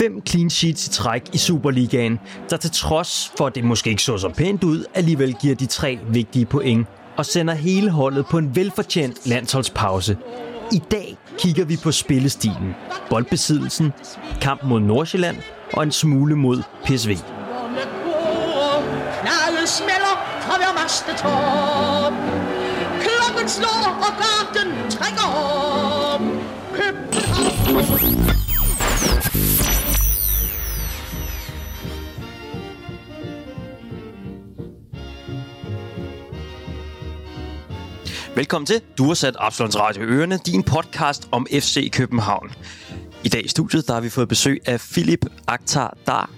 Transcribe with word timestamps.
Fem 0.00 0.22
clean 0.26 0.50
sheets 0.50 0.86
i 0.86 0.90
træk 0.90 1.22
i 1.32 1.38
Superligaen, 1.38 2.20
der 2.50 2.56
til 2.56 2.70
trods 2.70 3.32
for, 3.38 3.46
at 3.46 3.54
det 3.54 3.64
måske 3.64 3.90
ikke 3.90 4.02
så 4.02 4.18
så 4.18 4.28
pænt 4.28 4.64
ud, 4.64 4.84
alligevel 4.94 5.34
giver 5.34 5.54
de 5.54 5.66
tre 5.66 5.98
vigtige 6.08 6.46
point 6.46 6.86
og 7.16 7.26
sender 7.26 7.54
hele 7.54 7.90
holdet 7.90 8.26
på 8.26 8.38
en 8.38 8.56
velfortjent 8.56 9.26
landsholdspause. 9.26 10.16
I 10.72 10.82
dag 10.90 11.16
kigger 11.38 11.64
vi 11.64 11.76
på 11.82 11.92
spillestilen, 11.92 12.74
boldbesiddelsen, 13.10 13.92
kamp 14.40 14.64
mod 14.64 14.80
Nordsjælland 14.80 15.36
og 15.72 15.82
en 15.82 15.92
smule 15.92 16.36
mod 16.36 16.62
PSV. 16.84 17.16
Klokken 23.00 23.48
slår, 23.48 23.98
og 24.06 24.12
garden 24.22 24.90
trækker 24.90 25.26
op. 26.14 26.20
København. 26.74 28.49
Velkommen 38.40 38.66
til. 38.66 38.80
Du 38.98 39.06
har 39.06 39.14
sat 39.14 39.36
Absalons 39.38 39.78
Radio 39.78 40.02
Ørene, 40.02 40.38
din 40.46 40.62
podcast 40.62 41.28
om 41.30 41.46
FC 41.52 41.90
København. 41.92 42.50
I 43.24 43.28
dag 43.28 43.44
i 43.44 43.48
studiet, 43.48 43.86
der 43.86 43.94
har 43.94 44.00
vi 44.00 44.08
fået 44.08 44.28
besøg 44.28 44.60
af 44.66 44.80
Philip 44.80 45.26
Akhtar 45.46 45.96
Dar. 46.06 46.30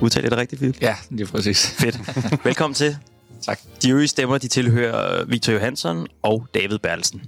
Udtaler 0.00 0.28
det 0.28 0.38
rigtigt, 0.38 0.60
Philip? 0.60 0.82
Ja, 0.82 0.96
det 1.10 1.20
er 1.20 1.26
præcis. 1.26 1.70
Fedt. 1.70 1.98
Velkommen 2.44 2.74
til. 2.74 2.96
tak. 3.46 3.60
De 3.82 3.90
øvrige 3.90 4.08
stemmer, 4.08 4.38
de 4.38 4.48
tilhører 4.48 5.24
Victor 5.24 5.52
Johansson 5.52 6.06
og 6.22 6.46
David 6.54 6.78
Bertelsen. 6.78 7.22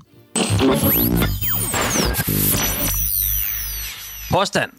Påstand. 4.31 4.71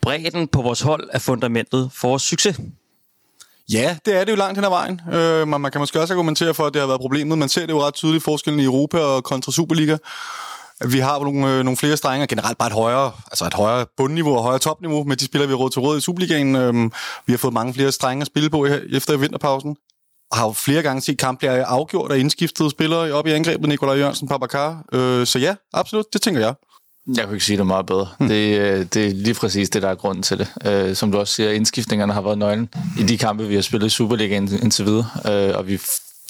Bredden 0.00 0.48
på 0.48 0.62
vores 0.62 0.80
hold 0.80 1.08
er 1.12 1.18
fundamentet 1.18 1.90
for 1.92 2.08
vores 2.08 2.22
succes. 2.22 2.60
Ja, 3.72 3.96
det 4.06 4.16
er 4.16 4.24
det 4.24 4.32
jo 4.32 4.36
langt 4.36 4.58
hen 4.58 4.64
ad 4.64 4.70
vejen. 4.70 5.00
Øh, 5.12 5.48
man, 5.48 5.60
man 5.60 5.70
kan 5.70 5.80
måske 5.80 6.00
også 6.00 6.14
argumentere 6.14 6.54
for, 6.54 6.66
at 6.66 6.74
det 6.74 6.80
har 6.80 6.86
været 6.86 7.00
problemet. 7.00 7.38
Man 7.38 7.48
ser 7.48 7.66
det 7.66 7.72
jo 7.72 7.82
ret 7.82 7.94
tydeligt 7.94 8.24
forskellen 8.24 8.60
i 8.60 8.64
Europa 8.64 8.98
og 8.98 9.24
kontra 9.24 9.52
Superliga. 9.52 9.96
Vi 10.86 10.98
har 10.98 11.18
nogle, 11.18 11.50
øh, 11.50 11.62
nogle 11.64 11.76
flere 11.76 11.96
strenge, 11.96 12.26
generelt 12.26 12.58
bare 12.58 12.68
et 12.68 12.74
højere, 12.74 13.12
altså 13.30 13.44
et 13.46 13.54
højere 13.54 13.86
bundniveau 13.96 14.36
og 14.36 14.42
højere 14.42 14.58
topniveau 14.58 15.04
med 15.04 15.16
de 15.16 15.24
spillere, 15.24 15.48
vi 15.48 15.52
har 15.52 15.58
råd 15.58 15.70
til 15.70 15.80
råd 15.80 15.98
i 15.98 16.00
Superligaen. 16.00 16.56
Øh, 16.56 16.74
vi 17.26 17.32
har 17.32 17.38
fået 17.38 17.54
mange 17.54 17.74
flere 17.74 17.92
strenge 17.92 18.20
at 18.20 18.26
spille 18.26 18.50
på 18.50 18.66
efter 18.66 19.16
vinterpausen. 19.16 19.76
Og 20.30 20.36
har 20.36 20.46
jo 20.46 20.52
flere 20.52 20.82
gange 20.82 21.02
set 21.02 21.18
kamp 21.18 21.38
bliver 21.38 21.66
afgjort 21.66 22.12
af 22.12 22.18
indskiftede 22.18 22.70
spillere 22.70 23.12
op 23.12 23.26
i 23.26 23.30
angrebet, 23.30 23.68
Nikolaj 23.68 23.96
Jørgensen, 23.96 24.28
Babakar. 24.28 24.84
Øh, 24.92 25.26
så 25.26 25.38
ja, 25.38 25.54
absolut, 25.72 26.04
det 26.12 26.22
tænker 26.22 26.40
jeg. 26.40 26.54
Jeg 27.06 27.24
kan 27.24 27.32
ikke 27.32 27.44
sige 27.44 27.56
det 27.56 27.66
meget 27.66 27.86
bedre. 27.86 28.08
Hmm. 28.18 28.28
Det, 28.28 28.58
øh, 28.58 28.86
det 28.94 29.06
er 29.06 29.14
lige 29.14 29.34
præcis 29.34 29.70
det, 29.70 29.82
der 29.82 29.88
er 29.88 29.94
grunden 29.94 30.22
til 30.22 30.38
det. 30.38 30.88
Uh, 30.88 30.96
som 30.96 31.12
du 31.12 31.18
også 31.18 31.34
siger, 31.34 31.50
indskiftningerne 31.50 32.12
har 32.12 32.20
været 32.20 32.38
nøglen 32.38 32.68
i 32.98 33.02
de 33.02 33.18
kampe, 33.18 33.48
vi 33.48 33.54
har 33.54 33.62
spillet 33.62 33.86
i 33.86 33.90
Superligaen 33.90 34.48
indtil 34.62 34.84
videre. 34.84 35.06
Uh, 35.24 35.58
og 35.58 35.66
vi 35.66 35.80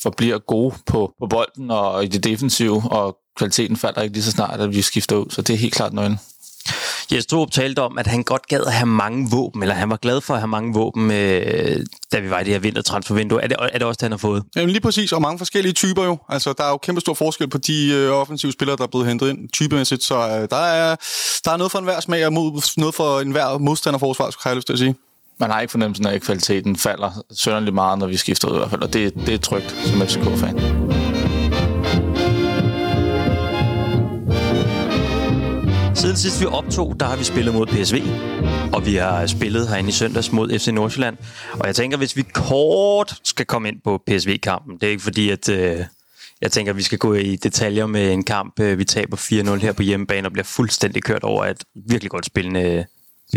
forbliver 0.02 0.38
gode 0.38 0.74
på, 0.86 1.12
på 1.18 1.26
bolden 1.26 1.70
og 1.70 2.04
i 2.04 2.06
det 2.06 2.24
defensive, 2.24 2.82
og 2.90 3.16
kvaliteten 3.36 3.76
falder 3.76 4.02
ikke 4.02 4.14
lige 4.14 4.24
så 4.24 4.30
snart, 4.30 4.60
at 4.60 4.74
vi 4.74 4.82
skifter 4.82 5.16
ud. 5.16 5.26
Så 5.30 5.42
det 5.42 5.54
er 5.54 5.58
helt 5.58 5.74
klart 5.74 5.92
nøglen. 5.92 6.18
Jes 7.12 7.26
Torup 7.26 7.50
talte 7.50 7.82
om, 7.82 7.98
at 7.98 8.06
han 8.06 8.22
godt 8.22 8.46
gad 8.46 8.60
at 8.66 8.72
have 8.72 8.86
mange 8.86 9.30
våben, 9.30 9.62
eller 9.62 9.74
han 9.74 9.90
var 9.90 9.96
glad 9.96 10.20
for 10.20 10.34
at 10.34 10.40
have 10.40 10.48
mange 10.48 10.74
våben, 10.74 11.10
øh, 11.10 11.86
da 12.12 12.18
vi 12.20 12.30
var 12.30 12.40
i 12.40 12.44
det 12.44 12.52
her 12.52 12.58
vintertransfervindue. 12.58 13.42
Er 13.42 13.46
det, 13.46 13.56
er 13.72 13.78
det 13.78 13.82
også 13.82 13.98
det, 13.98 14.02
han 14.02 14.12
har 14.12 14.18
fået? 14.18 14.42
Jamen 14.56 14.70
lige 14.70 14.80
præcis, 14.80 15.12
og 15.12 15.22
mange 15.22 15.38
forskellige 15.38 15.72
typer 15.72 16.04
jo. 16.04 16.18
Altså, 16.28 16.52
der 16.58 16.64
er 16.64 16.70
jo 16.70 16.76
kæmpe 16.76 17.00
stor 17.00 17.14
forskel 17.14 17.48
på 17.48 17.58
de 17.58 17.90
øh, 17.90 18.10
offensive 18.10 18.52
spillere, 18.52 18.76
der 18.76 18.82
er 18.82 18.88
blevet 18.88 19.06
hentet 19.06 19.28
ind 19.28 19.48
typemæssigt, 19.48 20.02
så 20.02 20.14
øh, 20.14 20.48
der, 20.50 20.64
er, 20.64 20.96
der 21.44 21.50
er 21.50 21.56
noget 21.56 21.72
for 21.72 21.78
enhver 21.78 22.00
smag 22.00 22.26
og 22.26 22.32
mod, 22.32 22.76
noget 22.76 22.94
for 22.94 23.20
enhver 23.20 23.58
modstanderforsvar, 23.58 24.30
skulle 24.30 24.50
jeg 24.50 24.56
lyst 24.56 24.66
til 24.66 24.72
at 24.72 24.78
sige. 24.78 24.94
Man 25.38 25.50
har 25.50 25.60
ikke 25.60 25.70
fornemmelsen 25.70 26.06
af, 26.06 26.14
at 26.14 26.22
kvaliteten 26.22 26.76
falder 26.76 27.22
sønderligt 27.32 27.74
meget, 27.74 27.98
når 27.98 28.06
vi 28.06 28.16
skifter 28.16 28.48
ud 28.48 28.54
i 28.54 28.58
hvert 28.58 28.70
fald, 28.70 28.82
og 28.82 28.92
det, 28.92 29.14
det 29.14 29.34
er 29.34 29.38
trygt 29.38 29.76
som 29.86 30.00
FCK-fan. 30.00 30.93
Siden 36.04 36.16
sidst 36.16 36.40
vi 36.40 36.46
optog, 36.46 36.96
der 37.00 37.06
har 37.06 37.16
vi 37.16 37.24
spillet 37.24 37.54
mod 37.54 37.66
PSV, 37.66 38.02
og 38.72 38.86
vi 38.86 38.94
har 38.94 39.26
spillet 39.26 39.68
herinde 39.68 39.88
i 39.88 39.92
søndags 39.92 40.32
mod 40.32 40.58
FC 40.58 40.68
Nordsjælland. 40.68 41.16
Og 41.52 41.66
jeg 41.66 41.76
tænker, 41.76 41.98
hvis 41.98 42.16
vi 42.16 42.22
kort 42.22 43.20
skal 43.24 43.46
komme 43.46 43.68
ind 43.68 43.80
på 43.84 44.02
PSV-kampen, 44.06 44.74
det 44.74 44.86
er 44.86 44.90
ikke 44.90 45.02
fordi, 45.02 45.30
at 45.30 45.48
øh, 45.48 45.84
jeg 46.40 46.52
tænker, 46.52 46.72
at 46.72 46.76
vi 46.76 46.82
skal 46.82 46.98
gå 46.98 47.14
i 47.14 47.36
detaljer 47.36 47.86
med 47.86 48.12
en 48.12 48.24
kamp, 48.24 48.60
øh, 48.60 48.78
vi 48.78 48.84
taber 48.84 49.16
4-0 49.16 49.54
her 49.54 49.72
på 49.72 49.82
hjemmebane 49.82 50.28
og 50.28 50.32
bliver 50.32 50.44
fuldstændig 50.44 51.02
kørt 51.02 51.22
over 51.22 51.44
et 51.44 51.64
virkelig 51.74 52.10
godt 52.10 52.26
spillende 52.26 52.60
øh, 52.60 52.84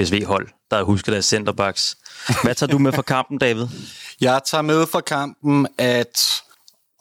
PSV-hold, 0.03 0.47
der 0.71 0.83
husker 0.83 1.11
deres 1.11 1.25
centerbacks. 1.25 1.97
Hvad 2.43 2.55
tager 2.55 2.71
du 2.71 2.77
med 2.77 2.91
fra 2.93 3.01
kampen, 3.01 3.37
David? 3.37 3.67
Jeg 4.21 4.41
tager 4.45 4.61
med 4.61 4.87
fra 4.87 5.01
kampen, 5.01 5.67
at 5.77 6.41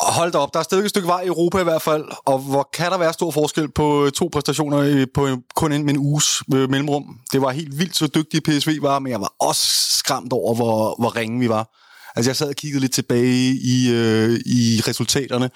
Hold 0.00 0.32
da 0.32 0.38
op, 0.38 0.54
der 0.54 0.60
er 0.60 0.64
stadig 0.64 0.84
et 0.84 0.90
stykke 0.90 1.08
vej 1.08 1.20
i 1.20 1.26
Europa 1.26 1.60
i 1.60 1.64
hvert 1.64 1.82
fald, 1.82 2.04
og 2.26 2.38
hvor 2.38 2.68
kan 2.72 2.90
der 2.90 2.98
være 2.98 3.12
stor 3.12 3.30
forskel 3.30 3.72
på 3.72 4.04
øh, 4.04 4.12
to 4.12 4.28
præstationer 4.32 5.06
på 5.14 5.28
kun 5.56 5.72
en, 5.72 5.88
en 5.88 5.98
uges 5.98 6.42
øh, 6.54 6.70
mellemrum. 6.70 7.18
Det 7.32 7.42
var 7.42 7.50
helt 7.50 7.78
vildt, 7.78 7.96
så 7.96 8.06
dygtig 8.06 8.42
PSV 8.42 8.82
var, 8.82 8.98
men 8.98 9.12
jeg 9.12 9.20
var 9.20 9.32
også 9.40 9.62
skræmt 9.98 10.32
over, 10.32 10.54
hvor, 10.54 10.94
hvor 10.98 11.16
ringe 11.16 11.40
vi 11.40 11.48
var. 11.48 11.68
Altså, 12.16 12.30
jeg 12.30 12.36
sad 12.36 12.48
og 12.48 12.54
kiggede 12.54 12.80
lidt 12.80 12.92
tilbage 12.92 13.54
i, 13.62 13.90
øh, 13.90 14.40
i 14.46 14.82
resultaterne. 14.88 15.50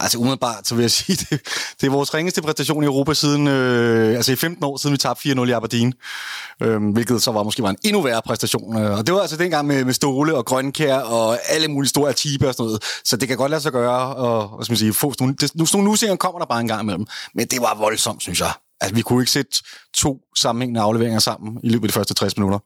Altså, 0.00 0.18
umiddelbart, 0.18 0.68
så 0.68 0.74
vil 0.74 0.82
jeg 0.82 0.90
sige, 1.00 1.16
det, 1.16 1.40
det 1.80 1.86
er 1.86 1.90
vores 1.90 2.14
ringeste 2.14 2.42
præstation 2.42 2.82
i 2.82 2.86
Europa 2.86 3.14
siden, 3.14 3.48
øh, 3.48 4.16
altså 4.16 4.32
i 4.32 4.36
15 4.36 4.64
år 4.64 4.76
siden 4.76 4.92
vi 4.92 4.98
tabte 4.98 5.28
4-0 5.28 5.48
i 5.48 5.50
Aberdeen. 5.50 5.94
Øh, 6.62 6.92
hvilket 6.92 7.22
så 7.22 7.32
var 7.32 7.42
måske 7.42 7.62
var 7.62 7.70
en 7.70 7.76
endnu 7.84 8.02
værre 8.02 8.22
præstation. 8.22 8.78
Øh, 8.78 8.98
og 8.98 9.06
det 9.06 9.14
var 9.14 9.20
altså 9.20 9.36
dengang 9.36 9.66
med, 9.66 9.84
med 9.84 9.92
Ståle 9.92 10.34
og 10.34 10.44
Grønkær 10.44 10.98
og 10.98 11.38
alle 11.48 11.68
mulige 11.68 11.88
store 11.88 12.10
Atiba 12.10 12.48
og 12.48 12.54
sådan 12.54 12.66
noget. 12.66 12.82
Så 13.04 13.16
det 13.16 13.28
kan 13.28 13.36
godt 13.36 13.50
lade 13.50 13.60
sig 13.60 13.72
gøre, 13.72 14.14
og 14.14 14.48
hvad 14.56 14.64
skal 14.64 14.72
man 14.72 14.78
sige, 14.78 14.92
få 14.92 15.12
sådan, 15.12 15.34
det, 15.34 15.54
nu, 15.54 15.66
sådan 15.66 15.84
nogle 15.84 16.16
kommer 16.16 16.38
der 16.38 16.46
bare 16.46 16.60
en 16.60 16.68
gang 16.68 16.82
imellem. 16.82 17.06
Men 17.34 17.46
det 17.46 17.60
var 17.60 17.74
voldsomt, 17.78 18.22
synes 18.22 18.40
jeg. 18.40 18.52
Altså, 18.80 18.94
vi 18.94 19.02
kunne 19.02 19.22
ikke 19.22 19.32
sætte 19.32 19.62
to 19.94 20.18
sammenhængende 20.36 20.80
afleveringer 20.80 21.20
sammen 21.20 21.60
i 21.62 21.68
løbet 21.68 21.84
af 21.84 21.88
de 21.88 21.92
første 21.92 22.14
60 22.14 22.36
minutter. 22.36 22.58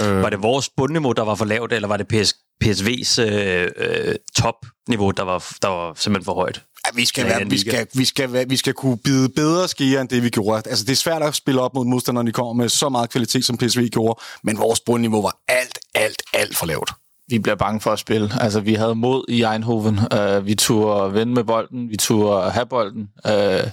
Øh. 0.00 0.22
Var 0.22 0.30
det 0.30 0.42
vores 0.42 0.68
bundniveau, 0.76 1.12
der 1.12 1.22
var 1.22 1.34
for 1.34 1.44
lavt, 1.44 1.72
eller 1.72 1.88
var 1.88 1.96
det 1.96 2.08
PSG? 2.08 2.36
PSV's 2.64 3.20
øh, 3.20 3.68
øh, 3.76 4.14
topniveau, 4.34 5.10
der 5.10 5.22
var, 5.22 5.56
der 5.62 5.68
var 5.68 5.94
simpelthen 5.96 6.24
for 6.24 6.34
højt? 6.34 6.62
Ja, 6.86 6.90
vi 6.94 7.04
skal, 7.04 7.26
være, 7.26 7.48
vi, 7.48 7.58
skal, 7.58 7.86
vi, 7.94 8.04
skal, 8.04 8.50
vi 8.50 8.56
skal 8.56 8.74
kunne 8.74 8.98
bide 8.98 9.28
bedre 9.28 9.68
skier, 9.68 10.00
end 10.00 10.08
det 10.08 10.22
vi 10.22 10.30
gjorde. 10.30 10.62
Altså, 10.70 10.84
det 10.84 10.92
er 10.92 10.96
svært 10.96 11.22
at 11.22 11.34
spille 11.34 11.60
op 11.60 11.74
mod 11.74 11.84
modstanderne, 11.84 12.24
når 12.24 12.30
de 12.30 12.32
kommer 12.32 12.52
med 12.52 12.68
så 12.68 12.88
meget 12.88 13.10
kvalitet, 13.10 13.44
som 13.44 13.58
PSV 13.58 13.88
gjorde, 13.88 14.20
men 14.42 14.58
vores 14.58 14.80
bundniveau 14.80 15.22
var 15.22 15.36
alt, 15.48 15.78
alt, 15.94 16.22
alt 16.32 16.56
for 16.56 16.66
lavt. 16.66 16.90
Vi 17.28 17.38
bliver 17.38 17.56
bange 17.56 17.80
for 17.80 17.90
at 17.90 17.98
spille. 17.98 18.30
Altså, 18.40 18.60
vi 18.60 18.74
havde 18.74 18.94
mod 18.94 19.24
i 19.28 19.42
Eindhoven. 19.42 19.98
Uh, 19.98 20.46
vi 20.46 20.54
turde 20.54 21.14
vende 21.14 21.34
med 21.34 21.44
bolden. 21.44 21.90
Vi 21.90 21.96
turde 21.96 22.50
have 22.50 22.66
bolden. 22.66 23.08
Uh, 23.24 23.70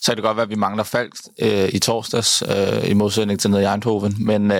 så 0.00 0.06
kan 0.06 0.16
det 0.16 0.22
godt 0.22 0.36
være, 0.36 0.44
at 0.44 0.50
vi 0.50 0.54
mangler 0.54 0.84
Falk 0.84 1.14
uh, 1.42 1.68
i 1.68 1.78
torsdags, 1.78 2.42
uh, 2.42 2.90
i 2.90 2.92
modsætning 2.92 3.40
til 3.40 3.50
nede 3.50 3.62
i 3.62 3.66
Eindhoven. 3.66 4.16
Men, 4.18 4.50
uh, 4.50 4.58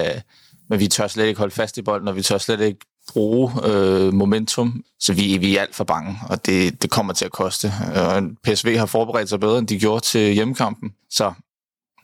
men 0.69 0.81
vi 0.81 0.88
tør 0.88 1.06
slet 1.06 1.26
ikke 1.26 1.38
holde 1.38 1.54
fast 1.54 1.78
i 1.78 1.82
bolden, 1.82 2.08
og 2.08 2.16
vi 2.16 2.22
tør 2.22 2.38
slet 2.38 2.60
ikke 2.60 2.81
bruge 3.12 3.53
øh, 3.65 4.15
momentum, 4.15 4.84
så 5.00 5.12
vi, 5.12 5.37
vi 5.37 5.56
er 5.56 5.60
alt 5.60 5.75
for 5.75 5.84
bange, 5.84 6.19
og 6.28 6.47
det, 6.47 6.82
det 6.82 6.91
kommer 6.91 7.12
til 7.12 7.25
at 7.25 7.32
koste. 7.32 7.72
Og 7.94 8.22
PSV 8.44 8.76
har 8.76 8.87
forberedt 8.87 9.28
sig 9.28 9.41
bedre, 9.41 9.59
end 9.59 9.69
de 9.69 9.78
gjorde 9.78 10.04
til 10.04 10.32
hjemmekampen, 10.32 10.91
så 11.10 11.32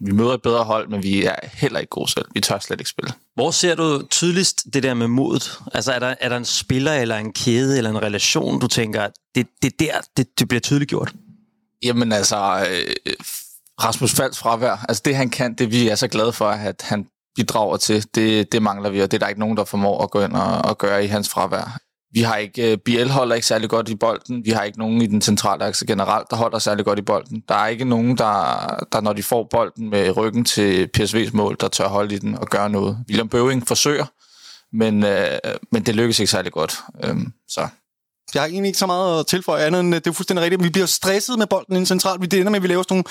vi 0.01 0.13
møder 0.13 0.35
et 0.35 0.43
bedre 0.43 0.65
hold, 0.65 0.89
men 0.89 1.03
vi 1.03 1.25
er 1.25 1.35
heller 1.53 1.81
ikke 1.81 1.91
gode 1.91 2.11
selv. 2.11 2.25
Vi 2.35 2.41
tør 2.41 2.59
slet 2.59 2.81
ikke 2.81 2.91
spille. 2.91 3.13
Hvor 3.35 3.51
ser 3.51 3.75
du 3.75 4.03
tydeligst 4.11 4.65
det 4.73 4.83
der 4.83 4.95
med 4.95 5.09
modet? 5.09 5.61
Altså 5.75 5.93
er 5.93 5.99
der, 5.99 6.15
er 6.21 6.29
der 6.29 6.37
en 6.37 6.45
spiller, 6.45 6.93
eller 6.93 7.17
en 7.17 7.33
kæde, 7.33 7.77
eller 7.77 7.91
en 7.91 8.03
relation, 8.03 8.61
du 8.61 8.67
tænker, 8.67 9.09
det, 9.35 9.47
det 9.63 9.81
der, 9.81 9.93
det, 10.17 10.39
det 10.39 10.49
bliver 10.49 10.61
tydeligt 10.61 10.89
gjort? 10.89 11.13
Jamen 11.83 12.13
altså, 12.13 12.67
øh, 12.71 13.15
Rasmus 13.83 14.15
Falds 14.15 14.39
fravær, 14.39 14.85
altså 14.89 15.03
det 15.05 15.17
han 15.17 15.31
kan, 15.31 15.55
det 15.55 15.71
vi 15.71 15.89
er 15.89 15.95
så 15.95 16.09
glade 16.09 16.33
for, 16.33 16.49
at 16.49 16.83
han 16.85 17.07
bidrager 17.37 17.77
til, 17.77 18.07
det, 18.15 18.53
det 18.53 18.63
mangler 18.63 18.91
vi, 18.91 19.01
og 19.01 19.11
det 19.11 19.17
er 19.17 19.19
der 19.19 19.29
ikke 19.29 19.41
nogen, 19.41 19.57
der 19.57 19.65
formår 19.65 20.03
at 20.03 20.11
gå 20.11 20.21
ind 20.21 20.33
og, 20.33 20.59
og 20.65 20.79
gøre 20.79 21.05
i 21.05 21.07
hans 21.07 21.29
fravær. 21.29 21.79
Vi 22.13 22.21
har 22.21 22.37
ikke, 22.37 22.73
øh, 22.73 22.79
BL 22.79 23.09
holder 23.09 23.35
ikke 23.35 23.47
særlig 23.47 23.71
godt 23.71 23.89
i 23.89 23.95
bolden. 23.95 24.45
Vi 24.45 24.51
har 24.51 24.63
ikke 24.63 24.79
nogen 24.79 25.03
i 25.03 25.07
den 25.07 25.23
centrale 25.23 25.65
akse 25.65 25.87
generelt, 25.87 26.31
der 26.31 26.37
holder 26.37 26.59
særlig 26.59 26.85
godt 26.85 26.99
i 26.99 27.03
bolden. 27.03 27.43
Der 27.49 27.55
er 27.55 27.67
ikke 27.67 27.85
nogen, 27.85 28.19
der, 28.19 28.85
der 28.93 29.01
når 29.01 29.13
de 29.13 29.23
får 29.23 29.49
bolden 29.51 29.91
med 29.91 30.17
ryggen 30.17 30.45
til 30.45 30.91
PSV's 30.97 31.31
mål, 31.33 31.57
der 31.61 31.69
tør 31.69 31.89
holde 31.89 32.15
i 32.15 32.19
den 32.19 32.39
og 32.39 32.47
gøre 32.47 32.71
noget. 32.71 32.99
William 33.09 33.29
Bøving 33.29 33.69
forsøger, 33.69 34.07
men, 34.73 35.05
øh, 35.05 35.39
men 35.73 35.83
det 35.83 35.95
lykkes 35.95 36.21
ikke 36.21 36.31
særlig 36.31 36.53
godt. 36.53 36.79
Øhm, 37.05 37.33
så 37.49 37.69
jeg 38.35 38.43
har 38.43 38.47
egentlig 38.49 38.69
ikke 38.69 38.79
så 38.79 38.87
meget 38.87 39.21
at 39.21 39.27
tilføje 39.27 39.65
andet 39.65 39.81
end, 39.81 39.95
det 39.95 40.07
er 40.07 40.13
fuldstændig 40.13 40.45
rigtigt. 40.45 40.65
Vi 40.65 40.71
bliver 40.71 40.87
stresset 40.87 41.39
med 41.39 41.47
bolden 41.47 41.77
ind 41.77 41.87
centralt. 41.87 42.31
Det 42.31 42.41
ender 42.41 42.51
med, 42.51 42.57
at 42.57 42.63
vi 42.63 42.69
laver 42.69 42.83
sådan 42.83 42.95
nogle... 42.95 43.05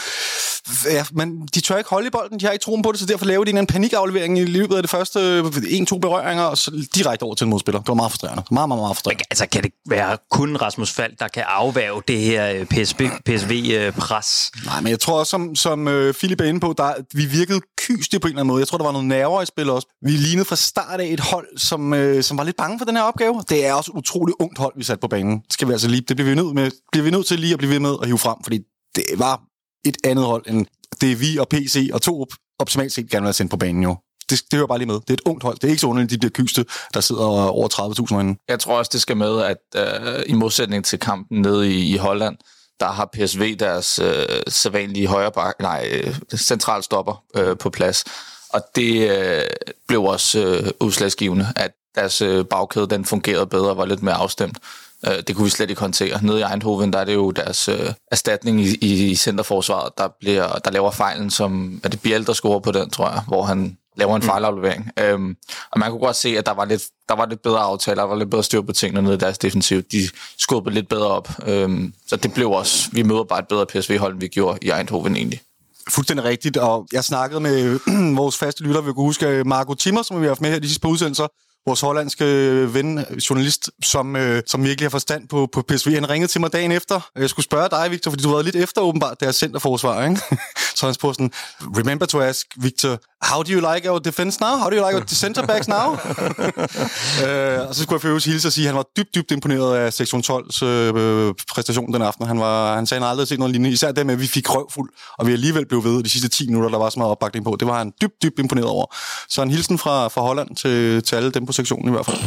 Ja, 0.97 1.05
men 1.11 1.47
de 1.55 1.61
tør 1.61 1.77
ikke 1.77 1.89
holde 1.89 2.07
i 2.07 2.09
bolden, 2.09 2.39
de 2.39 2.45
har 2.45 2.51
ikke 2.51 2.63
troen 2.63 2.81
på 2.81 2.91
det, 2.91 2.99
så 2.99 3.05
derfor 3.05 3.25
laver 3.25 3.43
de 3.43 3.51
en 3.51 3.67
panikaflevering 3.67 4.39
i 4.39 4.45
løbet 4.45 4.75
af 4.75 4.83
det 4.83 4.89
første 4.89 5.43
en-to 5.69 5.97
berøringer, 5.97 6.43
og 6.43 6.57
så 6.57 6.87
direkte 6.95 7.23
over 7.23 7.35
til 7.35 7.45
en 7.45 7.49
modspiller. 7.49 7.79
Det 7.79 7.87
var 7.87 7.93
meget 7.93 8.11
frustrerende. 8.11 8.43
Meget, 8.51 8.69
meget, 8.69 8.81
meget 8.81 8.95
frustrerende. 8.95 9.23
Altså, 9.31 9.45
kan 9.45 9.63
det 9.63 9.71
være 9.89 10.17
kun 10.31 10.57
Rasmus 10.57 10.91
Fald, 10.91 11.13
der 11.19 11.27
kan 11.27 11.43
afværge 11.47 12.01
det 12.07 12.19
her 12.19 12.51
øh, 12.51 12.65
PSV, 12.65 13.09
PSV-pres? 13.25 14.51
Nej, 14.65 14.81
men 14.81 14.89
jeg 14.89 14.99
tror 14.99 15.19
også, 15.19 15.29
som, 15.29 15.55
som 15.55 15.85
Philip 16.19 16.41
er 16.41 16.45
inde 16.45 16.59
på, 16.59 16.73
der, 16.77 16.93
vi 17.13 17.25
virkede 17.25 17.61
kyste 17.87 18.19
på 18.19 18.27
en 18.27 18.31
eller 18.31 18.41
anden 18.41 18.47
måde. 18.47 18.59
Jeg 18.59 18.67
tror, 18.67 18.77
der 18.77 18.85
var 18.85 18.91
noget 18.91 19.07
nerver 19.07 19.41
i 19.41 19.45
spil 19.45 19.69
også. 19.69 19.87
Vi 20.01 20.11
lignede 20.11 20.45
fra 20.45 20.55
start 20.55 20.99
af 20.99 21.05
et 21.05 21.19
hold, 21.19 21.57
som, 21.57 21.93
som 22.21 22.37
var 22.37 22.43
lidt 22.43 22.57
bange 22.57 22.79
for 22.79 22.85
den 22.85 22.95
her 22.95 23.03
opgave. 23.03 23.43
Det 23.49 23.65
er 23.65 23.73
også 23.73 23.91
et 23.91 23.97
utroligt 23.97 24.35
ungt 24.39 24.57
hold, 24.57 24.73
vi 24.77 24.83
satte 24.83 25.01
på 25.05 25.09
banen. 25.09 25.43
Skal 25.49 25.67
vi 25.67 25.73
altså 25.73 25.87
lige, 25.87 26.01
det 26.01 26.15
bliver 26.15 26.29
vi 26.29 26.35
nødt, 26.35 26.55
med, 26.55 26.71
bliver 26.91 27.03
vi 27.03 27.11
nødt 27.11 27.25
til 27.25 27.39
lige 27.39 27.53
at 27.53 27.59
blive 27.59 27.71
ved 27.71 27.79
med 27.79 27.95
at 28.01 28.07
hive 28.07 28.17
frem, 28.17 28.37
fordi 28.43 28.59
det 28.95 29.03
var 29.17 29.41
et 29.85 29.97
andet 30.03 30.25
hold, 30.25 30.43
end 30.47 30.65
det 31.01 31.21
vi 31.21 31.37
og 31.37 31.47
PC 31.49 31.89
og 31.93 32.01
to 32.01 32.25
optimalt 32.59 32.93
set 32.93 33.09
gerne 33.09 33.21
vil 33.21 33.27
have 33.27 33.33
sendt 33.33 33.51
på 33.51 33.57
banen 33.57 33.83
jo. 33.83 33.97
Det, 34.29 34.41
det 34.51 34.57
hører 34.57 34.67
bare 34.67 34.77
lige 34.77 34.87
med. 34.87 34.95
Det 34.95 35.09
er 35.09 35.13
et 35.13 35.21
ungt 35.25 35.43
hold. 35.43 35.55
Det 35.55 35.63
er 35.63 35.67
ikke 35.67 35.81
så 35.81 35.87
underligt, 35.87 36.11
de 36.11 36.17
bliver 36.17 36.31
kyste, 36.45 36.65
der 36.93 36.99
sidder 36.99 37.23
over 37.23 37.69
30.000 38.09 38.15
herinde. 38.15 38.39
Jeg 38.47 38.59
tror 38.59 38.77
også, 38.77 38.89
det 38.93 39.01
skal 39.01 39.17
med, 39.17 39.41
at 39.41 39.57
øh, 39.75 40.23
i 40.27 40.33
modsætning 40.33 40.85
til 40.85 40.99
kampen 40.99 41.41
nede 41.41 41.71
i, 41.73 41.93
i 41.93 41.97
Holland, 41.97 42.37
der 42.79 42.87
har 42.87 43.09
PSV 43.13 43.55
deres 43.55 43.99
øh, 43.99 44.25
sædvanlige 44.47 45.07
højre 45.07 45.31
bak, 45.31 45.59
nej, 45.59 45.89
øh, 45.91 46.15
centralstopper 46.37 47.23
øh, 47.35 47.57
på 47.57 47.69
plads. 47.69 48.03
Og 48.49 48.61
det 48.75 49.17
øh, 49.17 49.41
blev 49.87 50.03
også 50.03 50.39
øh, 50.39 50.71
udslagsgivende, 50.79 51.47
at 51.55 51.71
deres 51.95 52.21
øh, 52.21 52.45
bagkæde 52.45 52.87
den 52.87 53.05
fungerede 53.05 53.47
bedre 53.47 53.69
og 53.69 53.77
var 53.77 53.85
lidt 53.85 54.03
mere 54.03 54.15
afstemt. 54.15 54.57
Øh, 55.07 55.23
det 55.27 55.35
kunne 55.35 55.43
vi 55.43 55.49
slet 55.49 55.69
ikke 55.69 55.81
håndtere. 55.81 56.23
Nede 56.23 56.39
i 56.39 56.43
Eindhoven, 56.43 56.93
der 56.93 56.99
er 56.99 57.05
det 57.05 57.13
jo 57.13 57.31
deres 57.31 57.67
øh, 57.67 57.93
erstatning 58.11 58.61
i, 58.61 58.77
i 59.11 59.15
centerforsvaret, 59.15 59.91
der, 59.97 60.07
bliver, 60.19 60.47
der 60.47 60.71
laver 60.71 60.91
fejlen, 60.91 61.29
som 61.29 61.81
er 61.83 61.89
det 61.89 62.01
Biel, 62.01 62.27
der 62.27 62.33
scorer 62.33 62.59
på 62.59 62.71
den, 62.71 62.89
tror 62.89 63.09
jeg, 63.09 63.21
hvor 63.27 63.43
han 63.43 63.77
laver 63.97 64.15
en 64.15 64.21
mm. 64.21 64.27
fejlaflevering. 64.27 64.91
Øhm, 64.99 65.37
og 65.71 65.79
man 65.79 65.89
kunne 65.89 65.99
godt 65.99 66.15
se, 66.15 66.37
at 66.37 66.45
der 66.45 66.53
var 66.53 66.65
lidt, 66.65 66.83
der 67.09 67.15
var 67.15 67.25
lidt 67.25 67.41
bedre 67.41 67.59
aftaler, 67.59 68.01
der 68.01 68.07
var 68.07 68.15
lidt 68.15 68.29
bedre 68.29 68.43
styr 68.43 68.61
på 68.61 68.71
tingene 68.71 69.01
nede 69.01 69.13
i 69.13 69.17
deres 69.17 69.37
defensiv. 69.37 69.81
De 69.81 70.09
skubbede 70.37 70.75
lidt 70.75 70.89
bedre 70.89 71.07
op. 71.07 71.29
Øhm, 71.45 71.93
så 72.07 72.15
det 72.15 72.33
blev 72.33 72.51
også, 72.51 72.89
vi 72.91 73.03
møder 73.03 73.23
bare 73.23 73.39
et 73.39 73.47
bedre 73.47 73.65
PSV-hold, 73.65 74.13
end 74.13 74.21
vi 74.21 74.27
gjorde 74.27 74.59
i 74.61 74.69
Eindhoven 74.69 75.15
egentlig. 75.15 75.41
Fuldstændig 75.89 76.25
rigtigt, 76.25 76.57
og 76.57 76.87
jeg 76.93 77.03
snakkede 77.03 77.39
med 77.39 77.79
vores 78.21 78.37
faste 78.37 78.63
lytter, 78.63 78.81
vi 78.81 78.93
kunne 78.93 79.05
huske 79.05 79.43
Marco 79.43 79.73
Timmer, 79.73 80.03
som 80.03 80.17
vi 80.17 80.21
har 80.21 80.29
haft 80.29 80.41
med 80.41 80.51
her 80.51 80.59
de 80.59 80.67
sidste 80.67 80.81
par 80.81 80.89
udsendelser, 80.89 81.27
vores 81.65 81.81
hollandske 81.81 82.25
ven, 82.73 83.05
journalist, 83.29 83.69
som, 83.83 84.15
øh, 84.15 84.43
som 84.47 84.63
virkelig 84.63 84.85
har 84.85 84.89
forstand 84.89 85.27
på, 85.27 85.47
på 85.53 85.61
PSV. 85.61 85.93
Han 85.93 86.09
ringede 86.09 86.31
til 86.31 86.41
mig 86.41 86.53
dagen 86.53 86.71
efter. 86.71 87.09
Jeg 87.15 87.29
skulle 87.29 87.43
spørge 87.43 87.69
dig, 87.69 87.91
Victor, 87.91 88.11
fordi 88.11 88.23
du 88.23 88.31
var 88.31 88.41
lidt 88.41 88.55
efter 88.55 88.81
åbenbart 88.81 89.19
deres 89.19 89.35
centerforsvar, 89.35 90.03
ikke? 90.03 90.21
så 90.77 90.85
han 90.85 90.93
spurgte 90.93 91.15
sådan, 91.15 91.31
remember 91.77 92.05
to 92.05 92.21
ask 92.21 92.47
Victor, 92.55 92.99
how 93.21 93.43
do 93.43 93.51
you 93.51 93.73
like 93.73 93.91
our 93.91 93.99
defense 93.99 94.41
now? 94.41 94.57
How 94.57 94.69
do 94.69 94.75
you 94.75 94.87
like 94.87 94.95
our 94.97 95.03
center 95.07 95.45
backs 95.45 95.67
now? 95.67 95.87
øh, 97.25 97.67
og 97.67 97.75
så 97.75 97.83
skulle 97.83 97.95
jeg 97.95 98.01
for 98.01 98.29
hilse 98.29 98.47
og 98.47 98.51
sige, 98.51 98.65
at 98.65 98.67
han 98.67 98.77
var 98.77 98.85
dybt, 98.97 99.15
dybt 99.15 99.31
imponeret 99.31 99.75
af 99.77 99.93
sektion 99.93 100.23
12's 100.27 100.65
øh, 100.65 101.33
præstation 101.53 101.93
den 101.93 102.01
aften. 102.01 102.25
Han, 102.27 102.39
var, 102.39 102.75
han 102.75 102.85
sagde, 102.85 102.99
at 102.99 103.03
han 103.03 103.11
aldrig 103.11 103.27
set 103.27 103.39
noget 103.39 103.51
lignende. 103.51 103.73
Især 103.73 103.91
det 103.91 104.05
med, 104.05 104.13
at 104.13 104.21
vi 104.21 104.27
fik 104.27 104.55
røvfuld, 104.55 104.89
og 105.17 105.27
vi 105.27 105.33
alligevel 105.33 105.65
blev 105.65 105.83
ved 105.83 106.03
de 106.03 106.09
sidste 106.09 106.27
10 106.27 106.47
minutter, 106.47 106.69
der 106.69 106.77
var 106.77 106.89
så 106.89 106.99
meget 106.99 107.11
opbakning 107.11 107.45
på. 107.45 107.55
Det 107.59 107.67
var 107.67 107.77
han 107.77 107.91
dybt, 108.01 108.23
dybt 108.23 108.39
imponeret 108.39 108.67
over. 108.69 108.85
Så 109.29 109.41
en 109.41 109.51
hilsen 109.51 109.77
fra, 109.77 110.07
fra 110.07 110.21
Holland 110.21 110.55
til, 110.55 111.03
til 111.03 111.15
alle 111.15 111.31
dem 111.31 111.45
på 111.45 111.53
sektionen 111.55 111.87
i 111.87 111.91
hvert 111.91 112.05
fald. 112.05 112.17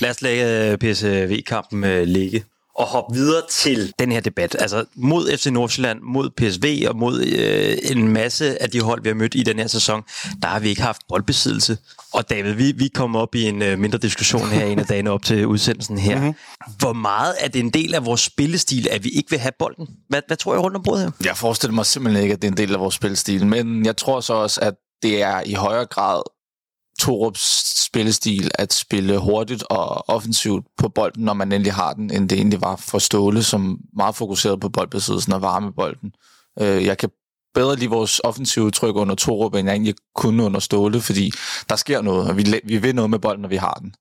Lad 0.00 0.10
os 0.10 0.22
lade 0.22 0.72
øh, 0.72 0.78
PSV-kampen 0.78 1.84
øh, 1.84 2.02
ligge 2.06 2.44
og 2.78 2.86
hoppe 2.86 3.14
videre 3.14 3.42
til 3.50 3.92
den 3.98 4.12
her 4.12 4.20
debat. 4.20 4.56
Altså 4.58 4.84
mod 4.94 5.36
FC 5.36 5.46
Nordsjælland, 5.46 6.00
mod 6.02 6.30
PSV 6.30 6.86
og 6.88 6.96
mod 6.96 7.24
øh, 7.24 7.76
en 7.90 8.08
masse 8.08 8.62
af 8.62 8.70
de 8.70 8.80
hold, 8.80 9.02
vi 9.02 9.08
har 9.08 9.14
mødt 9.14 9.34
i 9.34 9.42
den 9.42 9.58
her 9.58 9.66
sæson, 9.66 10.02
der 10.42 10.48
har 10.48 10.60
vi 10.60 10.68
ikke 10.68 10.82
haft 10.82 11.02
boldbesiddelse. 11.08 11.78
Og 12.12 12.30
David, 12.30 12.52
vi, 12.52 12.72
vi 12.72 12.88
kommer 12.88 13.20
op 13.20 13.34
i 13.34 13.42
en 13.42 13.62
øh, 13.62 13.78
mindre 13.78 13.98
diskussion 13.98 14.48
her 14.48 14.66
en 14.66 14.78
af 14.78 14.86
dagene 14.86 15.10
op 15.10 15.22
til 15.22 15.46
udsendelsen 15.46 15.98
her. 15.98 16.16
Mm-hmm. 16.16 16.34
Hvor 16.78 16.92
meget 16.92 17.34
er 17.40 17.48
det 17.48 17.60
en 17.60 17.70
del 17.70 17.94
af 17.94 18.06
vores 18.06 18.20
spillestil, 18.20 18.88
at 18.90 19.04
vi 19.04 19.08
ikke 19.08 19.30
vil 19.30 19.38
have 19.38 19.52
bolden? 19.58 19.88
Hvad, 20.08 20.22
hvad 20.26 20.36
tror 20.36 20.54
jeg 20.54 20.62
rundt 20.62 20.76
om 20.76 20.82
bordet 20.82 21.02
her? 21.02 21.10
Jeg 21.24 21.36
forestiller 21.36 21.74
mig 21.74 21.86
simpelthen 21.86 22.22
ikke, 22.22 22.32
at 22.32 22.42
det 22.42 22.48
er 22.48 22.52
en 22.52 22.56
del 22.56 22.74
af 22.74 22.80
vores 22.80 22.94
spillestil, 22.94 23.46
men 23.46 23.86
jeg 23.86 23.96
tror 23.96 24.20
så 24.20 24.32
også, 24.32 24.60
at 24.60 24.74
det 25.02 25.22
er 25.22 25.42
i 25.46 25.52
højere 25.52 25.86
grad 25.86 26.22
Torups 26.98 27.74
spillestil 27.84 28.50
at 28.54 28.72
spille 28.72 29.18
hurtigt 29.18 29.64
og 29.70 30.08
offensivt 30.08 30.66
på 30.78 30.88
bolden, 30.88 31.24
når 31.24 31.32
man 31.32 31.52
endelig 31.52 31.72
har 31.72 31.92
den, 31.92 32.10
end 32.10 32.28
det 32.28 32.38
egentlig 32.38 32.60
var 32.60 32.76
for 32.76 32.98
Ståle, 32.98 33.42
som 33.42 33.80
meget 33.96 34.14
fokuseret 34.14 34.60
på 34.60 34.68
boldbesiddelsen 34.68 35.32
og 35.32 35.42
varme 35.42 35.72
bolden. 35.72 36.12
Øh, 36.60 36.84
jeg 36.84 36.98
kan 36.98 37.10
bedre 37.54 37.76
lide 37.76 37.90
vores 37.90 38.20
offensive 38.24 38.70
tryk 38.70 38.96
under 38.96 39.14
Torup, 39.14 39.54
end 39.54 39.68
jeg 39.68 39.74
egentlig 39.74 39.94
kunne 40.14 40.42
under 40.44 40.60
Ståle, 40.60 41.00
fordi 41.00 41.32
der 41.68 41.76
sker 41.76 42.02
noget, 42.02 42.28
og 42.28 42.36
vi, 42.36 42.60
vi 42.64 42.78
vil 42.78 42.94
noget 42.94 43.10
med 43.10 43.18
bolden, 43.18 43.42
når 43.42 43.48
vi 43.48 43.56
har 43.56 43.74
den. 43.74 43.94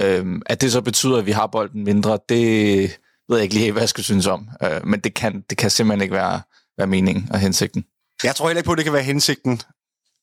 Øh, 0.00 0.40
at 0.46 0.60
det 0.60 0.72
så 0.72 0.80
betyder, 0.80 1.18
at 1.18 1.26
vi 1.26 1.32
har 1.32 1.46
bolden 1.46 1.84
mindre, 1.84 2.18
det 2.28 2.98
ved 3.28 3.36
jeg 3.36 3.42
ikke 3.42 3.54
lige, 3.54 3.72
hvad 3.72 3.82
jeg 3.82 3.88
skal 3.88 4.04
synes 4.04 4.26
om. 4.26 4.48
Øh, 4.62 4.86
men 4.86 5.00
det 5.00 5.14
kan, 5.14 5.44
det 5.50 5.58
kan 5.58 5.70
simpelthen 5.70 6.02
ikke 6.02 6.14
være, 6.14 6.40
være 6.78 6.86
meningen 6.86 7.28
og 7.32 7.38
hensigten. 7.38 7.84
Jeg 8.24 8.36
tror 8.36 8.48
heller 8.48 8.58
ikke 8.58 8.66
på, 8.66 8.72
at 8.72 8.78
det 8.78 8.84
kan 8.84 8.92
være 8.92 9.02
hensigten. 9.02 9.60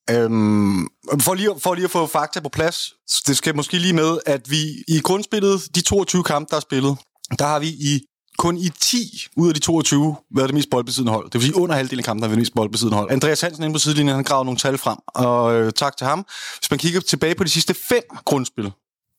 Øhm, 0.10 0.88
for, 1.22 1.34
lige, 1.34 1.50
for 1.60 1.74
lige 1.74 1.86
at 1.86 1.92
få 1.92 2.08
fakta 2.08 2.40
på 2.40 2.50
plads, 2.50 2.94
det 3.28 3.38
skal 3.38 3.56
måske 3.56 3.78
lige 3.78 3.94
med, 3.94 4.20
at 4.26 4.52
vi 4.52 4.84
i 4.88 5.00
grundspillet, 5.04 5.76
de 5.76 5.82
22 5.82 6.24
kampe, 6.24 6.50
der 6.50 6.56
er 6.56 6.62
spillet, 6.62 6.98
der 7.40 7.46
har 7.46 7.60
vi 7.60 7.68
i 7.68 8.02
kun 8.38 8.58
i 8.58 8.70
10 8.80 9.28
ud 9.38 9.48
af 9.48 9.54
de 9.54 9.60
22 9.60 10.16
været 10.36 10.48
det 10.50 10.56
mest 10.56 10.70
boldbesiddende 10.70 11.12
hold. 11.12 11.26
Det 11.26 11.34
vil 11.34 11.42
sige, 11.42 11.58
under 11.58 11.76
halvdelen 11.76 12.00
af 12.00 12.06
kampen 12.06 12.24
har 12.24 12.28
vi 12.28 12.36
det 12.36 12.40
mest 12.40 12.54
boldbesiddende 12.56 12.98
hold. 12.98 13.12
Andreas 13.12 13.42
Hansen 13.42 13.64
inde 13.64 13.74
på 13.74 13.80
sidelinjen, 13.80 14.16
han 14.16 14.24
gravede 14.24 14.46
nogle 14.46 14.58
tal 14.58 14.78
frem, 14.78 14.98
og 15.08 15.56
øh, 15.56 15.74
tak 15.74 15.98
til 15.98 16.08
ham. 16.08 16.26
Hvis 16.60 16.72
man 16.72 16.80
kigger 16.80 17.02
tilbage 17.02 17.36
på 17.36 17.44
de 17.44 17.50
sidste 17.50 17.74
fem 17.74 18.04
grundspil, 18.26 18.72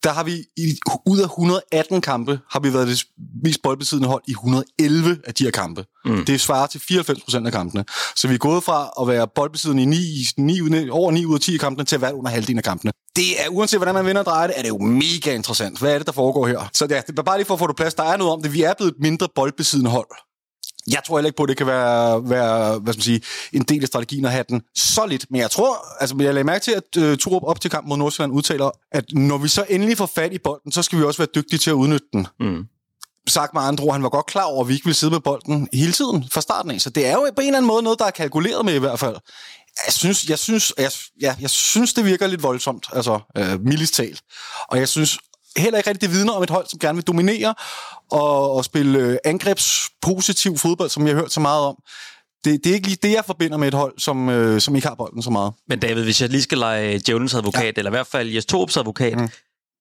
der 0.05 0.13
har 0.13 0.25
vi 0.25 0.45
i, 0.57 0.79
ud 1.07 1.19
af 1.19 1.25
118 1.25 2.01
kampe, 2.01 2.41
har 2.51 2.61
vi 2.61 2.73
været 2.73 2.89
det 2.89 3.05
mest 3.45 3.63
boldbesiddende 3.63 4.09
hold 4.09 4.23
i 4.29 4.31
111 4.31 5.19
af 5.27 5.35
de 5.35 5.45
her 5.45 5.51
kampe. 5.51 5.85
Mm. 6.05 6.25
Det 6.25 6.41
svarer 6.41 6.67
til 6.67 6.81
94 6.81 7.21
procent 7.23 7.47
af 7.47 7.53
kampene. 7.53 7.85
Så 8.17 8.29
vi 8.29 8.35
er 8.35 8.39
gået 8.39 8.65
fra 8.65 8.91
at 9.01 9.09
være 9.09 9.29
boldbesiddende 9.35 9.83
i 9.83 9.87
9, 10.37 10.61
9, 10.61 10.89
over 10.91 11.11
9 11.11 11.25
ud 11.25 11.35
af 11.35 11.41
10 11.41 11.55
af 11.55 11.61
kampene 11.61 11.85
til 11.85 11.95
at 11.97 12.03
være 12.03 12.15
under 12.15 12.31
halvdelen 12.31 12.59
af 12.59 12.65
kampene. 12.65 12.93
Det 13.17 13.45
er, 13.45 13.49
uanset 13.49 13.79
hvordan 13.79 13.95
man 13.95 14.07
vinder 14.07 14.21
og 14.21 14.27
drejer 14.27 14.47
det, 14.47 14.59
er 14.59 14.63
det 14.63 14.69
jo 14.69 14.79
mega 14.79 15.35
interessant. 15.35 15.79
Hvad 15.79 15.95
er 15.95 15.99
det, 15.99 16.07
der 16.07 16.13
foregår 16.13 16.47
her? 16.47 16.71
Så 16.73 16.87
ja, 16.91 17.01
det 17.07 17.19
er 17.19 17.23
bare 17.23 17.39
lige 17.39 17.47
for 17.47 17.55
at 17.55 17.61
få 17.61 17.67
det 17.67 17.77
plads. 17.77 17.95
Der 17.95 18.03
er 18.03 18.17
noget 18.17 18.33
om 18.33 18.43
det. 18.43 18.53
Vi 18.53 18.63
er 18.63 18.75
blevet 18.75 18.93
et 18.93 19.01
mindre 19.01 19.29
boldbesiddende 19.35 19.91
hold. 19.91 20.09
Jeg 20.91 21.03
tror 21.07 21.19
heller 21.19 21.29
ikke 21.29 21.37
på, 21.37 21.43
at 21.43 21.49
det 21.49 21.57
kan 21.57 21.67
være, 21.67 22.31
være 22.31 22.79
hvad 22.79 22.93
skal 22.93 22.99
man 22.99 23.03
sige, 23.03 23.21
en 23.53 23.63
del 23.63 23.83
af 23.83 23.89
strategien 23.89 24.25
at 24.25 24.31
have 24.31 24.45
den 24.49 24.63
så 24.77 25.07
lidt. 25.07 25.27
Men 25.31 25.41
jeg 25.41 25.51
tror, 25.51 26.01
altså 26.01 26.17
jeg 26.19 26.35
lagde 26.35 26.45
mærke 26.45 26.65
til, 26.65 26.73
at 26.73 26.97
uh, 26.97 27.17
Torup 27.17 27.43
op 27.43 27.61
til 27.61 27.71
kampen 27.71 27.89
mod 27.89 27.97
Nordsjælland 27.97 28.33
udtaler, 28.33 28.71
at 28.93 29.05
når 29.13 29.39
vi 29.39 29.49
så 29.49 29.65
endelig 29.69 29.99
får 29.99 30.11
fat 30.15 30.33
i 30.33 30.39
bolden, 30.39 30.73
så 30.73 30.83
skal 30.83 30.99
vi 30.99 31.05
også 31.05 31.19
være 31.19 31.29
dygtige 31.35 31.59
til 31.59 31.71
at 31.71 31.75
udnytte 31.75 32.07
den. 32.13 32.27
Mm. 32.41 32.65
Sagt 33.29 33.55
med 33.55 33.63
andre 33.63 33.85
ord, 33.85 33.93
han 33.93 34.03
var 34.03 34.09
godt 34.09 34.27
klar 34.27 34.45
over, 34.45 34.61
at 34.61 34.69
vi 34.69 34.75
ikke 34.75 34.85
ville 34.85 34.97
sidde 34.97 35.11
med 35.13 35.21
bolden 35.21 35.69
hele 35.73 35.93
tiden 35.93 36.25
fra 36.33 36.41
starten 36.41 36.71
af. 36.71 36.81
Så 36.81 36.91
det 36.91 37.07
er 37.07 37.13
jo 37.13 37.31
på 37.37 37.41
en 37.41 37.47
eller 37.47 37.59
anden 37.59 37.69
måde 37.69 37.83
noget, 37.83 37.99
der 37.99 38.05
er 38.05 38.11
kalkuleret 38.11 38.65
med 38.65 38.75
i 38.75 38.79
hvert 38.79 38.99
fald. 38.99 39.17
Jeg 39.87 39.93
synes, 39.93 40.29
jeg 40.29 40.39
synes, 40.39 40.73
jeg, 40.79 40.91
ja, 41.21 41.37
jeg 41.41 41.51
synes 41.51 41.95
det 41.95 42.05
virker 42.05 42.27
lidt 42.27 42.43
voldsomt, 42.43 42.87
altså 42.93 43.21
øh, 43.37 43.61
mildest 43.61 43.95
talt. 43.95 44.23
Og 44.69 44.79
jeg 44.79 44.89
synes 44.89 45.19
heller 45.57 45.79
ikke 45.79 45.91
rigtig, 45.91 46.09
det 46.09 46.17
vidner 46.17 46.33
om 46.33 46.43
et 46.43 46.51
hold, 46.51 46.67
som 46.67 46.79
gerne 46.79 46.97
vil 46.97 47.07
dominere 47.07 47.55
og, 48.11 48.53
og 48.53 48.65
spille 48.65 48.99
øh, 48.99 49.17
angrebspositiv 49.25 50.59
fodbold, 50.59 50.91
som 50.91 51.07
jeg 51.07 51.15
har 51.15 51.21
hørt 51.21 51.33
så 51.33 51.41
meget 51.41 51.63
om. 51.63 51.77
Det, 52.45 52.65
det 52.65 52.71
er 52.71 52.75
ikke 52.75 52.89
lige 52.89 52.99
det, 53.03 53.13
jeg 53.13 53.25
forbinder 53.27 53.57
med 53.57 53.69
et 53.69 53.75
hold, 53.75 53.95
som, 53.99 54.29
øh, 54.29 54.61
som 54.61 54.77
ikke 54.77 54.89
har 54.89 54.95
bolden 54.95 55.23
så 55.23 55.31
meget. 55.31 55.53
Men 55.69 55.79
David, 55.79 56.05
hvis 56.05 56.21
jeg 56.21 56.29
lige 56.29 56.43
skal 56.43 56.59
lege 56.59 57.01
Jones 57.09 57.35
advokat, 57.35 57.63
ja. 57.65 57.73
eller 57.77 57.91
i 57.91 57.97
hvert 57.97 58.07
fald 58.07 58.29
Jes 58.29 58.47
Torps 58.47 58.77
advokat, 58.77 59.19
mm. 59.19 59.29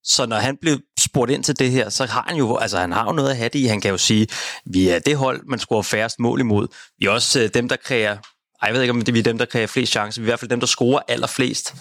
så 0.04 0.26
når 0.26 0.38
han 0.38 0.58
blev 0.62 0.80
spurgt 1.00 1.32
ind 1.32 1.44
til 1.44 1.60
det 1.60 1.72
her, 1.72 1.90
så 1.90 2.06
har 2.06 2.26
han 2.28 2.38
jo, 2.38 2.58
altså 2.58 2.78
han 2.78 2.92
har 2.92 3.06
jo 3.06 3.12
noget 3.12 3.30
at 3.30 3.38
have 3.38 3.50
det 3.50 3.60
i. 3.60 3.66
Han 3.66 3.82
kan 3.82 3.92
jo 3.92 3.98
sige, 3.98 4.28
vi 4.66 4.90
er 4.90 5.00
det 5.00 5.18
hold, 5.18 5.42
man 5.48 5.60
scorer 5.60 5.82
færrest 5.82 6.20
mål 6.20 6.40
imod. 6.40 6.68
Vi 7.00 7.06
er 7.06 7.10
også 7.10 7.40
øh, 7.40 7.50
dem, 7.54 7.70
der 7.70 7.76
kræver, 7.76 8.12
ej, 8.12 8.20
jeg 8.62 8.74
ved 8.74 8.82
ikke, 8.82 8.92
om 8.92 9.02
det 9.02 9.18
er 9.18 9.24
dem, 9.24 9.38
der 9.38 9.46
kræver 9.46 9.68
flest 9.68 9.92
chancer. 9.92 10.22
Vi 10.22 10.26
er 10.26 10.28
i 10.28 10.32
hvert 10.32 10.40
fald 10.40 10.50
dem, 10.50 10.60
der 10.60 10.68
scorer 10.68 11.00
allerflest. 11.08 11.76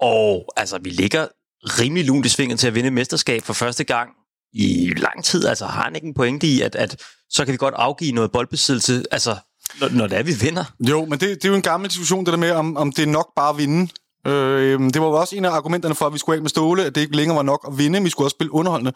Og 0.00 0.52
altså, 0.56 0.78
vi 0.78 0.90
ligger 0.90 1.26
rimelig 1.64 2.04
lunt 2.04 2.26
i 2.26 2.28
svinget 2.28 2.58
til 2.58 2.66
at 2.66 2.74
vinde 2.74 2.90
mesterskab 2.90 3.42
for 3.42 3.52
første 3.52 3.84
gang 3.84 4.10
i 4.52 4.92
lang 4.96 5.24
tid. 5.24 5.46
Altså 5.46 5.66
har 5.66 5.82
han 5.82 5.94
ikke 5.94 6.06
en 6.06 6.14
pointe 6.14 6.46
i, 6.46 6.60
at, 6.60 6.74
at 6.74 6.96
så 7.30 7.44
kan 7.44 7.52
vi 7.52 7.56
godt 7.56 7.74
afgive 7.74 8.12
noget 8.12 8.32
boldbesiddelse, 8.32 9.04
altså 9.10 9.36
når, 9.80 9.88
når 9.88 10.06
det 10.06 10.18
er, 10.18 10.22
vi 10.22 10.34
vinder? 10.40 10.64
Jo, 10.88 11.04
men 11.04 11.20
det, 11.20 11.28
det 11.28 11.44
er 11.44 11.48
jo 11.48 11.54
en 11.54 11.62
gammel 11.62 11.90
diskussion, 11.90 12.24
det 12.24 12.32
der 12.32 12.38
med, 12.38 12.50
om, 12.50 12.76
om 12.76 12.92
det 12.92 13.02
er 13.02 13.06
nok 13.06 13.28
bare 13.36 13.50
at 13.50 13.58
vinde. 13.58 13.92
Øh, 14.26 14.72
øhm, 14.72 14.90
det 14.90 15.02
var 15.02 15.08
jo 15.08 15.12
også 15.12 15.36
en 15.36 15.44
af 15.44 15.50
argumenterne 15.50 15.94
for, 15.94 16.06
at 16.06 16.12
vi 16.12 16.18
skulle 16.18 16.36
af 16.36 16.42
med 16.42 16.50
Ståle, 16.50 16.84
at 16.84 16.94
det 16.94 17.00
ikke 17.00 17.16
længere 17.16 17.36
var 17.36 17.42
nok 17.42 17.64
at 17.68 17.78
vinde, 17.78 18.02
vi 18.02 18.10
skulle 18.10 18.26
også 18.26 18.34
spille 18.34 18.54
underholdende. 18.54 18.92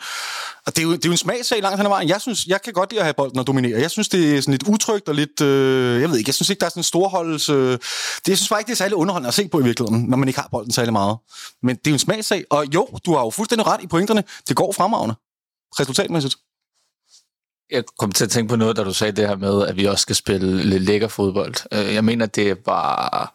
Og 0.66 0.76
det 0.76 0.78
er 0.78 0.82
jo, 0.82 0.92
det 0.92 1.04
er 1.04 1.08
jo 1.08 1.12
en 1.12 1.18
smagsag 1.18 1.62
langt 1.62 1.76
hen 1.76 1.86
ad 1.86 1.90
vejen. 1.90 2.08
Jeg, 2.08 2.20
synes, 2.20 2.46
jeg 2.46 2.62
kan 2.62 2.72
godt 2.72 2.90
lide 2.90 3.00
at 3.00 3.06
have 3.06 3.14
bolden 3.14 3.38
og 3.38 3.46
dominere. 3.46 3.80
Jeg 3.80 3.90
synes, 3.90 4.08
det 4.08 4.36
er 4.36 4.40
sådan 4.40 4.52
lidt 4.52 4.68
utrygt 4.68 5.08
og 5.08 5.14
lidt... 5.14 5.40
Øh, 5.40 6.00
jeg 6.00 6.10
ved 6.10 6.18
ikke, 6.18 6.28
jeg 6.28 6.34
synes 6.34 6.50
ikke, 6.50 6.60
der 6.60 6.66
er 6.66 6.70
sådan 6.70 6.80
en 6.80 6.84
storholdelse... 6.84 7.52
Øh, 7.52 7.72
det, 7.72 8.28
jeg 8.28 8.36
synes 8.36 8.48
bare 8.48 8.60
ikke, 8.60 8.68
det 8.68 8.72
er 8.72 8.76
særlig 8.76 8.96
underholdende 8.96 9.28
at 9.28 9.34
se 9.34 9.48
på 9.48 9.60
i 9.60 9.64
virkeligheden, 9.64 10.04
når 10.04 10.16
man 10.16 10.28
ikke 10.28 10.40
har 10.40 10.48
bolden 10.50 10.72
særlig 10.72 10.92
meget. 10.92 11.16
Men 11.62 11.76
det 11.76 11.86
er 11.86 11.90
jo 11.90 11.94
en 11.94 11.98
smagsag. 11.98 12.44
Og 12.50 12.66
jo, 12.74 12.88
du 13.06 13.14
har 13.14 13.20
jo 13.24 13.30
fuldstændig 13.30 13.66
ret 13.66 13.82
i 13.82 13.86
pointerne. 13.86 14.24
Det 14.48 14.56
går 14.56 14.72
fremragende. 14.72 15.14
Resultatmæssigt. 15.80 16.36
Jeg 17.70 17.84
kom 17.98 18.12
til 18.12 18.24
at 18.24 18.30
tænke 18.30 18.48
på 18.48 18.56
noget, 18.56 18.76
da 18.76 18.84
du 18.84 18.92
sagde 18.92 19.12
det 19.12 19.28
her 19.28 19.36
med, 19.36 19.66
at 19.66 19.76
vi 19.76 19.84
også 19.84 20.02
skal 20.02 20.16
spille 20.16 20.62
lidt 20.62 20.82
lækker 20.82 21.08
fodbold. 21.08 21.54
Øh, 21.72 21.94
jeg 21.94 22.04
mener, 22.04 22.26
det 22.26 22.58
var 22.66 23.32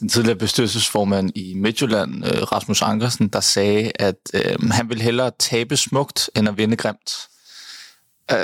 den 0.00 0.08
tidligere 0.08 0.38
bestyrelsesformand 0.38 1.30
i 1.36 1.54
Midtjylland, 1.54 2.26
øh, 2.26 2.42
Rasmus 2.42 2.82
Ankersen, 2.82 3.28
der 3.28 3.40
sagde, 3.40 3.92
at 3.94 4.16
øh, 4.34 4.70
han 4.70 4.88
vil 4.88 5.02
hellere 5.02 5.30
tabe 5.38 5.76
smukt, 5.76 6.30
end 6.36 6.48
at 6.48 6.56
vinde 6.56 6.76
grimt. 6.76 7.12
Øh, 8.30 8.36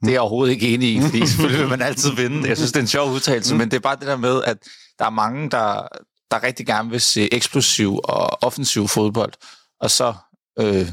det 0.00 0.08
er 0.08 0.10
jeg 0.10 0.20
overhovedet 0.20 0.52
ikke 0.52 0.74
enig 0.74 0.94
i, 0.94 1.00
fordi 1.06 1.26
selvfølgelig 1.26 1.60
vil 1.60 1.68
man 1.68 1.82
altid 1.82 2.10
vinde. 2.10 2.48
Jeg 2.48 2.56
synes, 2.56 2.72
det 2.72 2.78
er 2.78 2.82
en 2.82 2.88
sjov 2.88 3.12
udtalelse, 3.12 3.54
men 3.54 3.70
det 3.70 3.76
er 3.76 3.80
bare 3.80 3.96
det 3.96 4.06
der 4.06 4.16
med, 4.16 4.42
at 4.44 4.58
der 4.98 5.04
er 5.04 5.10
mange, 5.10 5.50
der, 5.50 5.88
der 6.30 6.42
rigtig 6.42 6.66
gerne 6.66 6.90
vil 6.90 7.00
se 7.00 7.34
eksplosiv 7.34 8.00
og 8.04 8.42
offensiv 8.42 8.88
fodbold, 8.88 9.32
og 9.80 9.90
så 9.90 10.14
øh, 10.58 10.88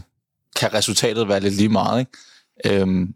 kan 0.55 0.73
resultatet 0.73 1.27
være 1.27 1.39
lidt 1.39 1.53
lige 1.53 1.69
meget. 1.69 1.99
Ikke? 1.99 2.81
Øhm, 2.81 3.13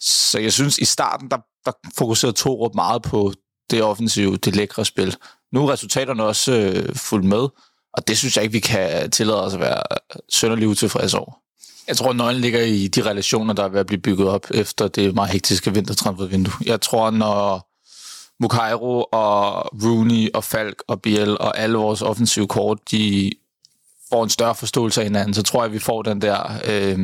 så 0.00 0.38
jeg 0.38 0.52
synes, 0.52 0.78
i 0.78 0.84
starten, 0.84 1.30
der, 1.30 1.38
der 1.64 1.72
fokuserede 1.98 2.36
Torup 2.36 2.74
meget 2.74 3.02
på 3.02 3.32
det 3.70 3.82
offensive, 3.82 4.36
det 4.36 4.56
lækre 4.56 4.84
spil. 4.84 5.16
Nu 5.52 5.66
er 5.66 5.72
resultaterne 5.72 6.22
også 6.22 6.52
øh, 6.52 6.94
fuldt 6.94 7.24
med, 7.24 7.48
og 7.92 8.08
det 8.08 8.18
synes 8.18 8.36
jeg 8.36 8.44
ikke, 8.44 8.52
vi 8.52 8.60
kan 8.60 9.10
tillade 9.10 9.44
os 9.44 9.54
at 9.54 9.60
være 9.60 9.82
sønderlig 10.28 10.68
utilfredse 10.68 11.18
over. 11.18 11.32
Jeg 11.88 11.96
tror, 11.96 12.12
nøglen 12.12 12.40
ligger 12.40 12.60
i 12.60 12.88
de 12.88 13.02
relationer, 13.02 13.54
der 13.54 13.64
er 13.64 13.68
ved 13.68 13.80
at 13.80 13.86
blive 13.86 14.00
bygget 14.00 14.28
op 14.28 14.46
efter 14.54 14.88
det 14.88 15.14
meget 15.14 15.30
hektiske 15.30 15.74
vintertransfervindue. 15.74 16.54
Jeg 16.66 16.80
tror, 16.80 17.10
når 17.10 17.68
Mukairo 18.40 19.04
og 19.12 19.66
Rooney 19.84 20.30
og 20.34 20.44
Falk 20.44 20.82
og 20.88 21.02
Biel 21.02 21.38
og 21.38 21.58
alle 21.58 21.78
vores 21.78 22.02
offensive 22.02 22.48
kort, 22.48 22.78
de 22.90 23.32
får 24.10 24.24
en 24.24 24.30
større 24.30 24.54
forståelse 24.54 25.00
af 25.00 25.06
hinanden, 25.06 25.34
så 25.34 25.42
tror 25.42 25.60
jeg, 25.60 25.66
at 25.66 25.72
vi 25.72 25.78
får 25.78 26.02
den 26.02 26.22
der 26.22 26.60
øh, 26.64 26.98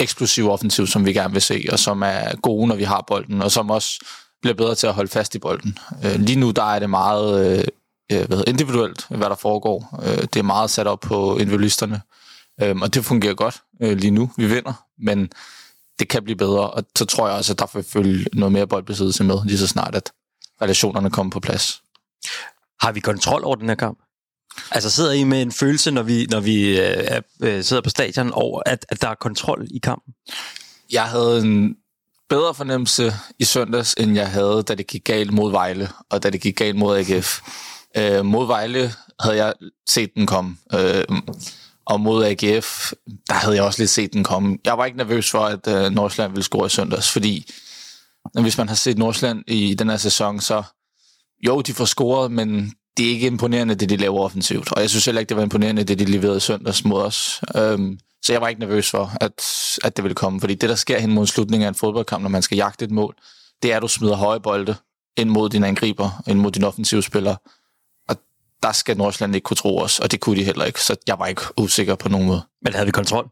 eksplosive 0.00 0.52
offensiv, 0.52 0.86
som 0.86 1.06
vi 1.06 1.12
gerne 1.12 1.32
vil 1.32 1.42
se, 1.42 1.64
og 1.72 1.78
som 1.78 2.02
er 2.02 2.36
gode, 2.36 2.66
når 2.66 2.76
vi 2.76 2.84
har 2.84 3.04
bolden, 3.06 3.42
og 3.42 3.50
som 3.52 3.70
også 3.70 4.00
bliver 4.42 4.54
bedre 4.54 4.74
til 4.74 4.86
at 4.86 4.94
holde 4.94 5.10
fast 5.10 5.34
i 5.34 5.38
bolden. 5.38 5.78
Øh, 6.04 6.20
lige 6.20 6.40
nu 6.40 6.50
der 6.50 6.62
er 6.62 6.78
det 6.78 6.90
meget 6.90 7.58
øh, 7.58 7.64
øh, 8.12 8.26
hvad 8.26 8.36
hedder, 8.36 8.50
individuelt, 8.50 9.06
hvad 9.08 9.28
der 9.30 9.34
foregår. 9.34 10.00
Øh, 10.02 10.18
det 10.18 10.36
er 10.36 10.42
meget 10.42 10.70
sat 10.70 10.86
op 10.86 11.00
på 11.00 11.38
individualisterne, 11.38 12.00
øh, 12.62 12.76
og 12.76 12.94
det 12.94 13.04
fungerer 13.04 13.34
godt 13.34 13.62
øh, 13.82 13.96
lige 13.96 14.10
nu. 14.10 14.30
Vi 14.36 14.46
vinder, 14.46 14.84
men 14.98 15.30
det 15.98 16.08
kan 16.08 16.24
blive 16.24 16.36
bedre, 16.36 16.70
og 16.70 16.84
så 16.96 17.04
tror 17.04 17.28
jeg 17.28 17.36
også, 17.36 17.52
at 17.52 17.58
der 17.58 17.66
vil 17.74 17.84
følge 17.84 18.26
noget 18.32 18.52
mere 18.52 18.66
boldbesiddelse 18.66 19.24
med, 19.24 19.38
lige 19.44 19.58
så 19.58 19.66
snart, 19.66 19.94
at 19.94 20.12
relationerne 20.62 21.10
kommer 21.10 21.30
på 21.30 21.40
plads. 21.40 21.82
Har 22.80 22.92
vi 22.92 23.00
kontrol 23.00 23.44
over 23.44 23.56
den 23.56 23.68
her 23.68 23.74
kamp? 23.76 23.98
Altså 24.70 24.90
sidder 24.90 25.12
I 25.12 25.24
med 25.24 25.42
en 25.42 25.52
følelse, 25.52 25.90
når 25.90 26.02
vi, 26.02 26.26
når 26.30 26.40
vi 26.40 26.80
øh, 26.80 27.22
øh, 27.42 27.64
sidder 27.64 27.82
på 27.82 27.90
stadion, 27.90 28.32
over 28.32 28.62
at, 28.66 28.86
at 28.88 29.02
der 29.02 29.08
er 29.08 29.14
kontrol 29.14 29.66
i 29.70 29.78
kampen? 29.78 30.14
Jeg 30.92 31.04
havde 31.04 31.40
en 31.40 31.76
bedre 32.28 32.54
fornemmelse 32.54 33.12
i 33.38 33.44
søndags, 33.44 33.94
end 33.98 34.14
jeg 34.14 34.30
havde, 34.30 34.62
da 34.62 34.74
det 34.74 34.86
gik 34.86 35.04
galt 35.04 35.32
mod 35.32 35.50
Vejle, 35.50 35.88
og 36.10 36.22
da 36.22 36.30
det 36.30 36.40
gik 36.40 36.56
galt 36.56 36.76
mod 36.76 36.96
AGF. 36.96 37.40
Øh, 37.96 38.24
mod 38.24 38.46
Vejle 38.46 38.92
havde 39.20 39.36
jeg 39.36 39.54
set 39.88 40.14
den 40.14 40.26
komme, 40.26 40.56
øh, 40.74 41.04
og 41.86 42.00
mod 42.00 42.24
AGF, 42.24 42.92
der 43.28 43.34
havde 43.34 43.56
jeg 43.56 43.64
også 43.64 43.82
lidt 43.82 43.90
set 43.90 44.12
den 44.12 44.24
komme. 44.24 44.58
Jeg 44.64 44.78
var 44.78 44.84
ikke 44.84 44.98
nervøs 44.98 45.30
for, 45.30 45.40
at 45.40 45.68
øh, 45.68 45.90
Nordsjælland 45.92 46.32
ville 46.32 46.44
score 46.44 46.66
i 46.66 46.68
søndags, 46.68 47.12
fordi 47.12 47.50
hvis 48.40 48.58
man 48.58 48.68
har 48.68 48.74
set 48.74 48.98
Nordsjælland 48.98 49.44
i 49.46 49.74
den 49.74 49.90
her 49.90 49.96
sæson, 49.96 50.40
så 50.40 50.62
jo, 51.46 51.60
de 51.60 51.74
får 51.74 51.84
scoret, 51.84 52.32
men 52.32 52.72
det 52.96 53.06
er 53.06 53.10
ikke 53.10 53.26
imponerende, 53.26 53.74
det 53.74 53.88
de 53.88 53.96
laver 53.96 54.20
offensivt. 54.20 54.72
Og 54.72 54.80
jeg 54.80 54.90
synes 54.90 55.04
heller 55.04 55.20
ikke, 55.20 55.28
det 55.28 55.36
var 55.36 55.42
imponerende, 55.42 55.84
det 55.84 55.98
de 55.98 56.04
leverede 56.04 56.40
søndags 56.40 56.84
mod 56.84 57.02
os. 57.02 57.40
Øhm, 57.56 57.98
så 58.22 58.32
jeg 58.32 58.40
var 58.40 58.48
ikke 58.48 58.60
nervøs 58.60 58.90
for, 58.90 59.12
at, 59.20 59.44
at 59.84 59.96
det 59.96 60.02
ville 60.04 60.14
komme. 60.14 60.40
Fordi 60.40 60.54
det, 60.54 60.68
der 60.68 60.74
sker 60.74 60.98
hen 60.98 61.14
mod 61.14 61.26
slutningen 61.26 61.64
af 61.64 61.68
en 61.68 61.74
fodboldkamp, 61.74 62.22
når 62.22 62.28
man 62.28 62.42
skal 62.42 62.56
jagte 62.56 62.84
et 62.84 62.90
mål, 62.90 63.14
det 63.62 63.72
er, 63.72 63.76
at 63.76 63.82
du 63.82 63.88
smider 63.88 64.16
høje 64.16 64.40
bolde 64.40 64.76
ind 65.16 65.30
mod 65.30 65.50
dine 65.50 65.66
angriber, 65.66 66.22
ind 66.26 66.38
mod 66.38 66.50
din 66.50 66.64
offensive 66.64 67.02
spiller. 67.02 67.36
Og 68.08 68.16
der 68.62 68.72
skal 68.72 68.96
Nordsjælland 68.96 69.34
ikke 69.34 69.44
kunne 69.44 69.56
tro 69.56 69.78
os, 69.78 69.98
og 69.98 70.10
det 70.10 70.20
kunne 70.20 70.36
de 70.36 70.44
heller 70.44 70.64
ikke. 70.64 70.80
Så 70.80 70.96
jeg 71.06 71.18
var 71.18 71.26
ikke 71.26 71.42
usikker 71.56 71.94
på 71.94 72.08
nogen 72.08 72.26
måde. 72.26 72.42
Men 72.62 72.72
havde 72.72 72.86
vi 72.86 72.92
kontrol? 72.92 73.28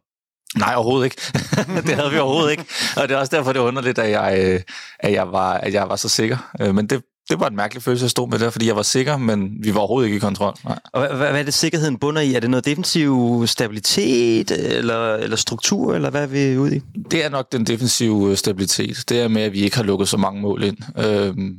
Nej, 0.56 0.74
overhovedet 0.74 1.04
ikke. 1.04 1.16
det 1.88 1.94
havde 1.94 2.10
vi 2.10 2.18
overhovedet 2.18 2.50
ikke. 2.50 2.64
Og 2.96 3.08
det 3.08 3.14
er 3.14 3.18
også 3.18 3.36
derfor, 3.36 3.52
det 3.52 3.60
er 3.60 3.64
underligt, 3.64 3.98
at 3.98 4.10
jeg, 4.10 4.38
øh, 4.44 4.60
at 4.98 5.12
jeg, 5.12 5.32
var, 5.32 5.52
at 5.54 5.72
jeg 5.74 5.88
var 5.88 5.96
så 5.96 6.08
sikker. 6.08 6.52
Øh, 6.60 6.74
men 6.74 6.86
det, 6.86 7.02
det 7.30 7.40
var 7.40 7.48
en 7.48 7.56
mærkelig 7.56 7.82
følelse 7.82 8.04
at 8.04 8.10
stå 8.10 8.26
med 8.26 8.38
der, 8.38 8.50
fordi 8.50 8.66
jeg 8.66 8.76
var 8.76 8.82
sikker, 8.82 9.16
men 9.16 9.56
vi 9.60 9.74
var 9.74 9.80
overhovedet 9.80 10.06
ikke 10.06 10.16
i 10.16 10.20
kontrol. 10.20 10.54
Nej. 10.64 10.78
Og 10.92 11.00
hvad, 11.00 11.16
hvad 11.16 11.40
er 11.40 11.42
det, 11.42 11.54
sikkerheden 11.54 11.98
bunder 11.98 12.22
i? 12.22 12.34
Er 12.34 12.40
det 12.40 12.50
noget 12.50 12.64
defensiv 12.64 13.42
stabilitet, 13.46 14.50
eller, 14.50 15.14
eller 15.14 15.36
struktur, 15.36 15.94
eller 15.94 16.10
hvad 16.10 16.22
er 16.22 16.26
vi 16.26 16.58
ude 16.58 16.76
i? 16.76 16.82
Det 17.10 17.24
er 17.24 17.28
nok 17.28 17.52
den 17.52 17.66
defensive 17.66 18.36
stabilitet. 18.36 19.04
Det 19.08 19.20
er 19.20 19.28
med, 19.28 19.42
at 19.42 19.52
vi 19.52 19.60
ikke 19.60 19.76
har 19.76 19.84
lukket 19.84 20.08
så 20.08 20.16
mange 20.16 20.40
mål 20.40 20.62
ind. 20.62 20.76
Øhm, 20.98 21.56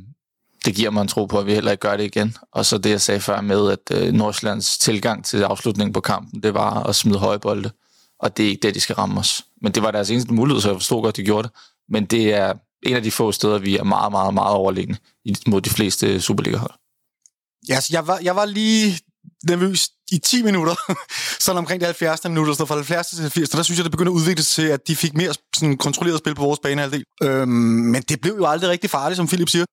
det 0.64 0.74
giver 0.74 0.90
mig 0.90 1.02
en 1.02 1.08
tro 1.08 1.26
på, 1.26 1.38
at 1.38 1.46
vi 1.46 1.54
heller 1.54 1.70
ikke 1.70 1.80
gør 1.80 1.96
det 1.96 2.04
igen. 2.04 2.36
Og 2.52 2.66
så 2.66 2.78
det, 2.78 2.90
jeg 2.90 3.00
sagde 3.00 3.20
før 3.20 3.40
med, 3.40 3.70
at 3.70 4.02
øh, 4.02 4.12
Nordsjællands 4.12 4.78
tilgang 4.78 5.24
til 5.24 5.42
afslutningen 5.42 5.92
på 5.92 6.00
kampen, 6.00 6.42
det 6.42 6.54
var 6.54 6.82
at 6.82 6.94
smide 6.94 7.18
højbolde. 7.18 7.70
Og 8.20 8.36
det 8.36 8.44
er 8.44 8.48
ikke 8.50 8.62
det, 8.62 8.74
de 8.74 8.80
skal 8.80 8.94
ramme 8.94 9.20
os. 9.20 9.44
Men 9.62 9.72
det 9.72 9.82
var 9.82 9.90
deres 9.90 10.10
eneste 10.10 10.34
mulighed, 10.34 10.60
så 10.60 10.68
jeg 10.68 10.76
forstod 10.76 11.02
godt, 11.02 11.16
de 11.16 11.22
gjorde 11.22 11.48
det. 11.48 11.56
Men 11.88 12.04
det 12.04 12.34
er 12.34 12.52
en 12.82 12.96
af 12.96 13.02
de 13.02 13.10
få 13.10 13.32
steder, 13.32 13.58
vi 13.58 13.76
er 13.76 13.84
meget, 13.84 14.12
meget, 14.12 14.34
meget 14.34 14.54
overliggende 14.54 14.98
mod 15.46 15.60
de 15.60 15.70
fleste 15.70 16.20
Superliga-hold. 16.20 16.74
Ja, 17.68 17.74
altså, 17.74 17.88
jeg, 17.92 18.06
var, 18.06 18.18
jeg 18.22 18.36
var 18.36 18.44
lige 18.44 19.00
nervøs 19.48 19.90
i 20.12 20.18
10 20.18 20.42
minutter, 20.42 20.74
sådan 21.44 21.58
omkring 21.58 21.80
de 21.80 21.84
70. 21.84 22.24
minutter, 22.24 22.54
så 22.54 22.64
fra 22.64 22.74
70 22.74 23.06
til 23.06 23.30
80, 23.30 23.48
der 23.50 23.62
synes 23.62 23.78
jeg, 23.78 23.84
det 23.84 23.92
begyndte 23.92 24.10
at 24.10 24.14
udvikle 24.14 24.44
sig 24.44 24.54
til, 24.54 24.72
at 24.72 24.88
de 24.88 24.96
fik 24.96 25.14
mere 25.14 25.34
sådan, 25.54 25.76
kontrolleret 25.76 26.18
spil 26.18 26.34
på 26.34 26.42
vores 26.42 26.60
banehalvdel. 26.62 27.04
Øhm, 27.22 27.48
men 27.92 28.02
det 28.02 28.20
blev 28.20 28.34
jo 28.34 28.46
aldrig 28.46 28.70
rigtig 28.70 28.90
farligt, 28.90 29.16
som 29.16 29.26
Philip 29.26 29.48
siger. 29.48 29.64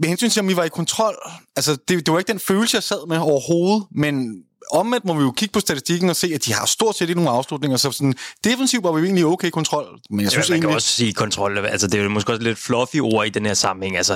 Med 0.00 0.08
hensyn 0.08 0.30
til, 0.30 0.40
om 0.40 0.48
vi 0.48 0.56
var 0.56 0.64
i 0.64 0.68
kontrol, 0.68 1.16
altså 1.56 1.76
det, 1.88 2.06
det 2.06 2.12
var 2.12 2.18
ikke 2.18 2.32
den 2.32 2.40
følelse, 2.40 2.74
jeg 2.74 2.82
sad 2.82 3.06
med 3.08 3.18
overhovedet, 3.18 3.86
men 3.90 4.42
omvendt 4.70 5.04
må 5.04 5.14
vi 5.14 5.22
jo 5.22 5.30
kigge 5.30 5.52
på 5.52 5.60
statistikken 5.60 6.10
og 6.10 6.16
se, 6.16 6.30
at 6.34 6.44
de 6.44 6.54
har 6.54 6.66
stort 6.66 6.96
set 6.96 7.08
ikke 7.08 7.22
nogen 7.22 7.36
afslutninger, 7.36 7.76
så 7.76 7.90
sådan, 7.90 8.14
defensivt 8.44 8.84
var 8.84 8.92
vi 8.92 9.02
egentlig 9.04 9.26
okay 9.26 9.50
kontrol. 9.50 10.00
Men 10.10 10.20
jeg 10.20 10.30
synes 10.30 10.48
ja, 10.48 10.52
man 10.52 10.56
egentlig... 10.56 10.68
kan 10.68 10.74
også 10.74 10.88
sige 10.88 11.12
kontrol, 11.12 11.58
altså 11.58 11.86
det 11.86 12.00
er 12.00 12.02
jo 12.02 12.08
måske 12.08 12.32
også 12.32 12.42
lidt 12.42 12.58
fluffy 12.58 12.96
ord 13.00 13.26
i 13.26 13.30
den 13.30 13.46
her 13.46 13.54
sammenhæng, 13.54 13.96
altså 13.96 14.14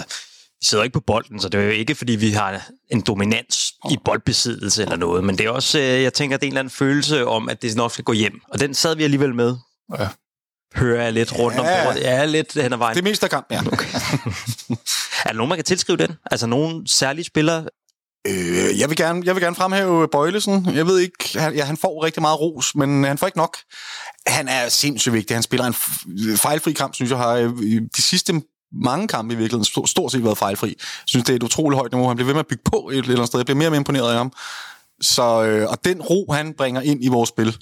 vi 0.61 0.67
sidder 0.67 0.85
ikke 0.85 0.95
på 0.95 1.01
bolden, 1.01 1.41
så 1.41 1.49
det 1.49 1.61
er 1.61 1.65
jo 1.65 1.71
ikke, 1.71 1.95
fordi 1.95 2.13
vi 2.13 2.31
har 2.31 2.63
en 2.91 3.01
dominans 3.01 3.73
i 3.91 3.97
boldbesiddelse 4.05 4.83
eller 4.83 4.97
noget, 4.97 5.25
men 5.25 5.39
det 5.39 5.47
er 5.47 5.51
også, 5.51 5.79
øh, 5.79 6.03
jeg 6.03 6.13
tænker, 6.13 6.37
det 6.37 6.45
er 6.45 6.47
en 6.47 6.53
eller 6.53 6.61
anden 6.61 6.71
følelse 6.71 7.27
om, 7.27 7.49
at 7.49 7.63
det 7.63 7.77
nok 7.77 7.93
skal 7.93 8.05
gå 8.05 8.13
hjem. 8.13 8.41
Og 8.49 8.61
den 8.61 8.75
sad 8.75 8.97
vi 8.97 9.05
alligevel 9.05 9.35
med. 9.35 9.57
Ja. 9.99 10.09
Hører 10.75 11.03
jeg 11.03 11.13
lidt 11.13 11.39
rundt 11.39 11.57
ja. 11.57 11.61
om 11.61 11.87
bordet. 11.87 12.01
Ja, 12.01 12.25
lidt 12.25 12.63
hen 12.63 12.73
ad 12.73 12.79
vejen. 12.79 12.97
Det 12.97 13.05
meste 13.05 13.27
af 13.27 13.31
kamp, 13.31 13.47
ja. 13.51 13.61
Okay. 13.73 13.87
er 15.25 15.29
der 15.29 15.33
nogen, 15.33 15.49
man 15.49 15.59
kan 15.59 15.65
tilskrive 15.65 15.97
den? 15.97 16.17
Altså 16.31 16.47
nogen 16.47 16.87
særlige 16.87 17.25
spillere, 17.25 17.67
Øh, 18.29 18.79
jeg, 18.79 18.89
vil 18.89 18.97
gerne, 18.97 19.23
jeg 19.25 19.35
vil 19.35 19.43
gerne 19.43 19.57
fremhæve 19.57 20.09
Bøjlesen. 20.09 20.75
Jeg 20.75 20.87
ved 20.87 20.99
ikke, 20.99 21.39
han, 21.39 21.55
ja, 21.55 21.65
han 21.65 21.77
får 21.77 22.05
rigtig 22.05 22.23
meget 22.23 22.41
ros, 22.41 22.75
men 22.75 23.05
øh, 23.05 23.09
han 23.09 23.19
får 23.19 23.27
ikke 23.27 23.39
nok. 23.39 23.57
Han 24.27 24.49
er 24.49 24.69
sindssygt 24.69 25.13
vigtig. 25.13 25.37
Han 25.37 25.43
spiller 25.43 25.67
en 25.67 25.75
fejlfri 26.37 26.73
kamp, 26.73 26.95
synes 26.95 27.11
jeg, 27.11 27.19
har 27.19 27.33
øh, 27.33 27.51
de 27.97 28.03
sidste 28.03 28.43
mange 28.73 29.09
kampe 29.09 29.35
i 29.35 29.37
virkeligheden 29.37 29.87
stort 29.87 30.13
set 30.13 30.25
været 30.25 30.39
fejlfri. 30.39 30.69
Jeg 30.69 30.77
synes, 31.07 31.25
det 31.25 31.33
er 31.33 31.37
et 31.37 31.43
utroligt 31.43 31.79
højt 31.79 31.93
niveau. 31.93 32.09
Han 32.09 32.17
bliver 32.17 32.27
ved 32.27 32.35
med 32.35 32.41
at 32.41 32.47
bygge 32.47 32.63
på 32.65 32.91
et 32.93 32.99
eller 32.99 33.15
andet 33.15 33.27
sted. 33.27 33.39
Jeg 33.39 33.47
bliver 33.47 33.59
mere 33.59 33.69
og 33.69 33.71
mere 33.71 33.81
imponeret 33.81 34.11
af 34.11 34.17
ham. 34.17 34.33
Så, 35.01 35.43
øh, 35.43 35.71
og 35.71 35.85
den 35.85 36.03
ro, 36.03 36.33
han 36.33 36.55
bringer 36.59 36.81
ind 36.81 37.05
i 37.05 37.09
vores 37.09 37.29
spil, 37.29 37.57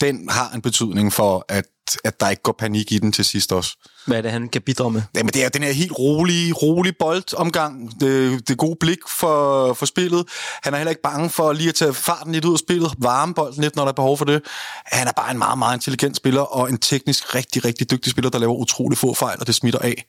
den 0.00 0.28
har 0.28 0.50
en 0.54 0.62
betydning 0.62 1.12
for, 1.12 1.44
at, 1.48 1.64
at 2.04 2.20
der 2.20 2.28
ikke 2.28 2.42
går 2.42 2.54
panik 2.58 2.92
i 2.92 2.98
den 2.98 3.12
til 3.12 3.24
sidst 3.24 3.52
også. 3.52 3.76
Hvad 4.06 4.18
er 4.18 4.22
det, 4.22 4.30
han 4.30 4.48
kan 4.48 4.62
bidrage 4.62 4.90
med? 4.90 5.02
Jamen, 5.14 5.32
det 5.32 5.44
er 5.44 5.48
den 5.48 5.62
her 5.62 5.72
helt 5.72 5.92
rolige, 5.98 6.52
rolige 6.52 6.94
boldomgang. 6.98 8.00
Det, 8.00 8.48
det 8.48 8.58
gode 8.58 8.76
blik 8.80 8.98
for, 9.18 9.72
for 9.74 9.86
spillet. 9.86 10.24
Han 10.62 10.74
er 10.74 10.78
heller 10.78 10.90
ikke 10.90 11.02
bange 11.02 11.30
for 11.30 11.52
lige 11.52 11.68
at 11.68 11.74
tage 11.74 11.94
farten 11.94 12.32
lidt 12.32 12.44
ud 12.44 12.52
af 12.52 12.58
spillet, 12.58 12.92
varme 12.98 13.34
bolden 13.34 13.62
lidt, 13.62 13.76
når 13.76 13.82
der 13.82 13.88
er 13.88 13.94
behov 13.94 14.18
for 14.18 14.24
det. 14.24 14.42
Han 14.84 15.08
er 15.08 15.12
bare 15.12 15.30
en 15.30 15.38
meget, 15.38 15.58
meget 15.58 15.76
intelligent 15.76 16.16
spiller, 16.16 16.40
og 16.40 16.70
en 16.70 16.78
teknisk 16.78 17.34
rigtig, 17.34 17.64
rigtig 17.64 17.90
dygtig 17.90 18.12
spiller, 18.12 18.30
der 18.30 18.38
laver 18.38 18.54
utrolig 18.54 18.98
få 18.98 19.14
fejl, 19.14 19.36
og 19.40 19.46
det 19.46 19.54
smitter 19.54 19.78
af. 19.78 20.04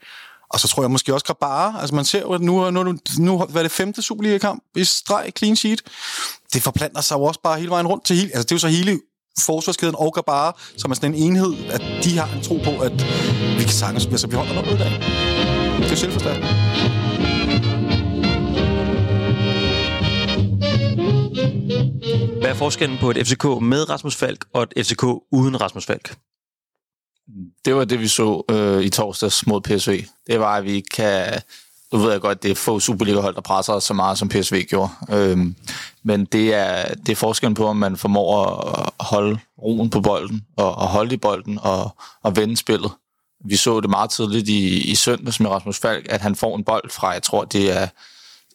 Og 0.50 0.60
så 0.60 0.68
tror 0.68 0.84
jeg 0.84 0.92
måske 0.92 1.14
også 1.14 1.26
Grabara, 1.26 1.82
altså 1.82 1.96
man 1.96 2.06
ser 2.06 2.22
jo, 2.22 2.32
at 2.32 2.42
nu, 2.42 2.72
nu, 2.72 2.98
nu 3.20 3.46
hvad 3.46 3.62
er 3.62 3.64
det 3.64 3.72
femte 3.72 4.02
Superliga-kamp 4.02 4.64
i 4.76 4.84
streg, 4.84 5.32
clean 5.38 5.56
sheet. 5.56 5.82
Det 6.54 6.64
forplanter 6.64 7.02
sig 7.02 7.16
jo 7.16 7.24
også 7.24 7.40
bare 7.44 7.58
hele 7.58 7.70
vejen 7.70 7.88
rundt 7.88 8.06
til 8.06 8.16
hele, 8.16 8.30
altså 8.34 8.44
det 8.44 8.52
er 8.52 8.56
jo 8.56 8.60
så 8.60 8.68
hele 8.68 9.00
forsvarskæden 9.40 9.96
og 9.98 10.14
Gabara, 10.14 10.60
som 10.78 10.92
er 10.92 10.96
sådan 10.96 11.14
en 11.14 11.24
enhed, 11.24 11.54
at 11.70 11.82
de 12.04 12.18
har 12.18 12.36
en 12.38 12.44
tro 12.44 12.58
på, 12.64 12.84
at 12.84 12.98
vi 13.58 13.64
kan 13.64 13.74
sagtens, 13.82 14.06
altså 14.06 14.28
vi 14.28 14.36
holder 14.36 14.54
noget 14.54 14.74
ud 14.74 14.80
af. 14.80 14.92
Det 15.80 15.92
er 15.92 15.96
selvforstærkende. 15.96 16.48
er 22.52 22.56
forskellen 22.56 22.98
på 22.98 23.12
et 23.12 23.28
FCK 23.28 23.44
med 23.62 23.90
Rasmus 23.90 24.16
Falk 24.16 24.46
og 24.54 24.64
et 24.64 24.86
FCK 24.86 25.04
uden 25.32 25.62
Rasmus 25.62 25.86
Falk? 25.86 26.16
Det 27.66 27.76
var 27.76 27.86
det, 27.86 28.00
vi 28.00 28.08
så 28.08 28.44
øh, 28.52 28.82
i 28.84 28.90
torsdags 28.90 29.48
mod 29.48 29.62
PSV. 29.62 30.06
Det 30.28 30.40
var, 30.40 30.58
at 30.58 30.64
vi 30.64 30.80
kan... 30.80 31.42
Nu 31.94 32.00
ved 32.00 32.12
jeg 32.12 32.22
godt, 32.22 32.44
det 32.44 32.52
er 32.52 32.56
få 32.56 32.80
Superliga-hold, 32.80 33.36
der 33.36 33.42
presser 33.42 33.74
os 33.74 33.84
så 33.84 33.94
meget, 33.94 34.18
som 34.18 34.30
PSV 34.30 34.64
gjorde. 34.64 34.90
Øhm, 35.10 35.56
men 36.04 36.26
det 36.26 36.54
er, 36.54 36.94
det 36.94 37.10
er 37.10 37.16
forskellen 37.16 37.54
på, 37.54 37.68
om 37.68 37.78
man 37.78 37.98
formår 37.98 38.46
at 39.00 39.06
holde 39.06 39.40
roen 39.62 39.90
på 39.90 40.02
bolden, 40.02 40.46
og, 40.58 40.76
og 40.76 40.88
holde 40.88 41.14
i 41.14 41.18
bolden, 41.18 41.60
og, 41.62 41.96
og 42.24 42.36
vende 42.36 42.58
spillet. 42.58 42.92
Vi 43.46 43.56
så 43.56 43.80
det 43.80 43.90
meget 43.90 44.10
tidligt 44.10 44.50
i, 44.50 44.92
i 44.92 44.96
søndags 44.96 45.40
med 45.40 45.50
Rasmus 45.50 45.80
Falk, 45.80 46.06
at 46.10 46.22
han 46.22 46.36
får 46.36 46.58
en 46.58 46.64
bold 46.64 46.90
fra, 46.90 47.10
jeg 47.10 47.24
tror, 47.24 47.46
det 47.46 47.78
er 47.78 47.88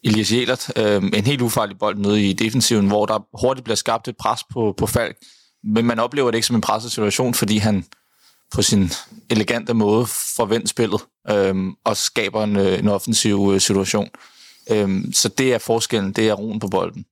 Elias 0.03 0.31
Jelert, 0.31 0.71
øhm, 0.75 1.11
en 1.13 1.25
helt 1.25 1.41
ufarlig 1.41 1.77
bold 1.79 1.97
nede 1.97 2.29
i 2.29 2.33
defensiven, 2.33 2.87
hvor 2.87 3.05
der 3.05 3.19
hurtigt 3.41 3.63
bliver 3.63 3.75
skabt 3.75 4.07
et 4.07 4.17
pres 4.17 4.43
på, 4.53 4.73
på 4.77 4.87
Falk. 4.87 5.17
Men 5.63 5.85
man 5.85 5.99
oplever 5.99 6.31
det 6.31 6.37
ikke 6.37 6.47
som 6.47 6.55
en 6.55 6.61
presset 6.61 6.91
situation, 6.91 7.33
fordi 7.33 7.57
han 7.57 7.85
på 8.51 8.61
sin 8.61 8.91
elegante 9.29 9.73
måde 9.73 10.05
forventer 10.07 10.67
spillet 10.67 11.01
øh, 11.29 11.55
og 11.83 11.97
skaber 11.97 12.43
en, 12.43 12.55
øh, 12.55 12.79
en 12.79 12.87
offensiv 12.87 13.51
øh, 13.53 13.61
situation. 13.61 14.09
Øh, 14.69 15.03
så 15.13 15.29
det 15.29 15.53
er 15.53 15.57
forskellen, 15.57 16.13
det 16.13 16.29
er 16.29 16.33
roen 16.33 16.59
på 16.59 16.67
bolden 16.67 17.05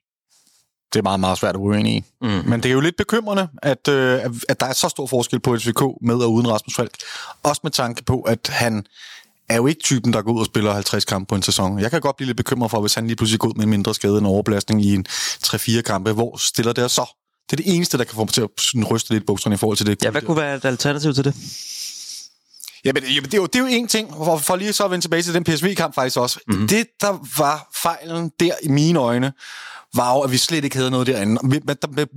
det 0.96 1.00
er 1.00 1.04
meget, 1.04 1.20
meget 1.20 1.38
svært 1.38 1.56
at 1.56 1.62
være 1.62 1.70
uenig 1.70 1.96
i. 1.96 2.04
Mm. 2.22 2.28
Men 2.28 2.64
det 2.64 2.70
er 2.70 2.74
jo 2.74 2.80
lidt 2.80 2.98
bekymrende, 2.98 3.48
at, 3.64 3.88
øh, 3.88 4.20
at 4.50 4.60
der 4.60 4.66
er 4.66 4.74
så 4.74 4.90
stor 4.90 5.08
forskel 5.08 5.40
på 5.40 5.60
SVK 5.60 5.82
med 6.02 6.16
og 6.16 6.34
uden 6.34 6.52
Rasmus 6.52 6.76
Falk. 6.76 6.92
Også 7.44 7.62
med 7.64 7.72
tanke 7.72 8.04
på, 8.04 8.22
at 8.22 8.50
han 8.50 8.86
er 9.50 9.56
jo 9.56 9.68
ikke 9.68 9.82
typen, 9.84 10.14
der 10.14 10.22
går 10.22 10.32
ud 10.32 10.40
og 10.40 10.46
spiller 10.46 10.74
50 10.74 11.06
kampe 11.06 11.30
på 11.30 11.36
en 11.36 11.42
sæson. 11.42 11.80
Jeg 11.80 11.92
kan 11.92 12.02
godt 12.02 12.16
blive 12.16 12.26
lidt 12.26 12.38
bekymret 12.38 12.72
for, 12.72 12.82
hvis 12.82 12.94
han 12.94 13.08
lige 13.08 13.16
pludselig 13.16 13.40
går 13.40 13.48
ud 13.48 13.54
med 13.54 13.64
en 13.64 13.70
mindre 13.70 13.94
skade 13.94 14.18
en 14.18 14.26
overbelastning 14.26 14.86
i 14.86 14.94
en 14.96 15.06
3-4 15.10 15.82
kampe. 15.82 16.12
Hvor 16.12 16.38
stiller 16.38 16.74
det 16.74 16.92
så? 16.92 17.25
Det 17.50 17.60
er 17.60 17.64
det 17.64 17.76
eneste, 17.76 17.98
der 17.98 18.04
kan 18.04 18.16
få 18.16 18.24
mig 18.24 18.34
til 18.34 18.42
at 18.42 18.50
ryste 18.92 19.14
lidt 19.14 19.26
bukserne 19.26 19.54
i 19.54 19.58
forhold 19.58 19.78
til 19.78 19.86
det. 19.86 20.04
Ja, 20.04 20.10
hvad 20.10 20.22
kunne 20.22 20.38
være 20.38 20.56
et 20.56 20.66
alternativ 20.66 21.14
til 21.14 21.24
det? 21.24 21.36
Jamen, 22.86 23.04
jamen 23.04 23.24
det, 23.24 23.34
er 23.34 23.38
jo, 23.38 23.46
det 23.46 23.56
er 23.56 23.60
jo 23.60 23.66
en 23.66 23.88
ting, 23.88 24.10
for, 24.10 24.38
for 24.38 24.56
lige 24.56 24.74
så 24.74 24.86
at 24.86 24.92
vende 24.92 25.04
tilbage 25.04 25.22
til 25.22 25.34
den 25.34 25.44
PSV-kamp 25.44 25.96
faktisk 25.96 26.18
også. 26.18 26.40
Mm-hmm. 26.48 26.68
Det, 26.68 26.88
der 27.02 27.20
var 27.38 27.70
fejlen 27.84 28.32
der 28.40 28.54
i 28.64 28.68
mine 28.68 29.00
øjne, 29.00 29.34
var 29.96 30.14
jo, 30.14 30.22
at 30.22 30.32
vi 30.32 30.38
slet 30.38 30.64
ikke 30.64 30.76
havde 30.76 30.92
noget 30.92 31.08
derinde. 31.08 31.42
Vi, 31.50 31.62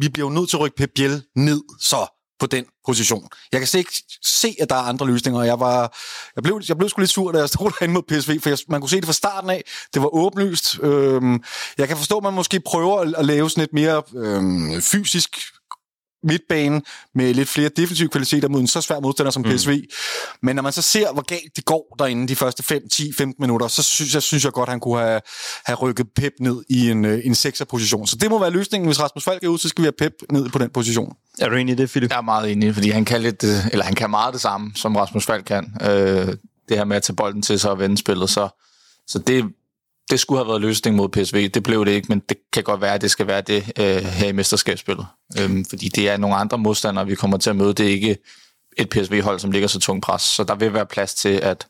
vi 0.00 0.08
bliver 0.08 0.28
jo 0.28 0.34
nødt 0.34 0.50
til 0.50 0.56
at 0.56 0.60
rykke 0.60 0.76
Pep 0.76 0.90
Biel 0.94 1.22
ned 1.36 1.60
så 1.80 2.17
på 2.40 2.46
den 2.46 2.64
position. 2.86 3.28
Jeg 3.52 3.60
kan 3.60 3.78
ikke 3.78 4.02
se, 4.24 4.56
at 4.60 4.70
der 4.70 4.76
er 4.76 4.80
andre 4.80 5.06
løsninger. 5.06 5.42
Jeg, 5.42 5.60
var, 5.60 5.96
jeg, 6.36 6.42
blev, 6.42 6.60
jeg 6.68 6.78
blev 6.78 6.88
sgu 6.88 7.00
lidt 7.00 7.10
sur, 7.10 7.32
da 7.32 7.38
jeg 7.38 7.48
stod 7.48 7.70
derinde 7.78 7.94
mod 7.94 8.02
PSV, 8.02 8.40
for 8.40 8.48
jeg, 8.48 8.58
man 8.68 8.80
kunne 8.80 8.90
se 8.90 8.96
det 8.96 9.06
fra 9.06 9.12
starten 9.12 9.50
af. 9.50 9.64
Det 9.94 10.02
var 10.02 10.14
åbenlyst. 10.14 10.78
Øhm, 10.82 11.42
jeg 11.78 11.88
kan 11.88 11.96
forstå, 11.96 12.16
at 12.16 12.22
man 12.22 12.34
måske 12.34 12.60
prøver 12.60 13.00
at, 13.00 13.14
at 13.14 13.24
lave 13.24 13.50
sådan 13.50 13.64
et 13.64 13.72
mere 13.72 14.02
øhm, 14.16 14.82
fysisk 14.82 15.38
midtbane 16.22 16.82
med 17.14 17.34
lidt 17.34 17.48
flere 17.48 17.68
defensive 17.68 18.08
kvaliteter 18.08 18.48
mod 18.48 18.60
en 18.60 18.66
så 18.66 18.80
svær 18.80 19.00
modstander 19.00 19.30
som 19.30 19.42
PSV. 19.42 19.70
Mm. 19.70 19.82
Men 20.42 20.56
når 20.56 20.62
man 20.62 20.72
så 20.72 20.82
ser, 20.82 21.12
hvor 21.12 21.22
galt 21.22 21.56
det 21.56 21.64
går 21.64 21.96
derinde 21.98 22.28
de 22.28 22.36
første 22.36 22.62
5, 22.62 22.82
10, 22.92 23.12
15 23.12 23.42
minutter, 23.42 23.68
så 23.68 23.82
synes 23.82 24.14
jeg, 24.14 24.22
synes 24.22 24.44
jeg 24.44 24.52
godt, 24.52 24.68
at 24.68 24.72
han 24.72 24.80
kunne 24.80 25.00
have, 25.00 25.20
have 25.64 25.76
rykket 25.76 26.06
Pep 26.16 26.32
ned 26.40 26.62
i 26.70 26.90
en, 26.90 27.04
øh, 27.04 27.20
en 27.24 27.32
6'er 27.32 27.64
position. 27.64 28.06
Så 28.06 28.16
det 28.16 28.30
må 28.30 28.38
være 28.38 28.50
løsningen. 28.50 28.88
Hvis 28.88 29.00
Rasmus 29.00 29.24
Falk 29.24 29.44
er 29.44 29.48
ude, 29.48 29.58
så 29.58 29.68
skal 29.68 29.82
vi 29.82 29.86
have 29.86 30.10
Pep 30.10 30.12
ned 30.32 30.48
på 30.48 30.58
den 30.58 30.70
position. 30.70 31.16
Er 31.38 31.48
du 31.48 31.56
enig 31.56 31.72
i 31.72 31.76
det, 31.76 31.90
Philip? 31.90 32.10
Jeg 32.10 32.18
er 32.18 32.22
meget 32.22 32.52
enig, 32.52 32.74
fordi 32.74 32.90
han 32.90 33.04
kan, 33.04 33.22
lidt, 33.22 33.44
øh, 33.44 33.66
eller 33.72 33.84
han 33.84 33.94
kan 33.94 34.10
meget 34.10 34.32
det 34.32 34.40
samme, 34.40 34.72
som 34.74 34.96
Rasmus 34.96 35.26
Falk 35.26 35.44
kan. 35.44 35.72
Øh, 35.82 36.36
det 36.68 36.76
her 36.76 36.84
med 36.84 36.96
at 36.96 37.02
tage 37.02 37.16
bolden 37.16 37.42
til 37.42 37.60
sig 37.60 37.70
og 37.70 37.78
vende 37.78 37.98
spillet. 37.98 38.30
Så, 38.30 38.48
så 39.06 39.18
det, 39.18 39.44
det 40.10 40.20
skulle 40.20 40.38
have 40.38 40.48
været 40.48 40.60
løsning 40.60 40.96
mod 40.96 41.08
PSV. 41.08 41.48
Det 41.48 41.62
blev 41.62 41.84
det 41.86 41.92
ikke, 41.92 42.06
men 42.08 42.22
det 42.28 42.36
kan 42.52 42.62
godt 42.62 42.80
være, 42.80 42.94
at 42.94 43.00
det 43.00 43.10
skal 43.10 43.26
være 43.26 43.40
det 43.40 43.72
øh, 43.78 44.02
her 44.04 44.28
i 44.28 44.32
mesterskabsspillet. 44.32 45.06
Øhm, 45.40 45.64
fordi 45.64 45.88
det 45.88 46.08
er 46.08 46.16
nogle 46.16 46.36
andre 46.36 46.58
modstandere, 46.58 47.06
vi 47.06 47.14
kommer 47.14 47.38
til 47.38 47.50
at 47.50 47.56
møde. 47.56 47.74
Det 47.74 47.86
er 47.86 47.90
ikke 47.90 48.16
et 48.76 48.88
PSV-hold, 48.90 49.38
som 49.38 49.50
ligger 49.50 49.68
så 49.68 49.80
tung 49.80 50.02
pres. 50.02 50.22
Så 50.22 50.44
der 50.44 50.54
vil 50.54 50.74
være 50.74 50.86
plads 50.86 51.14
til, 51.14 51.28
at, 51.28 51.66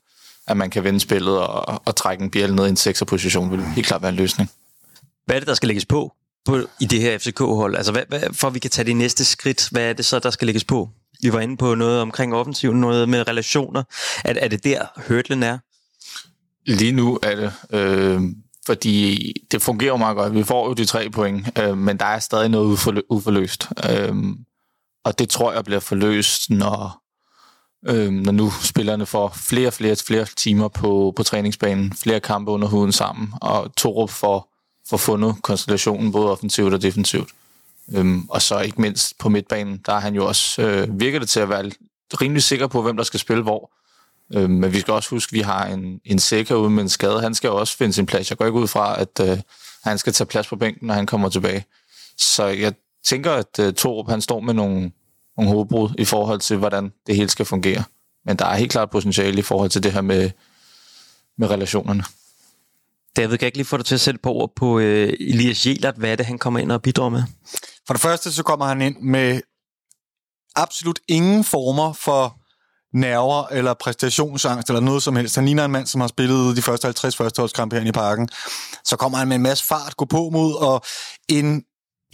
at 0.47 0.57
man 0.57 0.71
kan 0.71 0.85
vende 0.85 1.01
spillet 1.01 1.39
og, 1.39 1.83
og 1.85 1.97
trække 1.97 2.25
en 2.25 2.31
bjæl 2.31 2.55
ned 2.55 2.67
i 2.67 2.69
en 2.69 2.77
6'er 2.77 3.05
position. 3.05 3.51
vil 3.51 3.65
helt 3.65 3.87
klart 3.87 4.03
være 4.03 4.09
en 4.09 4.17
løsning. 4.17 4.51
Hvad 5.27 5.37
er 5.37 5.41
det, 5.41 5.49
der 5.49 5.55
skal 5.55 5.67
lægges 5.67 5.85
på, 5.87 6.13
på 6.47 6.59
i 6.81 6.85
det 6.85 7.01
her 7.01 7.19
FCK-hold? 7.19 7.77
Altså, 7.77 7.93
hvad, 7.93 8.03
hvad, 8.09 8.23
for 8.33 8.49
at 8.49 8.55
vi 8.55 8.59
kan 8.59 8.71
tage 8.71 8.87
det 8.87 8.97
næste 8.97 9.25
skridt, 9.25 9.69
hvad 9.71 9.83
er 9.83 9.93
det 9.93 10.05
så, 10.05 10.19
der 10.19 10.31
skal 10.31 10.47
lægges 10.47 10.65
på? 10.65 10.89
Vi 11.23 11.33
var 11.33 11.41
inde 11.41 11.57
på 11.57 11.75
noget 11.75 12.01
omkring 12.01 12.35
offensiven, 12.35 12.81
noget 12.81 13.09
med 13.09 13.29
relationer. 13.29 13.83
Er, 14.25 14.35
er 14.37 14.49
det 14.49 14.65
der, 14.65 14.87
hørtlen 15.09 15.43
er? 15.43 15.59
Lige 16.69 16.93
nu 16.93 17.19
er 17.23 17.35
det, 17.35 17.53
øh, 17.71 18.23
fordi 18.67 19.33
det 19.51 19.63
fungerer 19.63 19.97
meget 19.97 20.17
godt. 20.17 20.35
Vi 20.35 20.43
får 20.43 20.69
jo 20.69 20.75
de 20.75 20.85
tre 20.85 21.11
point, 21.11 21.59
øh, 21.59 21.79
men 21.79 21.97
der 21.97 22.05
er 22.05 22.19
stadig 22.19 22.49
noget 22.49 23.05
uforløst. 23.11 23.69
Øh, 23.91 24.15
og 25.05 25.19
det 25.19 25.29
tror 25.29 25.53
jeg 25.53 25.65
bliver 25.65 25.81
forløst, 25.81 26.51
når, 26.51 27.03
øh, 27.87 28.13
når 28.13 28.33
nu 28.33 28.51
spillerne 28.63 29.07
får 29.07 29.33
flere 29.37 29.67
og 29.67 29.73
flere, 29.73 29.97
flere 29.97 30.25
timer 30.37 30.69
på, 30.69 31.13
på 31.17 31.23
træningsbanen, 31.23 31.93
flere 31.93 32.21
kampe 32.21 32.51
under 32.51 32.69
huden 32.69 32.93
sammen, 32.93 33.33
og 33.41 33.77
Torup 33.77 34.11
får, 34.11 34.55
får 34.91 34.97
fundet 34.97 35.37
konstellationen 35.43 36.13
både 36.13 36.31
offensivt 36.31 36.75
og 36.75 36.83
defensivt. 36.83 37.31
Øhm, 37.95 38.27
og 38.29 38.43
så 38.43 38.61
ikke 38.61 38.81
mindst 38.81 39.19
på 39.19 39.29
midtbanen, 39.29 39.81
der 39.87 39.93
er 39.93 40.01
han 40.01 40.15
jo 40.15 40.27
også, 40.27 40.63
øh, 40.63 41.01
virker 41.01 41.19
det 41.19 41.29
til 41.29 41.41
at 41.41 41.49
være 41.49 41.71
rimelig 42.21 42.43
sikker 42.43 42.67
på, 42.67 42.83
hvem 42.83 42.97
der 42.97 43.05
skal 43.05 43.21
spille 43.21 43.43
hvor. 43.43 43.71
Øh, 44.35 44.51
men 44.51 44.73
vi 44.73 44.81
skal 44.81 44.95
også 44.95 45.11
huske, 45.11 45.31
at 45.31 45.33
vi 45.33 45.41
har 45.41 45.67
en, 45.67 46.01
en 46.05 46.19
sækker 46.19 46.55
ude 46.55 46.71
med 46.71 46.83
en 46.83 46.89
skade. 46.89 47.21
Han 47.21 47.35
skal 47.35 47.51
også 47.51 47.77
finde 47.77 47.93
sin 47.93 48.07
plads. 48.07 48.31
Jeg 48.31 48.39
går 48.39 48.47
ikke 48.47 48.59
ud 48.59 48.69
fra, 48.69 49.01
at 49.01 49.21
øh, 49.21 49.39
han 49.85 49.99
skal 49.99 50.13
tage 50.13 50.27
plads 50.27 50.49
på 50.49 50.57
bænken, 50.57 50.87
når 50.87 50.95
han 50.95 51.07
kommer 51.07 51.29
tilbage. 51.29 51.65
Så 52.17 52.47
jeg 52.47 52.75
tænker, 53.05 53.33
at 53.33 53.59
øh, 53.61 53.73
Torup 53.73 54.11
han 54.11 54.21
står 54.21 54.41
med 54.41 54.55
nogle, 54.55 54.93
nogle 55.37 55.53
hovedbrud 55.53 55.91
i 55.99 56.05
forhold 56.05 56.41
til, 56.41 56.57
hvordan 56.57 56.93
det 57.07 57.17
hele 57.17 57.29
skal 57.29 57.47
fungere. 57.47 57.85
Men 58.25 58.37
der 58.37 58.47
er 58.47 58.57
helt 58.57 58.73
klart 58.73 58.91
potentiale 58.91 59.39
i 59.39 59.43
forhold 59.43 59.71
til 59.71 59.83
det 59.83 59.93
her 59.93 60.01
med, 60.01 60.31
med 61.39 61.51
relationerne. 61.51 62.05
David, 63.17 63.39
kan 63.39 63.45
jeg 63.45 63.49
ikke 63.49 63.59
lige 63.59 63.67
få 63.67 63.77
dig 63.77 63.87
til 63.87 63.95
at 63.95 64.01
sætte 64.01 64.21
på 64.23 64.33
ord 64.33 64.53
på 64.57 64.79
øh, 64.79 65.13
Elias 65.21 65.67
Jelert? 65.67 65.95
Hvad 65.97 66.13
er 66.13 66.17
det, 66.17 66.27
han 66.27 66.39
kommer 66.39 66.61
ind 66.61 66.73
og 66.73 66.83
bidrager 66.83 67.11
med? 67.11 67.23
For 67.87 67.95
det 67.95 68.01
første, 68.01 68.33
så 68.33 68.43
kommer 68.43 68.67
han 68.67 68.83
ind 68.83 68.97
med 69.01 69.41
absolut 70.57 71.01
ingen 71.09 71.45
former 71.45 71.93
for 71.93 72.38
nerver 72.95 73.47
eller 73.47 73.75
præstationsangst 73.75 74.69
eller 74.69 74.81
noget 74.81 75.03
som 75.03 75.17
helst. 75.17 75.35
Han 75.35 75.45
ligner 75.45 75.65
en 75.65 75.71
mand, 75.71 75.87
som 75.87 76.01
har 76.01 76.09
spillet 76.09 76.57
de 76.57 76.63
første 76.63 76.85
50 76.85 77.17
førsteholdskampe 77.17 77.75
herinde 77.75 77.89
i 77.89 77.93
parken. 77.93 78.29
Så 78.85 78.97
kommer 78.97 79.19
han 79.19 79.29
med 79.29 79.37
en 79.37 79.43
masse 79.43 79.65
fart, 79.65 79.97
gå 79.97 80.05
på 80.05 80.31
mod, 80.33 80.55
og 80.55 80.83
en, 81.29 81.63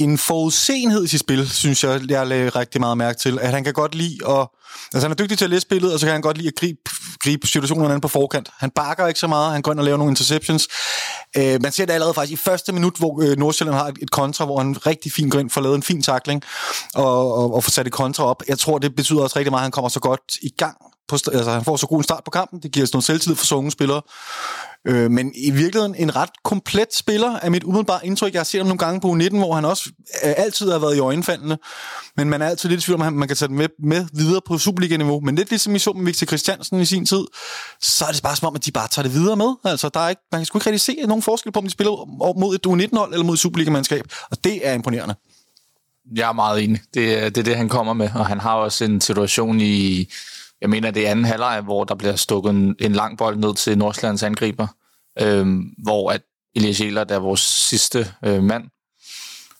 en 0.01 0.19
forudsenhed 0.19 1.05
i 1.05 1.09
sit 1.09 1.21
spil, 1.21 1.51
synes 1.51 1.85
jeg, 1.85 2.01
jeg 2.11 2.27
lagde 2.27 2.49
rigtig 2.49 2.81
meget 2.81 2.99
mærke 2.99 3.19
til. 3.19 3.39
At 3.39 3.51
han 3.51 3.65
kan 3.65 3.73
godt 3.73 3.95
lide 3.95 4.19
at... 4.29 4.49
Altså, 4.93 5.09
han 5.09 5.11
er 5.11 5.15
dygtig 5.15 5.39
til 5.39 5.45
at 5.45 5.51
læse 5.51 5.61
spillet, 5.61 5.93
og 5.93 6.01
så 6.01 6.07
kan 6.07 6.13
han 6.13 6.23
godt 6.23 6.37
lide 6.37 6.49
at 6.49 6.55
gribe, 6.55 6.81
gribe 7.25 7.47
situationerne 7.47 8.01
på 8.01 8.09
forkant. 8.09 8.51
Han 8.59 8.71
bakker 8.71 9.07
ikke 9.07 9.21
så 9.21 9.27
meget, 9.27 9.53
han 9.53 9.63
går 9.63 9.73
ind 9.73 9.81
og 9.81 9.85
laver 9.85 9.99
nogle 9.99 10.11
interceptions. 10.11 10.69
Øh, 11.37 11.63
man 11.63 11.73
ser 11.73 11.87
det 11.87 11.93
allerede 11.93 12.15
faktisk 12.15 12.41
i 12.41 12.45
første 12.45 12.73
minut, 12.73 12.97
hvor 12.99 13.23
øh, 13.23 13.37
Nordsjælland 13.39 13.77
har 13.77 13.89
et, 13.89 13.99
et 14.03 14.11
kontra, 14.11 14.45
hvor 14.45 14.59
han 14.59 14.87
rigtig 14.87 15.13
fint 15.13 15.33
går 15.33 15.39
ind, 15.39 15.51
får 15.51 15.61
lavet 15.61 15.77
en 15.77 15.83
fin 15.83 16.03
takling, 16.03 16.43
og, 16.95 17.35
og, 17.39 17.55
og 17.55 17.65
får 17.65 17.71
sat 17.71 17.87
et 17.87 17.93
kontra 17.93 18.25
op. 18.25 18.43
Jeg 18.49 18.59
tror, 18.59 18.79
det 18.79 18.97
betyder 18.97 19.23
også 19.23 19.39
rigtig 19.39 19.53
meget, 19.53 19.61
at 19.61 19.65
han 19.65 19.71
kommer 19.71 19.89
så 19.89 20.01
godt 20.01 20.37
i 20.43 20.51
gang. 20.59 20.77
På, 21.09 21.19
altså, 21.33 21.51
han 21.51 21.65
får 21.65 21.77
så 21.77 21.87
god 21.87 21.99
en 21.99 22.05
start 22.05 22.25
på 22.25 22.31
kampen, 22.31 22.63
det 22.63 22.73
giver 22.73 22.87
os 22.87 22.93
noget 22.93 23.05
selvtillid 23.05 23.37
for 23.37 23.47
så 23.47 23.55
unge 23.55 23.71
spillere. 23.71 24.03
Øh, 24.87 25.11
men 25.11 25.33
i 25.35 25.51
virkeligheden 25.51 25.95
en 25.95 26.17
ret 26.17 26.31
komplet 26.45 26.95
spiller 26.95 27.39
er 27.43 27.51
mit 27.51 27.65
umiddelbare 27.65 28.07
indtryk. 28.07 28.33
Jeg 28.33 28.39
har 28.39 28.45
set 28.45 28.61
ham 28.61 28.67
nogle 28.67 28.79
gange 28.79 29.01
på 29.01 29.13
U19, 29.13 29.37
hvor 29.37 29.55
han 29.55 29.65
også 29.65 29.91
øh, 30.25 30.35
altid 30.37 30.71
har 30.71 30.79
været 30.79 30.97
i 30.97 30.99
øjenfaldene. 30.99 31.59
Men 32.17 32.31
man 32.31 32.43
er 32.43 32.47
altid 32.47 32.69
lidt 32.69 32.81
i 32.81 32.85
tvivl 32.85 33.01
om, 33.01 33.07
at 33.07 33.13
man 33.13 33.29
kan 33.29 33.37
tage 33.37 33.49
den 33.49 33.57
med, 33.57 33.69
med 33.79 34.07
videre 34.13 34.41
på 34.47 34.59
Superliga-niveau. 34.59 35.21
Men 35.21 35.35
lidt 35.35 35.51
ligesom 35.51 35.75
i 35.75 35.79
så 35.79 35.93
med 35.93 36.05
Victor 36.05 36.27
Christiansen 36.27 36.81
i 36.81 36.85
sin 36.85 37.07
tid, 37.07 37.25
så 37.83 38.05
er 38.05 38.13
det 38.13 38.23
bare 38.23 38.37
som 38.37 38.49
om, 38.49 38.55
at 38.55 38.65
de 38.65 38.73
bare 38.73 38.89
tager 38.89 39.09
det 39.09 39.15
videre 39.15 39.37
med. 39.37 39.55
Altså, 39.65 39.89
der 39.89 40.01
er 40.01 40.09
ikke, 40.09 40.23
man 40.33 40.39
kan 40.39 40.47
sgu 40.47 40.59
ikke 40.59 40.67
rigtig 40.67 40.81
se 40.81 40.97
nogen 41.07 41.23
forskel 41.23 41.53
på, 41.53 41.59
om 41.59 41.65
de 41.65 41.71
spiller 41.71 41.91
mod 42.41 42.55
et 42.55 42.67
U19-hold 42.67 43.13
eller 43.13 43.25
mod 43.25 43.35
et 43.35 43.41
Superliga-mandskab. 43.41 44.05
Og 44.31 44.45
det 44.45 44.69
er 44.69 44.73
imponerende. 44.73 45.15
Jeg 46.17 46.29
er 46.29 46.33
meget 46.33 46.65
enig. 46.65 46.81
Det 46.95 47.23
er, 47.23 47.29
det 47.29 47.39
er 47.39 47.45
det, 47.45 47.57
han 47.57 47.69
kommer 47.69 47.93
med. 47.93 48.11
Og 48.15 48.27
han 48.27 48.41
har 48.41 48.55
også 48.55 48.85
en 48.85 49.01
situation 49.01 49.61
i 49.61 50.09
jeg 50.65 50.71
mener, 50.71 50.91
det 50.91 51.07
er 51.07 51.11
anden 51.11 51.25
halvleg, 51.25 51.61
hvor 51.61 51.85
der 51.85 51.95
bliver 51.95 52.17
stukket 52.17 52.51
en, 52.51 52.77
en 52.81 52.93
lang 52.93 53.19
bold 53.19 53.37
ned 53.37 53.55
til 53.55 53.79
Nordsjællands 53.79 54.23
angriber, 54.23 54.67
øh, 55.21 55.47
hvor 55.83 56.11
at 56.11 56.23
Elias 56.57 56.81
Jelert 56.81 57.11
er 57.11 57.19
vores 57.19 57.41
sidste 57.41 58.07
øh, 58.25 58.43
mand, 58.43 58.65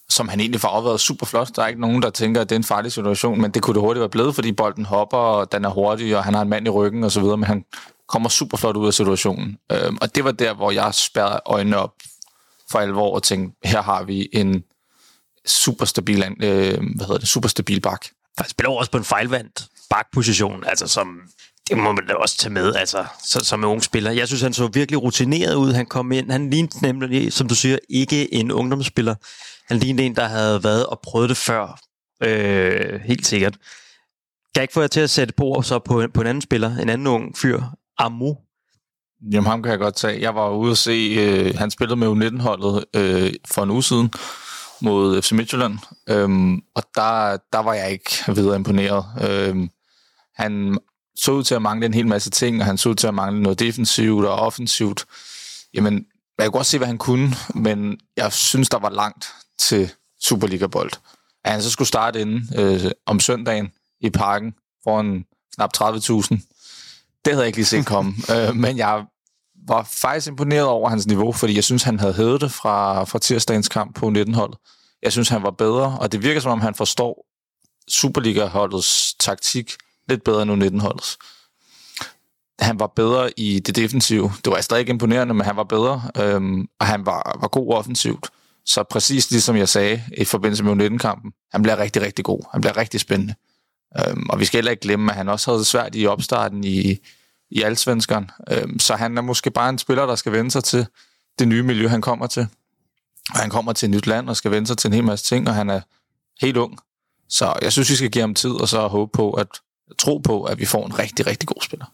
som 0.09 0.29
han 0.29 0.41
egentlig 0.41 0.61
får 0.61 0.69
afværet 0.69 1.01
super 1.01 1.27
flot. 1.27 1.57
Der 1.57 1.63
er 1.63 1.67
ikke 1.67 1.81
nogen, 1.81 2.03
der 2.03 2.11
tænker, 2.11 2.41
at 2.41 2.49
det 2.49 2.55
er 2.55 2.59
en 2.59 2.65
farlig 2.65 2.93
situation, 2.93 3.41
men 3.41 3.51
det 3.51 3.63
kunne 3.63 3.75
det 3.75 3.81
hurtigt 3.81 4.01
være 4.01 4.09
blevet, 4.09 4.35
fordi 4.35 4.53
bolden 4.53 4.85
hopper, 4.85 5.19
og 5.19 5.53
den 5.53 5.65
er 5.65 5.69
hurtig, 5.69 6.17
og 6.17 6.25
han 6.25 6.35
har 6.35 6.43
en 6.43 6.49
mand 6.49 6.67
i 6.67 6.71
ryggen 6.71 7.05
og 7.05 7.13
så 7.13 7.21
videre, 7.21 7.37
men 7.37 7.47
han 7.47 7.65
kommer 8.09 8.29
super 8.29 8.57
flot 8.57 8.77
ud 8.77 8.87
af 8.87 8.95
situationen. 8.95 9.59
Øh, 9.73 9.93
og 10.01 10.15
det 10.15 10.25
var 10.25 10.33
der, 10.33 10.55
hvor 10.55 10.71
jeg 10.71 10.95
spærrede 10.95 11.41
øjnene 11.47 11.77
op 11.77 11.95
for 12.71 12.79
alvor 12.79 13.15
og 13.15 13.23
tænkte, 13.23 13.69
her 13.69 13.83
har 13.83 14.05
vi 14.05 14.29
en 14.33 14.65
super 15.47 15.85
stabil, 15.85 16.23
øh, 16.23 16.79
hvad 16.97 17.07
hedder 17.07 17.19
det, 17.19 17.29
super 17.29 17.49
stabil 17.49 17.81
bak. 17.81 18.07
Han 18.39 18.49
spiller 18.49 18.71
også 18.71 18.91
på 18.91 18.99
en 18.99 19.05
fejlvandt 19.05 19.67
bakposition, 19.95 20.65
altså 20.67 20.89
som 20.89 21.21
det 21.69 21.77
må 21.77 21.93
man 21.93 22.07
da 22.07 22.15
også 22.15 22.37
tage 22.39 22.53
med, 22.53 22.75
altså, 22.75 23.05
som 23.23 23.61
en 23.61 23.65
ung 23.65 23.83
spiller. 23.83 24.11
Jeg 24.11 24.27
synes, 24.27 24.43
han 24.43 24.53
så 24.53 24.67
virkelig 24.67 25.03
rutineret 25.03 25.55
ud. 25.55 25.73
Han 25.73 25.87
kom 25.87 26.13
ind, 26.13 26.31
han 26.31 26.51
lignede 26.51 26.83
nemlig, 26.83 27.33
som 27.33 27.49
du 27.49 27.55
siger, 27.55 27.79
ikke 27.89 28.35
en 28.35 28.53
ungdomsspiller. 28.53 29.15
Han 29.69 29.79
lignede 29.79 30.07
en, 30.07 30.17
der 30.17 30.25
havde 30.25 30.65
været 30.65 30.87
og 30.87 31.01
prøvet 31.01 31.29
det 31.29 31.37
før. 31.37 31.81
Øh, 32.23 33.01
helt 33.01 33.27
sikkert. 33.27 33.53
Kan 33.53 34.61
jeg 34.61 34.63
ikke 34.63 34.75
få 34.75 34.81
jer 34.81 34.87
til 34.87 35.01
at 35.01 35.11
sætte 35.11 35.35
på 35.37 35.63
så 35.63 35.79
på, 35.79 36.03
på 36.15 36.21
en 36.21 36.27
anden 36.27 36.41
spiller, 36.41 36.77
en 36.77 36.89
anden 36.89 37.07
ung 37.07 37.39
fyr, 37.39 37.63
Amu? 37.99 38.37
Jamen, 39.33 39.47
ham 39.47 39.63
kan 39.63 39.71
jeg 39.71 39.79
godt 39.79 39.97
tage. 39.97 40.21
Jeg 40.21 40.35
var 40.35 40.51
ude 40.51 40.71
at 40.71 40.79
se, 40.79 41.17
øh, 41.19 41.55
han 41.59 41.71
spillede 41.71 41.97
med 41.97 42.09
U19-holdet 42.09 42.85
øh, 42.97 43.33
for 43.47 43.63
en 43.63 43.71
uge 43.71 43.83
siden 43.83 44.13
mod 44.81 45.23
FC 45.23 45.33
Midtjylland, 45.33 45.79
øhm, 46.09 46.55
og 46.75 46.83
der, 46.95 47.37
der 47.53 47.59
var 47.59 47.75
jeg 47.75 47.91
ikke 47.91 48.11
videre 48.35 48.57
imponeret. 48.57 49.05
Øhm, 49.29 49.69
han 50.37 50.79
så 51.17 51.33
ud 51.33 51.45
til 51.45 51.55
at 51.55 51.63
mangle 51.63 51.87
en 51.87 51.95
hel 51.95 52.07
masse 52.07 52.31
ting, 52.31 52.61
og 52.61 52.67
han 52.67 52.79
så 52.79 52.89
ud 52.89 52.95
til 52.95 53.07
at 53.07 53.15
mangle 53.15 53.43
noget 53.43 53.59
defensivt 53.59 54.27
og 54.27 54.35
offensivt. 54.35 55.07
Jamen, 55.75 56.07
jeg 56.39 56.47
kunne 56.47 56.59
godt 56.59 56.67
se, 56.67 56.79
hvad 56.79 56.87
han 56.87 56.99
kunne, 56.99 57.35
men 57.55 57.99
jeg 58.17 58.33
synes, 58.33 58.69
der 58.69 58.79
var 58.79 58.91
langt 58.91 59.29
til 59.59 59.93
Superliga-bold. 60.21 60.91
At 61.45 61.53
han 61.53 61.63
så 61.63 61.71
skulle 61.71 61.89
starte 61.89 62.21
inden 62.21 62.49
øh, 62.57 62.91
om 63.07 63.21
søndagen 63.21 63.73
i 64.01 64.11
parken 64.11 64.55
foran 64.85 65.25
knap 65.55 65.71
30.000, 65.77 66.29
det 67.25 67.33
havde 67.33 67.39
jeg 67.39 67.47
ikke 67.47 67.59
lige 67.59 67.67
set 67.67 67.87
komme. 67.87 68.15
øh, 68.35 68.57
men 68.57 68.79
jeg 68.79 69.05
var 69.69 69.83
faktisk 69.83 70.27
imponeret 70.27 70.67
over 70.67 70.89
hans 70.89 71.07
niveau, 71.07 71.33
fordi 71.33 71.55
jeg 71.55 71.65
synes, 71.65 71.83
han 71.83 72.01
havde 72.01 72.15
hævet 72.15 72.41
det 72.41 72.53
fra, 72.53 73.05
fra 73.05 73.19
tirsdagens 73.19 73.69
kamp 73.69 73.97
på 73.97 74.07
19-holdet. 74.07 74.59
Jeg 75.03 75.13
synes, 75.13 75.29
han 75.29 75.43
var 75.43 75.51
bedre, 75.51 75.99
og 76.01 76.13
det 76.13 76.23
virker 76.23 76.41
som 76.41 76.53
om, 76.53 76.61
han 76.61 76.75
forstår 76.75 77.27
Superliga-holdets 77.91 79.15
taktik 79.21 79.77
lidt 80.09 80.25
bedre 80.25 80.43
end 80.43 80.51
19 80.51 80.81
holdets 80.81 81.19
Han 82.61 82.79
var 82.81 82.87
bedre 82.87 83.31
i 83.37 83.59
det 83.59 83.77
defensive. 83.77 84.33
Det 84.45 84.53
var 84.53 84.61
stadig 84.61 84.81
ikke 84.81 84.91
imponerende, 84.91 85.35
men 85.35 85.45
han 85.45 85.57
var 85.57 85.65
bedre, 85.65 86.03
øhm, 86.17 86.69
og 86.81 86.87
han 86.87 87.07
var, 87.07 87.39
var 87.41 87.49
god 87.49 87.75
offensivt. 87.75 88.31
Så 88.67 88.83
præcis 88.83 89.31
ligesom 89.31 89.57
jeg 89.57 89.69
sagde 89.69 90.03
i 90.19 90.25
forbindelse 90.25 90.65
med 90.65 90.91
19-kampen, 90.91 91.33
han 91.53 91.63
bliver 91.63 91.79
rigtig, 91.79 92.03
rigtig 92.03 92.25
god. 92.25 92.41
Han 92.53 92.61
bliver 92.61 92.77
rigtig 92.77 93.01
spændende. 93.01 93.35
Øhm, 93.99 94.27
og 94.31 94.41
vi 94.41 94.45
skal 94.45 94.59
heller 94.59 94.71
ikke 94.71 94.81
glemme, 94.81 95.13
at 95.13 95.17
han 95.17 95.29
også 95.29 95.51
havde 95.51 95.59
det 95.59 95.67
svært 95.67 95.95
i 95.95 96.07
opstarten 96.07 96.65
i, 96.65 96.99
i 97.51 97.63
Allsvenskeren. 97.63 98.31
Øhm, 98.51 98.79
så 98.79 98.97
han 98.97 99.19
er 99.19 99.23
måske 99.23 99.51
bare 99.51 99.69
en 99.69 99.79
spiller, 99.79 100.07
der 100.07 100.15
skal 100.15 100.33
vende 100.33 100.51
sig 100.51 100.65
til 100.65 100.87
det 101.39 101.49
nye 101.49 101.63
miljø, 101.63 101.89
han 101.89 102.01
kommer 102.01 102.27
til. 102.27 102.47
Og 103.31 103.39
han 103.39 103.51
kommer 103.51 103.73
til 103.73 103.87
et 103.87 103.91
nyt 103.91 104.07
land 104.07 104.29
og 104.29 104.37
skal 104.37 104.51
vende 104.51 104.67
sig 104.67 104.79
til 104.79 104.89
en 104.89 104.95
hel 104.95 105.05
masse 105.05 105.25
ting, 105.25 105.49
og 105.49 105.55
han 105.55 105.71
er 105.71 105.81
helt 106.41 106.57
ung. 106.57 106.79
Så 107.29 107.55
jeg 107.63 107.73
synes, 107.73 107.91
vi 107.91 107.97
skal 107.97 108.11
give 108.11 108.23
ham 108.23 108.35
tid, 108.35 108.51
og 108.51 108.69
så 108.69 108.87
håbe 108.87 109.11
på, 109.13 109.31
at 109.33 109.49
tro 109.99 110.19
på, 110.19 110.45
at 110.45 110.59
vi 110.59 110.65
får 110.65 110.87
en 110.87 110.99
rigtig, 110.99 111.27
rigtig 111.27 111.49
god 111.49 111.63
spiller. 111.63 111.87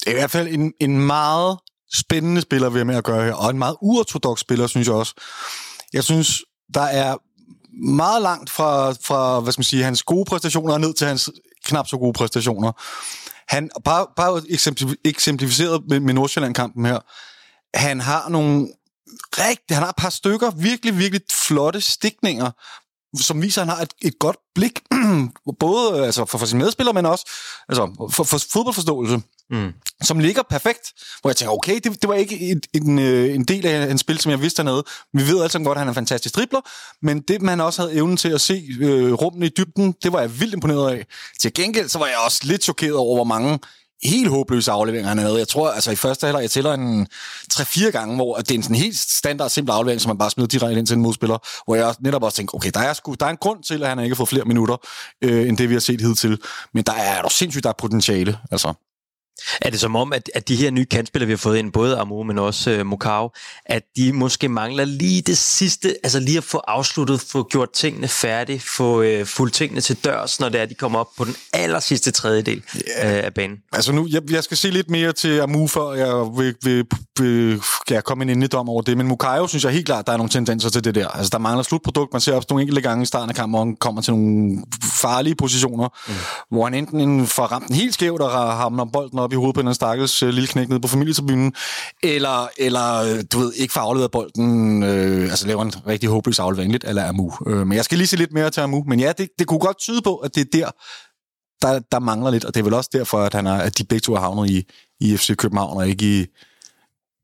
Det 0.00 0.06
er 0.06 0.10
i 0.10 0.14
hvert 0.14 0.30
fald 0.30 0.48
en, 0.48 0.72
en 0.80 1.06
meget 1.06 1.58
spændende 1.94 2.40
spiller, 2.40 2.70
vi 2.70 2.78
har 2.78 2.84
med 2.84 2.96
at 2.96 3.04
gøre 3.04 3.24
her, 3.24 3.34
og 3.34 3.50
en 3.50 3.58
meget 3.58 3.76
uortodox 3.80 4.40
spiller, 4.40 4.66
synes 4.66 4.86
jeg 4.86 4.94
også. 4.94 5.14
Jeg 5.92 6.04
synes, 6.04 6.42
der 6.74 6.82
er 6.82 7.16
meget 7.84 8.22
langt 8.22 8.50
fra, 8.50 8.92
fra 8.92 9.40
hvad 9.40 9.52
skal 9.52 9.60
man 9.60 9.64
sige, 9.64 9.84
hans 9.84 10.02
gode 10.02 10.24
præstationer 10.24 10.78
ned 10.78 10.94
til 10.94 11.06
hans 11.06 11.30
knap 11.64 11.88
så 11.88 11.96
gode 11.96 12.12
præstationer. 12.12 12.72
Han, 13.48 13.70
bare, 13.84 14.06
bare 14.16 14.42
eksemplificeret 15.04 15.82
med, 15.88 16.00
med 16.00 16.14
Nordsjælland-kampen 16.14 16.86
her, 16.86 16.98
han 17.74 18.00
har 18.00 18.28
nogle 18.28 18.68
rigtig, 19.32 19.76
han 19.76 19.82
har 19.82 19.90
et 19.90 19.96
par 19.96 20.10
stykker 20.10 20.50
virkelig, 20.50 20.98
virkelig 20.98 21.22
flotte 21.30 21.80
stikninger, 21.80 22.50
som 23.16 23.42
viser, 23.42 23.62
at 23.62 23.68
han 23.68 23.76
har 23.76 23.82
et, 23.82 23.92
et 24.02 24.18
godt 24.18 24.36
blik, 24.54 24.80
både 25.60 26.04
altså 26.06 26.24
for, 26.24 26.38
for 26.38 26.46
sine 26.46 26.58
medspillere, 26.58 26.94
men 26.94 27.06
også 27.06 27.30
altså, 27.68 28.08
for, 28.12 28.24
for 28.24 28.38
fodboldforståelse, 28.52 29.20
mm. 29.50 29.72
som 30.02 30.18
ligger 30.18 30.42
perfekt. 30.50 30.92
Hvor 31.20 31.30
jeg 31.30 31.36
tænker, 31.36 31.52
okay, 31.52 31.74
det, 31.84 32.02
det 32.02 32.08
var 32.08 32.14
ikke 32.14 32.50
et, 32.50 32.66
en, 32.74 32.98
øh, 32.98 33.34
en 33.34 33.44
del 33.44 33.66
af 33.66 33.90
en 33.90 33.98
spil, 33.98 34.18
som 34.18 34.30
jeg 34.30 34.42
vidste 34.42 34.62
hernede. 34.62 34.84
Vi 35.12 35.22
ved 35.22 35.42
altså 35.42 35.58
godt, 35.58 35.76
at 35.76 35.80
han 35.80 35.88
er 35.88 35.90
en 35.90 35.94
fantastisk 35.94 36.36
dribler, 36.36 36.60
men 37.02 37.20
det, 37.20 37.42
man 37.42 37.60
også 37.60 37.82
havde 37.82 37.94
evnen 37.94 38.16
til 38.16 38.28
at 38.28 38.40
se 38.40 38.68
øh, 38.80 39.12
rummene 39.12 39.46
i 39.46 39.50
dybden, 39.56 39.94
det 40.02 40.12
var 40.12 40.20
jeg 40.20 40.40
vildt 40.40 40.54
imponeret 40.54 40.90
af. 40.90 41.06
Til 41.40 41.54
gengæld, 41.54 41.88
så 41.88 41.98
var 41.98 42.06
jeg 42.06 42.16
også 42.24 42.40
lidt 42.44 42.64
chokeret 42.64 42.96
over, 42.96 43.16
hvor 43.16 43.24
mange 43.24 43.58
helt 44.02 44.28
håbløse 44.28 44.70
afleveringer, 44.70 45.08
han 45.08 45.18
havde. 45.18 45.38
Jeg 45.38 45.48
tror, 45.48 45.70
altså 45.70 45.90
i 45.90 45.96
første 45.96 46.26
halvleg, 46.26 46.42
jeg 46.42 46.50
tæller 46.50 46.74
en 46.74 47.06
3-4 47.52 47.90
gange, 47.90 48.14
hvor 48.14 48.36
det 48.36 48.50
er 48.50 48.54
en 48.54 48.62
sådan 48.62 48.76
helt 48.76 48.96
standard, 48.96 49.50
simpel 49.50 49.72
aflevering, 49.72 50.00
som 50.00 50.08
man 50.10 50.18
bare 50.18 50.30
smider 50.30 50.48
direkte 50.48 50.78
ind 50.78 50.86
til 50.86 50.96
en 50.96 51.02
modspiller, 51.02 51.38
hvor 51.64 51.74
jeg 51.74 51.94
netop 52.00 52.22
også 52.22 52.36
tænker, 52.36 52.56
okay, 52.56 52.70
der 52.74 52.80
er, 52.80 52.92
sgu, 52.92 53.14
der 53.14 53.26
er 53.26 53.30
en 53.30 53.36
grund 53.36 53.62
til, 53.62 53.82
at 53.82 53.88
han 53.88 53.98
ikke 53.98 54.14
har 54.14 54.16
fået 54.16 54.28
flere 54.28 54.44
minutter, 54.44 54.76
øh, 55.24 55.48
end 55.48 55.58
det, 55.58 55.68
vi 55.68 55.74
har 55.74 55.80
set 55.80 56.00
hidtil. 56.00 56.38
Men 56.74 56.84
der 56.84 56.92
er 56.92 57.20
jo 57.22 57.28
sindssygt, 57.28 57.64
der 57.64 57.70
er 57.70 57.74
potentiale, 57.78 58.38
altså. 58.50 58.87
Er 59.60 59.70
det 59.70 59.80
som 59.80 59.96
om, 59.96 60.12
at, 60.12 60.30
at 60.34 60.48
de 60.48 60.56
her 60.56 60.70
nye 60.70 60.84
kantspillere, 60.84 61.26
vi 61.26 61.32
har 61.32 61.38
fået 61.38 61.58
ind, 61.58 61.72
både 61.72 61.96
Amo, 61.96 62.22
men 62.22 62.38
også 62.38 62.80
uh, 62.80 62.86
Mokau, 62.86 63.30
at 63.66 63.82
de 63.96 64.12
måske 64.12 64.48
mangler 64.48 64.84
lige 64.84 65.22
det 65.22 65.38
sidste, 65.38 65.96
altså 66.02 66.20
lige 66.20 66.38
at 66.38 66.44
få 66.44 66.58
afsluttet, 66.58 67.20
få 67.20 67.48
gjort 67.50 67.72
tingene 67.72 68.08
færdigt, 68.08 68.62
få 68.62 69.02
uh, 69.02 69.26
fuldt 69.26 69.54
tingene 69.54 69.80
til 69.80 69.96
dørs, 70.04 70.40
når 70.40 70.48
det 70.48 70.60
er, 70.60 70.66
de 70.66 70.74
kommer 70.74 70.98
op 70.98 71.08
på 71.16 71.24
den 71.24 71.36
aller 71.52 71.80
sidste 71.80 72.10
tredjedel 72.10 72.62
yeah. 72.76 73.18
uh, 73.18 73.24
af 73.24 73.34
banen? 73.34 73.56
Altså 73.72 73.92
nu, 73.92 74.06
jeg, 74.10 74.30
jeg 74.30 74.44
skal 74.44 74.56
se 74.56 74.70
lidt 74.70 74.90
mere 74.90 75.12
til 75.12 75.40
Amu, 75.40 75.66
før 75.66 75.92
jeg 75.92 76.14
vil, 76.14 76.54
vil, 76.62 76.84
vil 77.18 77.60
jeg 77.90 78.04
komme 78.04 78.22
en 78.22 78.28
indedom 78.28 78.68
over 78.68 78.82
det, 78.82 78.96
men 78.96 79.06
Mukayo 79.06 79.46
synes 79.46 79.64
jeg 79.64 79.72
helt 79.72 79.86
klart, 79.86 80.06
der 80.06 80.12
er 80.12 80.16
nogle 80.16 80.30
tendenser 80.30 80.70
til 80.70 80.84
det 80.84 80.94
der. 80.94 81.08
Altså 81.08 81.30
der 81.30 81.38
mangler 81.38 81.62
slutprodukt, 81.62 82.12
man 82.12 82.20
ser 82.20 82.34
også 82.34 82.46
nogle 82.50 82.62
enkelte 82.62 82.82
gange 82.82 83.02
i 83.02 83.06
starten 83.06 83.30
af 83.30 83.36
kampen, 83.36 83.52
hvor 83.52 83.64
han 83.64 83.76
kommer 83.76 84.02
til 84.02 84.12
nogle 84.12 84.62
farlige 84.82 85.34
positioner, 85.34 85.88
mm. 86.08 86.14
hvor 86.50 86.64
han 86.64 86.74
enten 86.74 87.26
får 87.26 87.42
ramt 87.42 87.68
den 87.68 87.76
helt 87.76 87.94
skævt 87.94 88.20
og 88.20 88.56
hamner 88.56 88.84
bolden 88.84 89.18
op 89.18 89.27
i 89.32 89.36
hovedet 89.36 89.54
på 89.54 89.60
en 89.60 89.74
stakkels 89.74 90.22
uh, 90.22 90.28
lille 90.28 90.46
knæk 90.46 90.68
nede 90.68 90.80
på 90.80 90.88
familietribunen, 90.88 91.54
eller, 92.02 92.48
eller 92.58 92.94
øh, 92.94 93.24
du 93.32 93.38
ved, 93.38 93.52
ikke 93.52 93.72
får 93.72 93.80
afleveret 93.80 94.10
bolden, 94.10 94.82
øh, 94.82 95.22
altså 95.22 95.46
laver 95.46 95.62
en 95.62 95.86
rigtig 95.86 96.08
håbløs 96.08 96.38
aflevering, 96.38 96.72
lidt 96.72 96.84
eller 96.84 97.08
Amu. 97.08 97.32
Øh, 97.46 97.66
men 97.66 97.76
jeg 97.76 97.84
skal 97.84 97.98
lige 97.98 98.08
se 98.08 98.16
lidt 98.16 98.32
mere 98.32 98.50
til 98.50 98.60
Amu. 98.60 98.84
Men 98.86 99.00
ja, 99.00 99.12
det, 99.12 99.28
det 99.38 99.46
kunne 99.46 99.58
godt 99.58 99.78
tyde 99.78 100.02
på, 100.02 100.16
at 100.16 100.34
det 100.34 100.40
er 100.40 100.58
der, 100.58 100.70
der, 101.62 101.78
der 101.92 101.98
mangler 101.98 102.30
lidt, 102.30 102.44
og 102.44 102.54
det 102.54 102.60
er 102.60 102.64
vel 102.64 102.74
også 102.74 102.90
derfor, 102.92 103.18
at, 103.18 103.34
han 103.34 103.46
er, 103.46 103.54
at 103.54 103.78
de 103.78 103.84
begge 103.84 104.00
to 104.00 104.14
er 104.14 104.20
havnet 104.20 104.50
i, 104.50 104.64
i 105.00 105.16
FC 105.16 105.36
København 105.36 105.76
og 105.76 105.88
ikke 105.88 106.20
i 106.20 106.26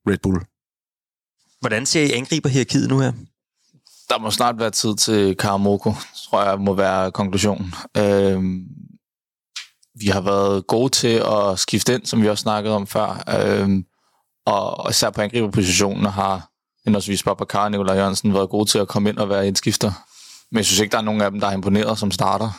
Red 0.08 0.18
Bull. 0.22 0.40
Hvordan 1.60 1.86
ser 1.86 2.02
I 2.02 2.12
angriberhierarkiet 2.12 2.88
nu 2.88 2.98
her? 2.98 3.12
Der 4.08 4.18
må 4.18 4.30
snart 4.30 4.58
være 4.58 4.70
tid 4.70 4.96
til 4.96 5.36
Karamoko, 5.36 5.92
tror 6.30 6.42
jeg 6.42 6.60
må 6.60 6.74
være 6.74 7.12
konklusionen. 7.12 7.74
Øh, 7.96 8.42
vi 9.94 10.06
har 10.06 10.20
været 10.20 10.66
gode 10.66 10.88
til 10.88 11.22
at 11.26 11.58
skifte 11.58 11.94
ind, 11.94 12.06
som 12.06 12.22
vi 12.22 12.28
også 12.28 12.42
snakkede 12.42 12.74
om 12.74 12.86
før. 12.86 13.24
Øhm, 13.38 13.84
og 14.46 14.90
især 14.90 15.10
på 15.10 15.20
angriberpositionen 15.20 16.04
har 16.04 16.50
henholdsvis 16.84 17.22
Babacar 17.22 17.64
og 17.64 17.70
Nikolaj 17.70 17.96
Jørgensen 17.96 18.34
været 18.34 18.50
gode 18.50 18.70
til 18.70 18.78
at 18.78 18.88
komme 18.88 19.08
ind 19.08 19.18
og 19.18 19.28
være 19.28 19.46
indskifter. 19.46 19.92
Men 20.50 20.56
jeg 20.56 20.66
synes 20.66 20.80
ikke, 20.80 20.92
der 20.92 20.98
er 20.98 21.02
nogen 21.02 21.20
af 21.20 21.30
dem, 21.30 21.40
der 21.40 21.46
er 21.46 21.52
imponeret 21.52 21.98
som 21.98 22.10
starter. 22.10 22.50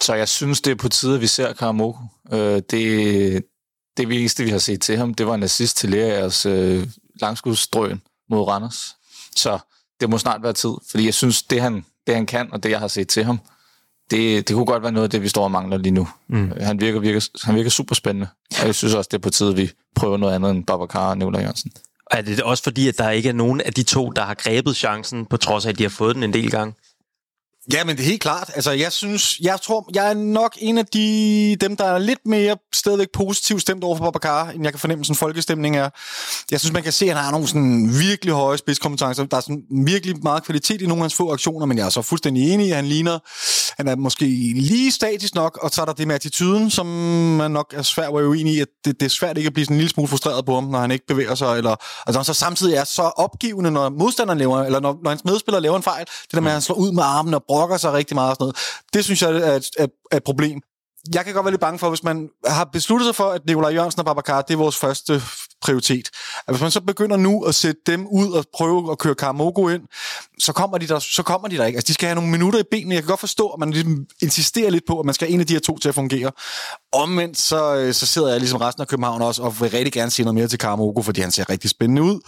Så 0.00 0.14
jeg 0.14 0.28
synes, 0.28 0.60
det 0.60 0.70
er 0.70 0.74
på 0.74 0.88
tide, 0.88 1.14
at 1.14 1.20
vi 1.20 1.26
ser 1.26 1.52
Karamoko. 1.52 1.98
Øh, 2.32 2.62
det, 2.70 3.44
det 3.96 4.08
vigtigste, 4.08 4.44
vi 4.44 4.50
har 4.50 4.58
set 4.58 4.80
til 4.80 4.96
ham, 4.96 5.14
det 5.14 5.26
var 5.26 5.34
en 5.34 5.42
assist 5.42 5.76
til 5.76 5.90
Lerias 5.90 6.46
øh, 6.46 6.86
langskudsstrøen 7.20 8.02
mod 8.30 8.48
Randers. 8.48 8.96
Så 9.36 9.58
det 10.00 10.10
må 10.10 10.18
snart 10.18 10.42
være 10.42 10.52
tid, 10.52 10.72
fordi 10.90 11.04
jeg 11.04 11.14
synes, 11.14 11.42
det 11.42 11.60
han, 11.60 11.84
det 12.06 12.14
han 12.14 12.26
kan, 12.26 12.52
og 12.52 12.62
det 12.62 12.70
jeg 12.70 12.78
har 12.78 12.88
set 12.88 13.08
til 13.08 13.24
ham, 13.24 13.40
det, 14.10 14.48
det 14.48 14.54
kunne 14.54 14.66
godt 14.66 14.82
være 14.82 14.92
noget 14.92 15.04
af 15.04 15.10
det, 15.10 15.22
vi 15.22 15.28
står 15.28 15.44
og 15.44 15.50
mangler 15.50 15.78
lige 15.78 15.92
nu. 15.92 16.08
Mm. 16.28 16.52
Han, 16.60 16.80
virker, 16.80 17.00
virker, 17.00 17.20
han 17.44 17.54
virker 17.54 17.70
super 17.70 17.94
spændende, 17.94 18.28
og 18.60 18.66
jeg 18.66 18.74
synes 18.74 18.94
også, 18.94 19.08
det 19.10 19.16
er 19.16 19.22
på 19.22 19.30
tide, 19.30 19.50
at 19.50 19.56
vi 19.56 19.70
prøver 19.94 20.16
noget 20.16 20.34
andet 20.34 20.50
end 20.50 20.66
Babacar 20.66 21.10
og 21.10 21.18
Nicolai 21.18 21.40
Jørgensen. 21.40 21.72
Er 22.10 22.22
det 22.22 22.40
også 22.40 22.62
fordi, 22.62 22.88
at 22.88 22.98
der 22.98 23.10
ikke 23.10 23.28
er 23.28 23.32
nogen 23.32 23.60
af 23.60 23.72
de 23.72 23.82
to, 23.82 24.10
der 24.10 24.22
har 24.22 24.34
grebet 24.34 24.76
chancen, 24.76 25.26
på 25.26 25.36
trods 25.36 25.66
af, 25.66 25.70
at 25.70 25.78
de 25.78 25.82
har 25.82 25.90
fået 25.90 26.14
den 26.14 26.22
en 26.22 26.32
del 26.32 26.50
gange? 26.50 26.74
Ja, 27.72 27.84
men 27.84 27.96
det 27.96 28.02
er 28.02 28.06
helt 28.06 28.22
klart. 28.22 28.50
Altså, 28.54 28.70
jeg 28.70 28.92
synes, 28.92 29.38
jeg 29.40 29.60
tror, 29.60 29.90
jeg 29.94 30.10
er 30.10 30.14
nok 30.14 30.56
en 30.58 30.78
af 30.78 30.86
de, 30.86 31.56
dem, 31.60 31.76
der 31.76 31.84
er 31.84 31.98
lidt 31.98 32.26
mere 32.26 32.56
stadigvæk 32.74 33.08
positivt 33.14 33.60
stemt 33.60 33.84
over 33.84 33.96
for 33.96 34.04
Babacar, 34.04 34.50
end 34.50 34.62
jeg 34.64 34.72
kan 34.72 34.80
fornemme, 34.80 35.04
sådan 35.04 35.16
folkestemning 35.16 35.76
er. 35.76 35.90
Jeg 36.50 36.60
synes, 36.60 36.72
man 36.72 36.82
kan 36.82 36.92
se, 36.92 37.04
at 37.04 37.14
han 37.14 37.24
har 37.24 37.30
nogle 37.30 37.46
sådan 37.46 37.90
virkelig 38.00 38.34
høje 38.34 38.58
spidskompetencer. 38.58 39.24
Der 39.24 39.36
er 39.36 39.40
sådan 39.40 39.62
virkelig 39.84 40.16
meget 40.22 40.44
kvalitet 40.44 40.82
i 40.82 40.86
nogle 40.86 41.00
af 41.00 41.04
hans 41.04 41.14
få 41.14 41.32
aktioner, 41.32 41.66
men 41.66 41.78
jeg 41.78 41.86
er 41.86 41.90
så 41.90 42.02
fuldstændig 42.02 42.52
enig 42.52 42.66
i, 42.66 42.70
at 42.70 42.76
han 42.76 42.86
ligner, 42.86 43.18
han 43.76 43.88
er 43.88 43.96
måske 43.96 44.24
lige 44.56 44.92
statisk 44.92 45.34
nok, 45.34 45.58
og 45.62 45.70
så 45.70 45.80
er 45.80 45.84
der 45.84 45.92
det 45.92 46.06
med 46.06 46.14
attituden, 46.14 46.70
som 46.70 46.86
man 46.86 47.50
nok 47.50 47.74
er 47.76 47.82
svært 47.82 48.08
at 48.08 48.14
være 48.14 48.28
uenig 48.28 48.54
i, 48.54 48.60
at 48.60 48.68
det, 48.84 49.00
det, 49.00 49.06
er 49.06 49.10
svært 49.10 49.36
ikke 49.38 49.46
at 49.46 49.54
blive 49.54 49.64
sådan 49.64 49.74
en 49.74 49.78
lille 49.78 49.90
smule 49.90 50.08
frustreret 50.08 50.46
på 50.46 50.54
ham, 50.54 50.64
når 50.64 50.78
han 50.78 50.90
ikke 50.90 51.06
bevæger 51.06 51.34
sig, 51.34 51.56
eller 51.58 51.76
altså, 52.06 52.22
så 52.22 52.34
samtidig 52.34 52.74
er 52.74 52.84
så 52.84 53.02
opgivende, 53.02 53.70
når 53.70 53.88
modstanderen 53.88 54.38
laver, 54.38 54.64
eller 54.64 54.80
når, 54.80 54.98
når 55.02 55.10
hans 55.10 55.24
medspiller 55.24 55.60
laver 55.60 55.76
en 55.76 55.82
fejl, 55.82 56.06
det 56.06 56.32
der 56.32 56.40
med, 56.40 56.50
at 56.50 56.52
han 56.52 56.62
slår 56.62 56.76
ud 56.76 56.92
med 56.92 57.02
armen 57.02 57.34
og 57.34 57.44
brokker 57.54 57.76
sig 57.76 57.92
rigtig 57.92 58.14
meget 58.14 58.30
og 58.30 58.34
sådan 58.36 58.44
noget. 58.44 58.56
Det 58.94 59.04
synes 59.04 59.22
jeg 59.22 59.30
er 59.30 59.56
et, 59.56 59.70
er, 59.78 59.86
er 60.12 60.16
et 60.16 60.24
problem. 60.24 60.60
Jeg 61.14 61.24
kan 61.24 61.34
godt 61.34 61.44
være 61.44 61.52
lidt 61.52 61.60
bange 61.60 61.78
for, 61.78 61.88
hvis 61.88 62.04
man 62.04 62.28
har 62.46 62.64
besluttet 62.64 63.06
sig 63.06 63.14
for, 63.14 63.24
at 63.24 63.46
Nikolaj 63.46 63.72
Jørgensen 63.72 64.00
og 64.00 64.04
Babacar, 64.04 64.42
det 64.42 64.54
er 64.54 64.58
vores 64.58 64.76
første 64.76 65.22
prioritet. 65.62 66.10
at 66.46 66.54
hvis 66.54 66.62
man 66.62 66.70
så 66.70 66.80
begynder 66.80 67.16
nu 67.16 67.42
at 67.42 67.54
sætte 67.54 67.80
dem 67.86 68.06
ud 68.06 68.32
og 68.32 68.44
prøve 68.54 68.92
at 68.92 68.98
køre 68.98 69.14
Karamogo 69.14 69.68
ind, 69.68 69.82
så 70.38 70.52
kommer 70.52 70.78
de 70.78 70.88
der, 70.88 70.98
så 70.98 71.22
kommer 71.22 71.48
de 71.48 71.56
der 71.56 71.64
ikke. 71.64 71.76
Altså, 71.76 71.88
de 71.88 71.94
skal 71.94 72.06
have 72.06 72.14
nogle 72.14 72.30
minutter 72.30 72.58
i 72.58 72.62
benene. 72.70 72.94
Jeg 72.94 73.02
kan 73.02 73.08
godt 73.08 73.20
forstå, 73.20 73.48
at 73.48 73.58
man 73.60 73.70
ligesom 73.70 74.06
insisterer 74.22 74.70
lidt 74.70 74.84
på, 74.86 75.00
at 75.00 75.06
man 75.06 75.14
skal 75.14 75.26
have 75.28 75.34
en 75.34 75.40
af 75.40 75.46
de 75.46 75.52
her 75.52 75.60
to 75.60 75.78
til 75.78 75.88
at 75.88 75.94
fungere. 75.94 76.30
Omvendt, 76.92 77.38
så, 77.38 77.74
øh, 77.76 77.94
så 77.94 78.06
sidder 78.06 78.28
jeg 78.28 78.40
ligesom 78.40 78.60
resten 78.60 78.80
af 78.80 78.88
København 78.88 79.22
også, 79.22 79.42
og 79.42 79.60
vil 79.60 79.70
rigtig 79.70 79.92
gerne 79.92 80.10
se 80.10 80.22
noget 80.22 80.34
mere 80.34 80.48
til 80.48 80.58
Karamogo, 80.58 81.02
fordi 81.02 81.20
han 81.20 81.32
ser 81.32 81.50
rigtig 81.50 81.70
spændende 81.70 82.02
ud. 82.02 82.20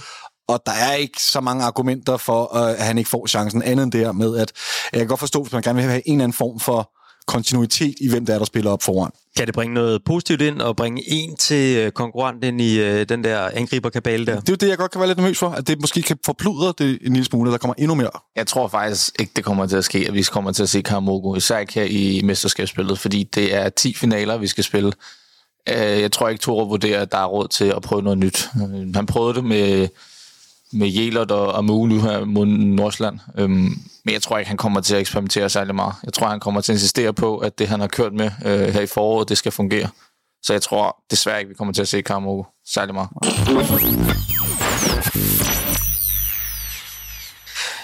Og 0.49 0.63
der 0.67 0.73
er 0.73 0.93
ikke 0.95 1.23
så 1.23 1.41
mange 1.41 1.65
argumenter 1.65 2.17
for, 2.17 2.57
øh, 2.57 2.71
at 2.71 2.87
han 2.87 2.99
ikke 2.99 3.11
får 3.11 3.27
chancen, 3.27 3.63
andet 3.63 3.85
end 3.85 3.93
det 3.93 4.01
her 4.01 4.13
med, 4.13 4.37
at 4.37 4.53
jeg 4.93 4.99
kan 5.01 5.09
godt 5.09 5.21
forstå, 5.21 5.43
hvis 5.43 5.53
man 5.53 5.63
gerne 5.63 5.77
vil 5.77 5.91
have 5.91 6.09
en 6.09 6.13
eller 6.13 6.25
anden 6.25 6.37
form 6.37 6.61
for 6.61 6.91
kontinuitet 7.27 7.95
i, 8.01 8.09
hvem 8.09 8.27
der 8.27 8.35
er, 8.35 8.39
der 8.39 8.45
spiller 8.45 8.71
op 8.71 8.83
foran. 8.83 9.11
Kan 9.37 9.47
det 9.47 9.55
bringe 9.55 9.75
noget 9.75 10.05
positivt 10.05 10.41
ind 10.41 10.61
og 10.61 10.77
bringe 10.77 11.03
en 11.07 11.37
til 11.37 11.77
øh, 11.77 11.93
konkurrent 11.93 12.45
ind 12.45 12.61
i 12.61 12.81
øh, 12.81 13.09
den 13.09 13.25
der 13.25 13.51
angriberkabale 13.55 14.27
der? 14.27 14.41
Det 14.41 14.49
er 14.49 14.53
jo 14.53 14.57
det, 14.57 14.69
jeg 14.69 14.79
godt 14.79 14.91
kan 14.93 14.99
være 14.99 15.09
lidt 15.09 15.19
nervøs 15.19 15.39
for, 15.39 15.49
at 15.49 15.69
det 15.69 15.81
måske 15.81 16.03
kan 16.03 16.19
forpludre 16.25 16.73
det 16.79 16.99
en 17.03 17.13
lille 17.13 17.25
smule, 17.25 17.51
der 17.51 17.59
kommer 17.59 17.75
endnu 17.79 17.95
mere. 17.95 18.11
Jeg 18.37 18.47
tror 18.47 18.69
faktisk 18.69 19.21
ikke, 19.21 19.33
det 19.37 19.45
kommer 19.45 19.67
til 19.67 19.77
at 19.77 19.85
ske, 19.85 20.05
at 20.09 20.15
vi 20.15 20.23
kommer 20.23 20.53
til 20.53 20.63
at 20.63 20.69
se 20.69 20.83
Karamogo, 20.83 21.35
især 21.35 21.59
ikke 21.59 21.75
her 21.75 21.85
i 21.85 22.21
mesterskabsspillet, 22.25 22.99
fordi 22.99 23.23
det 23.23 23.55
er 23.55 23.69
10 23.69 23.95
finaler, 23.95 24.37
vi 24.37 24.47
skal 24.47 24.65
spille. 24.65 24.93
Jeg 25.67 26.13
tror 26.13 26.29
ikke, 26.29 26.41
Tore 26.41 26.69
vurderer, 26.69 27.03
at 27.03 27.13
der 27.13 27.19
er 27.19 27.27
råd 27.27 27.49
til 27.49 27.65
at 27.65 27.83
prøve 27.83 28.03
noget 28.03 28.19
nyt. 28.19 28.49
Han 28.95 29.07
prøvede 29.07 29.35
det 29.35 29.45
med 29.45 29.89
med 30.77 30.89
Jelert 30.89 31.31
og 31.31 31.59
Amulu 31.59 32.01
her 32.01 32.25
mod 32.25 32.47
Nordsland. 32.47 33.19
Øhm, 33.39 33.51
men 34.05 34.13
jeg 34.13 34.23
tror 34.23 34.39
ikke, 34.39 34.49
han 34.49 34.57
kommer 34.57 34.81
til 34.81 34.95
at 34.95 35.01
eksperimentere 35.01 35.49
særlig 35.49 35.75
meget. 35.75 35.95
Jeg 36.05 36.13
tror, 36.13 36.27
han 36.27 36.41
kommer 36.41 36.61
til 36.61 36.73
at 36.73 36.77
insistere 36.77 37.13
på, 37.13 37.39
at 37.39 37.59
det, 37.59 37.69
han 37.69 37.81
har 37.81 37.87
kørt 37.87 38.13
med 38.13 38.31
øh, 38.45 38.69
her 38.75 38.81
i 38.81 38.87
foråret, 38.87 39.29
det 39.29 39.39
skal 39.39 39.53
fungere. 39.53 39.89
Så 40.43 40.53
jeg 40.53 40.63
tror 40.63 40.97
desværre 41.11 41.39
ikke, 41.39 41.49
vi 41.49 41.55
kommer 41.55 41.75
til 41.75 41.83
at 41.83 41.89
se 41.89 42.03
Karamogo 42.03 42.45
særlig 42.67 42.95
meget. 42.95 43.09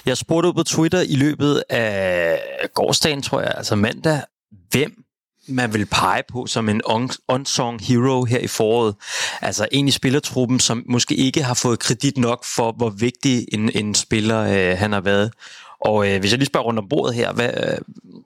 Jeg 0.06 0.16
spurgte 0.16 0.52
på 0.54 0.62
Twitter 0.62 1.00
i 1.00 1.16
løbet 1.16 1.62
af 1.68 2.38
gårdsdagen, 2.74 3.22
tror 3.22 3.40
jeg, 3.40 3.52
altså 3.56 3.76
mandag, 3.76 4.22
hvem 4.70 5.04
man 5.48 5.74
vil 5.74 5.86
pege 5.86 6.22
på 6.28 6.46
som 6.46 6.68
en 6.68 6.80
unsung 7.28 7.80
hero 7.82 8.24
her 8.24 8.38
i 8.38 8.46
foråret. 8.46 8.94
Altså 9.40 9.68
en 9.72 9.88
i 9.88 9.90
spillertruppen, 9.90 10.60
som 10.60 10.84
måske 10.86 11.14
ikke 11.14 11.42
har 11.42 11.54
fået 11.54 11.78
kredit 11.78 12.18
nok 12.18 12.44
for, 12.44 12.72
hvor 12.72 12.90
vigtig 12.90 13.46
en, 13.52 13.70
en 13.74 13.94
spiller 13.94 14.40
øh, 14.40 14.78
han 14.78 14.92
har 14.92 15.00
været. 15.00 15.32
Og 15.80 16.08
øh, 16.08 16.20
hvis 16.20 16.30
jeg 16.30 16.38
lige 16.38 16.46
spørger 16.46 16.66
rundt 16.66 16.78
om 16.78 16.88
bordet 16.88 17.14
her, 17.14 17.32
hvad, 17.32 17.50
øh, 17.56 17.78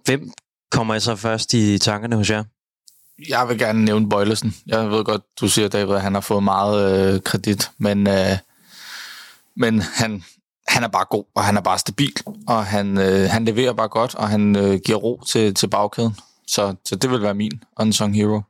hvem 0.04 0.30
kommer 0.70 0.94
jeg 0.94 1.02
så 1.02 1.16
først 1.16 1.54
i 1.54 1.78
tankerne 1.78 2.16
hos 2.16 2.30
jer? 2.30 2.44
Jeg 3.28 3.48
vil 3.48 3.58
gerne 3.58 3.84
nævne 3.84 4.08
Bøjlesen. 4.08 4.54
Jeg 4.66 4.90
ved 4.90 5.04
godt, 5.04 5.22
du 5.40 5.48
siger, 5.48 5.68
David, 5.68 5.94
at 5.94 6.02
han 6.02 6.14
har 6.14 6.20
fået 6.20 6.42
meget 6.42 7.14
øh, 7.14 7.20
kredit, 7.20 7.70
men, 7.78 8.08
øh, 8.08 8.38
men 9.56 9.80
han, 9.80 10.24
han 10.68 10.82
er 10.84 10.88
bare 10.88 11.04
god, 11.10 11.24
og 11.34 11.44
han 11.44 11.56
er 11.56 11.60
bare 11.60 11.78
stabil, 11.78 12.12
og 12.46 12.66
han, 12.66 12.98
øh, 12.98 13.30
han 13.30 13.44
leverer 13.44 13.72
bare 13.72 13.88
godt, 13.88 14.14
og 14.14 14.28
han 14.28 14.56
øh, 14.56 14.80
giver 14.84 14.98
ro 14.98 15.22
til, 15.26 15.54
til 15.54 15.66
bagkæden. 15.66 16.16
Så, 16.46 16.74
så 16.84 16.96
det 16.96 17.10
vil 17.10 17.22
være 17.22 17.34
min 17.34 17.62
unsung 17.80 18.14
hero. 18.14 18.42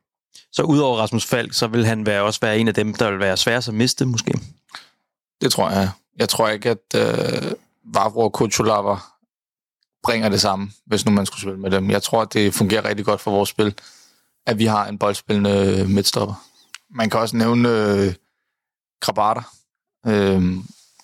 Så 0.52 0.62
udover 0.62 0.98
Rasmus 0.98 1.26
Falk, 1.26 1.54
så 1.54 1.66
vil 1.66 1.86
han 1.86 2.06
være, 2.06 2.22
også 2.22 2.40
være 2.40 2.58
en 2.58 2.68
af 2.68 2.74
dem, 2.74 2.94
der 2.94 3.10
vil 3.10 3.18
være 3.18 3.36
sværest 3.36 3.68
at 3.68 3.74
miste, 3.74 4.06
måske? 4.06 4.40
Det 5.40 5.52
tror 5.52 5.70
jeg. 5.70 5.90
Jeg 6.18 6.28
tror 6.28 6.48
ikke, 6.48 6.70
at 6.70 6.94
øh, 6.94 7.52
Vavro 7.84 8.20
og 8.20 8.32
Kuchulava 8.32 8.96
bringer 10.02 10.28
det 10.28 10.40
samme, 10.40 10.70
hvis 10.86 11.06
nu 11.06 11.12
man 11.12 11.26
skulle 11.26 11.40
spille 11.40 11.60
med 11.60 11.70
dem. 11.70 11.90
Jeg 11.90 12.02
tror, 12.02 12.22
at 12.22 12.32
det 12.32 12.54
fungerer 12.54 12.84
rigtig 12.84 13.06
godt 13.06 13.20
for 13.20 13.30
vores 13.30 13.48
spil, 13.48 13.74
at 14.46 14.58
vi 14.58 14.66
har 14.66 14.86
en 14.86 14.98
boldspillende 14.98 15.86
midtstopper. 15.88 16.34
Man 16.90 17.10
kan 17.10 17.20
også 17.20 17.36
nævne 17.36 17.68
øh, 17.68 18.14
Krabater. 19.00 19.42
Øh, 20.06 20.42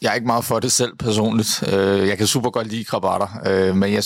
jeg 0.02 0.11
er 0.11 0.14
ikke 0.14 0.26
meget 0.26 0.44
for 0.44 0.61
det 0.61 0.72
selv 0.72 0.96
personligt. 0.96 1.62
Øh, 1.72 2.09
jeg 2.09 2.18
kan 2.18 2.26
super 2.26 2.50
godt 2.50 2.66
lide 2.66 2.85
Krabater, 2.85 3.28
øh, 3.46 3.76
men 3.76 3.92
jeg, 3.92 4.05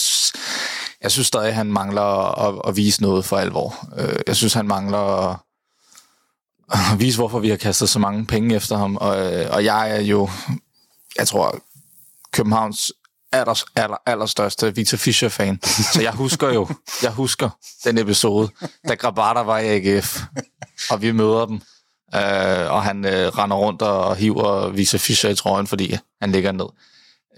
jeg 1.06 1.12
synes 1.12 1.26
stadig, 1.26 1.48
at 1.48 1.54
han 1.54 1.72
mangler 1.72 2.02
at, 2.48 2.60
at 2.68 2.76
vise 2.76 3.02
noget 3.02 3.24
for 3.24 3.36
alvor. 3.36 3.88
Øh, 3.98 4.18
jeg 4.26 4.36
synes, 4.36 4.54
han 4.54 4.66
mangler 4.66 4.98
at, 4.98 5.36
at 6.92 7.00
vise, 7.00 7.18
hvorfor 7.18 7.38
vi 7.38 7.48
har 7.48 7.56
kastet 7.56 7.88
så 7.88 7.98
mange 7.98 8.26
penge 8.26 8.54
efter 8.54 8.76
ham. 8.76 8.96
Og, 8.96 9.16
og 9.50 9.64
jeg 9.64 9.90
er 9.90 10.00
jo, 10.00 10.28
jeg 11.18 11.28
tror, 11.28 11.58
Københavns 12.32 12.92
aller, 13.32 13.64
aller, 13.76 13.96
allerstørste 14.06 14.74
Victor 14.74 14.96
Fischer-fan. 14.96 15.60
Så 15.92 16.02
jeg 16.02 16.12
husker 16.12 16.52
jo, 16.52 16.68
jeg 17.02 17.10
husker 17.10 17.50
den 17.84 17.98
episode, 17.98 18.48
da 18.88 18.94
Grabata 18.94 19.40
var 19.40 19.58
i 19.58 19.66
AGF, 19.66 20.20
og 20.90 21.02
vi 21.02 21.12
møder 21.12 21.46
dem, 21.46 21.60
øh, 22.14 22.72
og 22.72 22.82
han 22.82 23.04
øh, 23.04 23.28
render 23.28 23.56
rundt 23.56 23.82
og 23.82 24.16
hiver 24.16 24.68
Victor 24.68 24.98
Fischer 24.98 25.30
i 25.30 25.34
trøjen, 25.34 25.66
fordi 25.66 25.96
han 26.20 26.32
ligger 26.32 26.52
ned. 26.52 26.66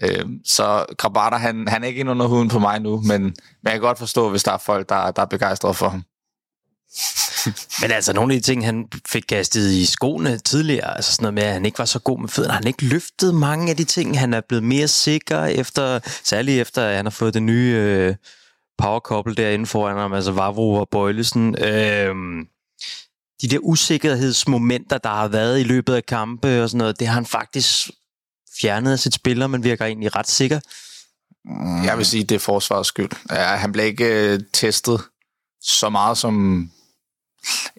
Øh, 0.03 0.25
så 0.45 0.85
Grabata, 0.97 1.35
han, 1.35 1.67
han 1.67 1.83
er 1.83 1.87
ikke 1.87 1.99
ind 1.99 2.09
under 2.09 2.27
huden 2.27 2.49
på 2.49 2.59
mig 2.59 2.79
nu, 2.79 3.01
men, 3.01 3.21
men 3.21 3.35
jeg 3.63 3.71
kan 3.71 3.81
godt 3.81 3.99
forstå, 3.99 4.29
hvis 4.29 4.43
der 4.43 4.51
er 4.51 4.57
folk, 4.57 4.89
der, 4.89 5.11
der 5.11 5.21
er 5.21 5.25
begejstrede 5.25 5.73
for 5.73 5.89
ham. 5.89 6.03
Men 7.81 7.91
altså, 7.91 8.13
nogle 8.13 8.33
af 8.33 8.41
de 8.41 8.45
ting, 8.45 8.65
han 8.65 8.87
fik 9.09 9.23
kastet 9.29 9.71
i 9.71 9.85
skoene 9.85 10.37
tidligere, 10.37 10.95
altså 10.95 11.11
sådan 11.11 11.23
noget 11.23 11.33
med, 11.33 11.43
at 11.43 11.53
han 11.53 11.65
ikke 11.65 11.79
var 11.79 11.85
så 11.85 11.99
god 11.99 12.19
med 12.19 12.29
fødderne, 12.29 12.53
han 12.53 12.67
ikke 12.67 12.85
løftet 12.85 13.35
mange 13.35 13.69
af 13.69 13.77
de 13.77 13.83
ting, 13.83 14.19
han 14.19 14.33
er 14.33 14.41
blevet 14.41 14.63
mere 14.63 14.87
sikker 14.87 15.45
efter, 15.45 15.99
særligt 16.23 16.61
efter, 16.61 16.85
at 16.85 16.95
han 16.95 17.05
har 17.05 17.09
fået 17.09 17.33
det 17.33 17.43
nye 17.43 17.75
øh, 17.77 18.15
power 18.77 18.99
couple 18.99 19.35
derinde 19.35 19.65
foran 19.65 19.97
ham, 19.97 20.13
altså 20.13 20.31
Vavro 20.31 20.73
og 20.73 20.89
Bøjlesen. 20.91 21.55
Øh, 21.63 22.15
de 23.41 23.47
der 23.47 23.59
usikkerhedsmomenter, 23.61 24.97
der 24.97 25.09
har 25.09 25.27
været 25.27 25.59
i 25.59 25.63
løbet 25.63 25.93
af 25.93 26.05
kampe 26.05 26.63
og 26.63 26.69
sådan 26.69 26.77
noget, 26.77 26.99
det 26.99 27.07
har 27.07 27.13
han 27.13 27.25
faktisk 27.25 27.89
fjernet 28.61 28.91
af 28.91 28.99
sit 28.99 29.13
spiller, 29.13 29.47
men 29.47 29.63
virker 29.63 29.85
egentlig 29.85 30.15
ret 30.15 30.27
sikker. 30.29 30.59
Mm. 31.45 31.83
Jeg 31.83 31.97
vil 31.97 32.05
sige, 32.05 32.23
det 32.23 32.35
er 32.35 32.39
forsvarets 32.39 32.87
skyld. 32.87 33.09
Ja, 33.31 33.55
han 33.55 33.71
blev 33.71 33.85
ikke 33.85 34.05
øh, 34.05 34.39
testet 34.53 35.01
så 35.61 35.89
meget 35.89 36.17
som... 36.17 36.65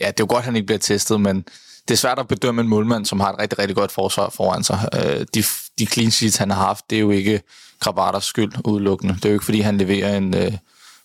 Ja, 0.00 0.06
det 0.06 0.20
er 0.20 0.24
jo 0.24 0.26
godt, 0.28 0.38
at 0.38 0.44
han 0.44 0.56
ikke 0.56 0.66
bliver 0.66 0.78
testet, 0.78 1.20
men 1.20 1.44
det 1.88 1.94
er 1.94 1.98
svært 1.98 2.18
at 2.18 2.28
bedømme 2.28 2.60
en 2.60 2.68
målmand, 2.68 3.06
som 3.06 3.20
har 3.20 3.32
et 3.32 3.38
rigtig, 3.38 3.58
rigtig 3.58 3.76
godt 3.76 3.92
forsvar 3.92 4.30
foran 4.30 4.64
sig. 4.64 4.88
Øh, 4.94 5.26
de, 5.34 5.44
de 5.78 5.86
clean 5.86 6.10
sheets, 6.10 6.36
han 6.36 6.50
har 6.50 6.64
haft, 6.66 6.90
det 6.90 6.96
er 6.96 7.00
jo 7.00 7.10
ikke 7.10 7.42
Krabaters 7.80 8.24
skyld 8.24 8.52
udelukkende. 8.64 9.14
Det 9.14 9.24
er 9.24 9.28
jo 9.28 9.34
ikke, 9.34 9.44
fordi 9.44 9.60
han 9.60 9.78
leverer 9.78 10.16
en 10.16 10.36
øh, 10.36 10.52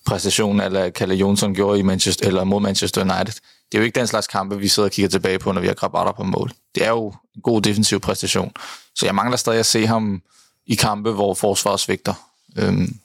præstation, 0.06 0.62
eller 0.62 0.90
Kalle 0.90 1.16
Jonsson 1.16 1.56
gjorde 1.56 1.80
i 1.80 1.82
Manchester, 1.82 2.28
eller 2.28 2.44
mod 2.44 2.62
Manchester 2.62 3.02
United. 3.02 3.34
Det 3.72 3.78
er 3.78 3.82
jo 3.82 3.86
ikke 3.86 4.00
den 4.00 4.08
slags 4.08 4.28
kampe, 4.28 4.60
vi 4.60 4.68
sidder 4.68 4.90
og 4.90 4.92
kigger 4.92 5.10
tilbage 5.10 5.40
på, 5.40 5.52
når 5.52 5.62
vi 5.62 5.68
har 5.68 5.74
Krabater 5.74 6.12
på 6.12 6.24
mål. 6.24 6.52
Det 6.76 6.86
er 6.86 6.90
jo 6.90 7.14
en 7.36 7.42
god 7.42 7.62
defensiv 7.62 8.00
præstation. 8.00 8.52
Så 8.96 9.06
jeg 9.06 9.16
mangler 9.16 9.38
stadig 9.38 9.60
at 9.60 9.66
se 9.66 9.88
ham 9.88 10.22
i 10.66 10.76
kampe, 10.76 11.12
hvor 11.12 11.34
forsvaret 11.34 11.80
svigter. 11.80 12.14
Øhm, 12.58 13.00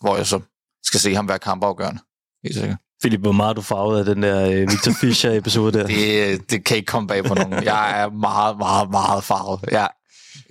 hvor 0.00 0.16
jeg 0.16 0.26
så 0.26 0.40
skal 0.84 1.00
se 1.00 1.14
ham 1.14 1.28
være 1.28 1.38
kampafgørende. 1.38 2.00
Helt 2.42 2.54
sikkert. 2.54 2.78
Philip, 3.02 3.20
hvor 3.20 3.32
meget 3.32 3.56
du 3.56 3.62
farvet 3.62 3.98
af 3.98 4.04
den 4.04 4.22
der 4.22 4.46
uh, 4.48 4.70
Victor 4.70 4.92
Fischer-episode 5.00 5.78
der? 5.78 5.86
det, 5.86 6.50
det 6.50 6.64
kan 6.64 6.76
ikke 6.76 6.86
komme 6.86 7.08
bag 7.08 7.24
på 7.24 7.34
nogen. 7.34 7.64
Jeg 7.64 8.00
er 8.00 8.10
meget, 8.10 8.58
meget, 8.58 8.90
meget 8.90 9.24
farvet. 9.24 9.60
Jeg 9.70 9.82
er 9.82 9.88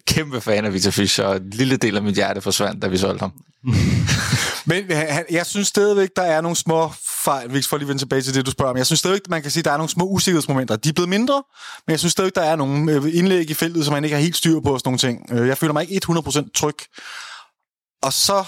kæmpe 0.08 0.42
fan 0.42 0.66
af 0.66 0.74
Victor 0.74 0.92
Fischer, 0.92 1.26
og 1.26 1.36
en 1.36 1.50
lille 1.50 1.78
del 1.78 1.98
af 1.98 2.04
mit 2.04 2.16
hjerte 2.16 2.42
forsvandt, 2.42 2.82
da 2.82 2.88
vi 2.88 2.98
solgte 2.98 3.20
ham. 3.20 3.34
Men 4.66 4.84
jeg 5.32 5.46
synes 5.46 5.68
stadigvæk, 5.68 6.10
der 6.16 6.22
er 6.22 6.42
nogle 6.42 6.56
små 6.56 6.92
fejl, 7.24 7.50
hvis 7.50 7.68
får 7.68 7.78
lige 7.78 7.88
vende 7.88 8.02
tilbage 8.02 8.22
til 8.22 8.34
det, 8.34 8.46
du 8.46 8.52
spørger 8.52 8.72
om. 8.72 8.78
Jeg 8.78 8.86
synes 8.86 9.00
stadigvæk, 9.00 9.30
man 9.30 9.42
kan 9.42 9.52
sige, 9.52 9.64
der 9.64 9.72
er 9.72 9.78
nogle 9.78 9.90
små 9.90 10.06
usikkerhedsmomenter. 10.06 10.76
De 10.76 10.90
er 10.90 10.94
blevet 10.94 11.10
mindre, 11.10 11.44
men 11.88 11.92
jeg 11.92 12.00
synes 12.00 12.12
stadigvæk, 12.12 12.36
der 12.36 12.42
er 12.42 12.56
nogle 12.56 12.92
øh, 12.92 13.18
indlæg 13.18 13.50
i 13.50 13.54
feltet, 13.54 13.86
som 13.86 13.94
man 13.94 14.04
ikke 14.04 14.16
har 14.16 14.22
helt 14.22 14.36
styr 14.36 14.60
på 14.60 14.74
og 14.74 14.80
sådan 14.80 14.88
nogle 14.88 15.00
ting. 15.00 15.32
Øh, 15.32 15.48
jeg 15.48 15.58
føler 15.58 15.74
mig 15.74 15.92
ikke 15.92 16.08
100% 16.10 16.52
tryg. 16.56 16.76
Og 18.04 18.14
så 18.14 18.46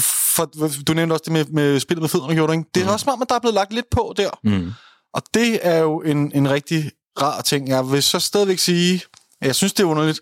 for, 0.00 0.44
du 0.86 0.92
nævnte 0.92 1.12
også 1.12 1.22
det 1.24 1.32
med, 1.32 1.44
med 1.44 1.80
spillet 1.80 2.02
med 2.02 2.08
fødderne, 2.08 2.34
gjorde 2.34 2.52
du 2.52 2.58
ikke? 2.58 2.70
Det 2.74 2.80
er 2.80 2.84
mm. 2.84 2.92
også 2.92 3.04
som 3.04 3.22
at 3.22 3.28
der 3.28 3.34
er 3.34 3.38
blevet 3.38 3.54
lagt 3.54 3.72
lidt 3.72 3.86
på 3.90 4.14
der. 4.16 4.30
Mm. 4.44 4.72
Og 5.14 5.22
det 5.34 5.58
er 5.62 5.78
jo 5.78 6.00
en, 6.00 6.32
en 6.34 6.50
rigtig 6.50 6.90
rar 7.22 7.42
ting. 7.42 7.68
Jeg 7.68 7.90
vil 7.90 8.02
så 8.02 8.20
stadigvæk 8.20 8.58
sige, 8.58 9.02
at 9.40 9.46
jeg 9.46 9.54
synes, 9.54 9.72
det 9.72 9.82
er 9.82 9.86
underligt, 9.86 10.20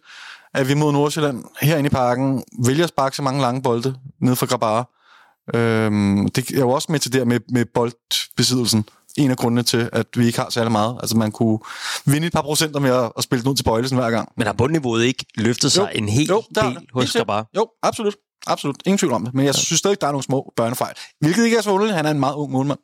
at 0.54 0.68
vi 0.68 0.74
mod 0.74 0.92
Nordsjælland 0.92 1.44
herinde 1.60 1.86
i 1.86 1.90
parken 1.90 2.44
vælger 2.66 2.84
at 2.84 2.88
sparke 2.88 3.16
så 3.16 3.22
mange 3.22 3.40
lange 3.40 3.62
bolde 3.62 3.94
ned 4.20 4.36
fra 4.36 4.46
Grabara. 4.46 4.90
Øhm, 5.54 6.28
det 6.28 6.50
er 6.50 6.58
jo 6.58 6.70
også 6.70 6.92
med 6.92 6.98
til 6.98 7.12
det 7.12 7.26
med, 7.26 7.40
med 7.48 7.64
boldbesiddelsen. 7.74 8.84
En 9.16 9.30
af 9.30 9.36
grundene 9.36 9.62
til, 9.62 9.90
at 9.92 10.06
vi 10.16 10.26
ikke 10.26 10.38
har 10.38 10.50
særlig 10.50 10.72
meget. 10.72 10.98
Altså 11.00 11.16
man 11.16 11.32
kunne 11.32 11.58
vinde 12.06 12.26
et 12.26 12.32
par 12.32 12.42
procenter 12.42 12.80
med 12.80 12.90
at, 12.90 13.12
at 13.18 13.24
spille 13.24 13.42
den 13.42 13.50
ud 13.50 13.56
til 13.56 13.64
bøjlesen 13.64 13.98
hver 13.98 14.10
gang. 14.10 14.32
Men 14.36 14.46
har 14.46 14.52
bundniveauet 14.52 15.04
ikke 15.04 15.26
løftet 15.36 15.72
sig 15.72 15.82
jo, 15.82 15.98
en 15.98 16.08
hel 16.08 16.26
jo, 16.26 16.42
der, 16.54 16.62
del 16.62 16.78
hos 16.94 17.12
Grabara? 17.12 17.46
Jo, 17.56 17.68
absolut. 17.82 18.14
Absolut. 18.46 18.76
Ingen 18.86 18.98
tvivl 18.98 19.12
om 19.12 19.24
det. 19.24 19.34
Men 19.34 19.46
jeg 19.46 19.54
synes 19.54 19.78
stadig, 19.78 20.00
der 20.00 20.06
er 20.06 20.12
nogle 20.12 20.22
små 20.22 20.52
børnefejl. 20.56 20.94
Hvilket 21.20 21.44
ikke 21.44 21.56
er 21.56 21.62
så 21.62 21.70
underligt. 21.70 21.96
Han 21.96 22.06
er 22.06 22.10
en 22.10 22.20
meget 22.20 22.34
ung 22.34 22.52
målmand. 22.52 22.78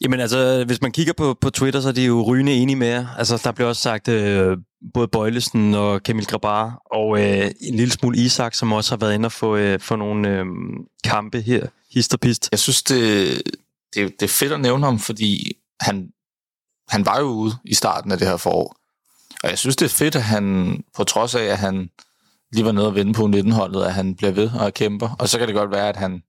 Jamen 0.00 0.20
altså, 0.20 0.64
hvis 0.66 0.82
man 0.82 0.92
kigger 0.92 1.12
på, 1.12 1.36
på 1.40 1.50
Twitter, 1.50 1.80
så 1.80 1.88
er 1.88 1.92
de 1.92 2.04
jo 2.04 2.22
rygende 2.22 2.52
enige 2.52 2.76
med 2.76 2.88
jer. 2.88 3.06
Altså, 3.18 3.40
der 3.44 3.52
bliver 3.52 3.68
også 3.68 3.82
sagt 3.82 4.08
øh, 4.08 4.56
både 4.94 5.08
Bøjlesen 5.08 5.74
og 5.74 6.02
Kamil 6.02 6.26
Grabar, 6.26 6.82
og 6.90 7.20
øh, 7.20 7.50
en 7.60 7.74
lille 7.74 7.92
smule 7.92 8.18
Isak, 8.18 8.54
som 8.54 8.72
også 8.72 8.90
har 8.90 8.96
været 8.96 9.14
inde 9.14 9.26
og 9.26 9.32
få, 9.32 9.56
øh, 9.56 9.80
få 9.80 9.96
nogle 9.96 10.28
øh, 10.28 10.44
kampe 11.04 11.40
her, 11.40 11.66
hist 11.90 12.14
og 12.14 12.20
pist. 12.20 12.48
Jeg 12.52 12.58
synes, 12.58 12.82
det, 12.82 13.28
det, 13.94 14.12
det 14.20 14.22
er 14.22 14.28
fedt 14.28 14.52
at 14.52 14.60
nævne 14.60 14.84
ham, 14.84 14.98
fordi 14.98 15.52
han, 15.80 16.08
han 16.88 17.06
var 17.06 17.20
jo 17.20 17.26
ude 17.26 17.56
i 17.64 17.74
starten 17.74 18.12
af 18.12 18.18
det 18.18 18.28
her 18.28 18.36
forår. 18.36 18.76
Og 19.42 19.50
jeg 19.50 19.58
synes, 19.58 19.76
det 19.76 19.84
er 19.84 19.90
fedt, 19.90 20.16
at 20.16 20.22
han, 20.22 20.76
på 20.96 21.04
trods 21.04 21.34
af, 21.34 21.44
at 21.44 21.58
han 21.58 21.90
lige 22.52 22.64
var 22.64 22.72
nede 22.72 22.86
og 22.86 22.94
vende 22.94 23.12
på 23.12 23.24
19-holdet, 23.24 23.84
at 23.84 23.94
han 23.94 24.14
bliver 24.14 24.30
ved 24.30 24.50
og 24.50 24.74
kæmper. 24.74 25.08
Og 25.18 25.28
så 25.28 25.38
kan 25.38 25.46
det 25.46 25.56
godt 25.56 25.70
være, 25.70 25.88
at 25.88 25.96
han, 25.96 26.22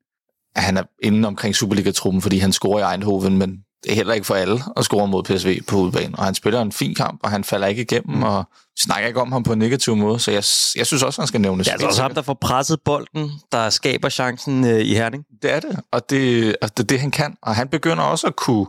at 0.56 0.64
han 0.64 0.78
er 0.78 0.84
inde 1.04 1.28
omkring 1.28 1.56
Superliga-truppen, 1.56 2.22
fordi 2.22 2.38
han 2.38 2.54
scorer 2.54 2.90
i 2.90 2.94
Eindhoven, 2.94 3.38
men 3.38 3.64
det 3.84 3.92
er 3.92 3.96
heller 3.96 4.14
ikke 4.14 4.28
for 4.28 4.36
alle 4.36 4.60
at 4.78 4.86
score 4.86 5.08
mod 5.08 5.24
PSV 5.24 5.62
på 5.68 5.78
udbanen. 5.78 6.20
Og 6.20 6.26
han 6.26 6.36
spiller 6.36 6.62
en 6.62 6.72
fin 6.72 6.96
kamp, 6.96 7.20
og 7.24 7.32
han 7.32 7.44
falder 7.44 7.68
ikke 7.68 7.82
igennem, 7.82 8.16
mm. 8.16 8.24
og 8.24 8.44
snakker 8.80 9.08
ikke 9.08 9.22
om 9.22 9.32
ham 9.32 9.44
på 9.44 9.54
en 9.54 9.60
negativ 9.60 9.96
måde. 9.96 10.20
Så 10.20 10.32
jeg, 10.32 10.44
jeg 10.80 10.88
synes 10.88 11.04
også, 11.04 11.22
han 11.22 11.28
skal 11.28 11.42
nævnes. 11.42 11.68
Det 11.68 11.72
er 11.72 11.74
altså 11.74 11.88
også 11.88 12.02
ham, 12.02 12.14
der 12.14 12.22
får 12.22 12.34
presset 12.34 12.82
bolden, 12.86 13.32
der 13.52 13.70
skaber 13.70 14.10
chancen 14.10 14.66
øh, 14.66 14.80
i 14.80 14.94
Herning. 14.94 15.26
Det 15.42 15.54
er 15.54 15.60
det, 15.60 15.80
og 15.92 16.10
det, 16.10 16.48
altså, 16.62 16.74
det 16.78 16.84
er 16.84 16.88
det, 16.88 17.00
han 17.00 17.12
kan. 17.12 17.38
Og 17.42 17.56
han 17.56 17.68
begynder 17.68 18.04
også 18.04 18.28
at 18.28 18.36
kunne 18.36 18.68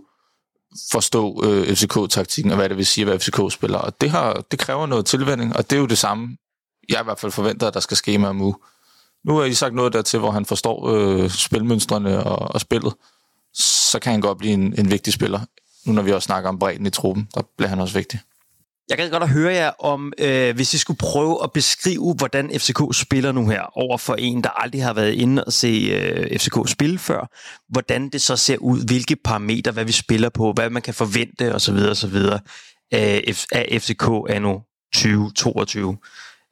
forstå 0.93 1.45
øh, 1.45 1.77
FCK-taktikken, 1.77 2.51
og 2.51 2.57
hvad 2.57 2.69
det 2.69 2.77
vil 2.77 2.87
sige 2.87 3.03
at 3.03 3.09
være 3.09 3.19
FCK-spiller. 3.19 3.79
Og 3.79 4.01
det, 4.01 4.11
har, 4.11 4.45
det 4.51 4.59
kræver 4.59 4.87
noget 4.87 5.07
tilvænding, 5.07 5.57
og 5.57 5.71
det 5.71 5.77
er 5.77 5.81
jo 5.81 5.87
det 5.87 5.99
samme, 5.99 6.37
jeg 6.89 7.01
i 7.01 7.05
hvert 7.05 7.19
fald 7.19 7.33
forventer, 7.33 7.67
at 7.67 7.75
der 7.75 7.81
skal 7.81 7.97
ske 7.97 8.19
med 8.19 8.29
Amu. 8.29 8.55
Nu 9.25 9.37
har 9.37 9.45
I 9.45 9.55
sagt 9.55 9.75
noget 9.75 9.93
dertil, 9.93 10.19
hvor 10.19 10.31
han 10.31 10.47
forstår 10.47 10.89
øh, 10.89 11.31
spilmønstrene 11.31 12.25
og, 12.25 12.55
og 12.55 12.61
spillet. 12.61 12.95
Så 13.59 13.99
kan 13.99 14.13
han 14.13 14.21
godt 14.21 14.39
blive 14.39 14.55
en, 14.55 14.75
en 14.79 14.91
vigtig 14.91 15.13
spiller. 15.13 15.41
Nu 15.87 15.93
når 15.93 16.03
vi 16.03 16.13
også 16.13 16.27
snakker 16.27 16.49
om 16.49 16.59
bredden 16.59 16.87
i 16.87 16.91
truppen, 16.91 17.29
der 17.35 17.43
bliver 17.57 17.69
han 17.69 17.81
også 17.81 17.95
vigtig. 17.95 18.21
Jeg 18.89 18.99
kan 18.99 19.11
godt 19.11 19.29
høre 19.29 19.55
jer 19.55 19.71
om, 19.79 20.13
øh, 20.19 20.55
hvis 20.55 20.75
I 20.75 20.79
skulle 20.79 20.99
prøve 20.99 21.45
at 21.45 21.53
beskrive, 21.53 22.15
hvordan 22.15 22.51
FCK 22.61 22.81
spiller 22.93 23.33
nu 23.33 23.49
her, 23.49 23.79
over 23.79 23.99
for 23.99 24.15
en, 24.15 24.43
der 24.45 24.51
aldrig 24.51 24.85
har 24.85 24.93
været 24.93 25.13
inde 25.13 25.45
og 25.45 25.53
se 25.53 25.91
øh, 25.93 26.39
FCK 26.39 26.57
spille 26.67 26.99
før. 26.99 27.31
Hvordan 27.69 28.09
det 28.09 28.23
så 28.23 28.37
ser 28.37 28.57
ud, 28.57 28.87
hvilke 28.87 29.17
parametre, 29.17 29.73
hvad 29.73 29.85
vi 29.85 29.93
spiller 29.93 30.29
på, 30.29 30.53
hvad 30.53 30.71
man 30.71 30.83
kan 30.83 30.95
forvente 30.95 31.55
osv. 31.55 31.75
osv. 31.75 32.17
af, 32.93 33.35
af 33.53 33.79
FCK 33.83 34.09
anno 34.29 34.59
2022. 34.95 35.97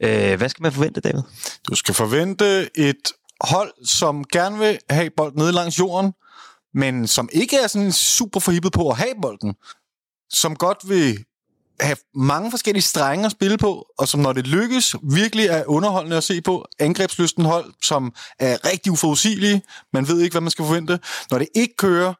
Øh, 0.03 0.39
hvad 0.39 0.49
skal 0.49 0.63
man 0.63 0.73
forvente, 0.73 1.01
David? 1.01 1.23
Du 1.69 1.75
skal 1.75 1.95
forvente 1.95 2.69
et 2.75 3.13
hold, 3.41 3.73
som 3.85 4.25
gerne 4.25 4.59
vil 4.59 4.79
have 4.91 5.11
bolden 5.17 5.39
nede 5.39 5.53
langs 5.53 5.79
jorden, 5.79 6.13
men 6.77 7.07
som 7.07 7.29
ikke 7.33 7.57
er 7.57 7.67
sådan 7.67 7.93
super 7.93 8.41
forhippet 8.41 8.73
på 8.73 8.91
at 8.91 8.97
have 8.97 9.15
bolden. 9.23 9.55
Som 10.31 10.57
godt 10.57 10.79
vil 10.89 11.25
have 11.81 11.97
mange 12.15 12.51
forskellige 12.51 12.83
strenge 12.83 13.27
at 13.27 13.33
spille 13.33 13.59
på, 13.59 13.87
og 13.99 14.09
som 14.09 14.21
når 14.21 14.33
det 14.33 14.47
lykkes, 14.47 14.97
virkelig 15.03 15.47
er 15.47 15.65
underholdende 15.67 16.17
at 16.17 16.25
se 16.25 16.41
på. 16.41 16.67
Angrebslysten 16.79 17.45
hold, 17.45 17.75
som 17.83 18.15
er 18.39 18.65
rigtig 18.65 18.93
uforudsigelige. 18.93 19.63
Man 19.93 20.09
ved 20.09 20.21
ikke, 20.21 20.35
hvad 20.35 20.41
man 20.41 20.51
skal 20.51 20.65
forvente. 20.65 20.99
Når 21.31 21.39
det 21.39 21.49
ikke 21.55 21.77
kører, 21.77 22.15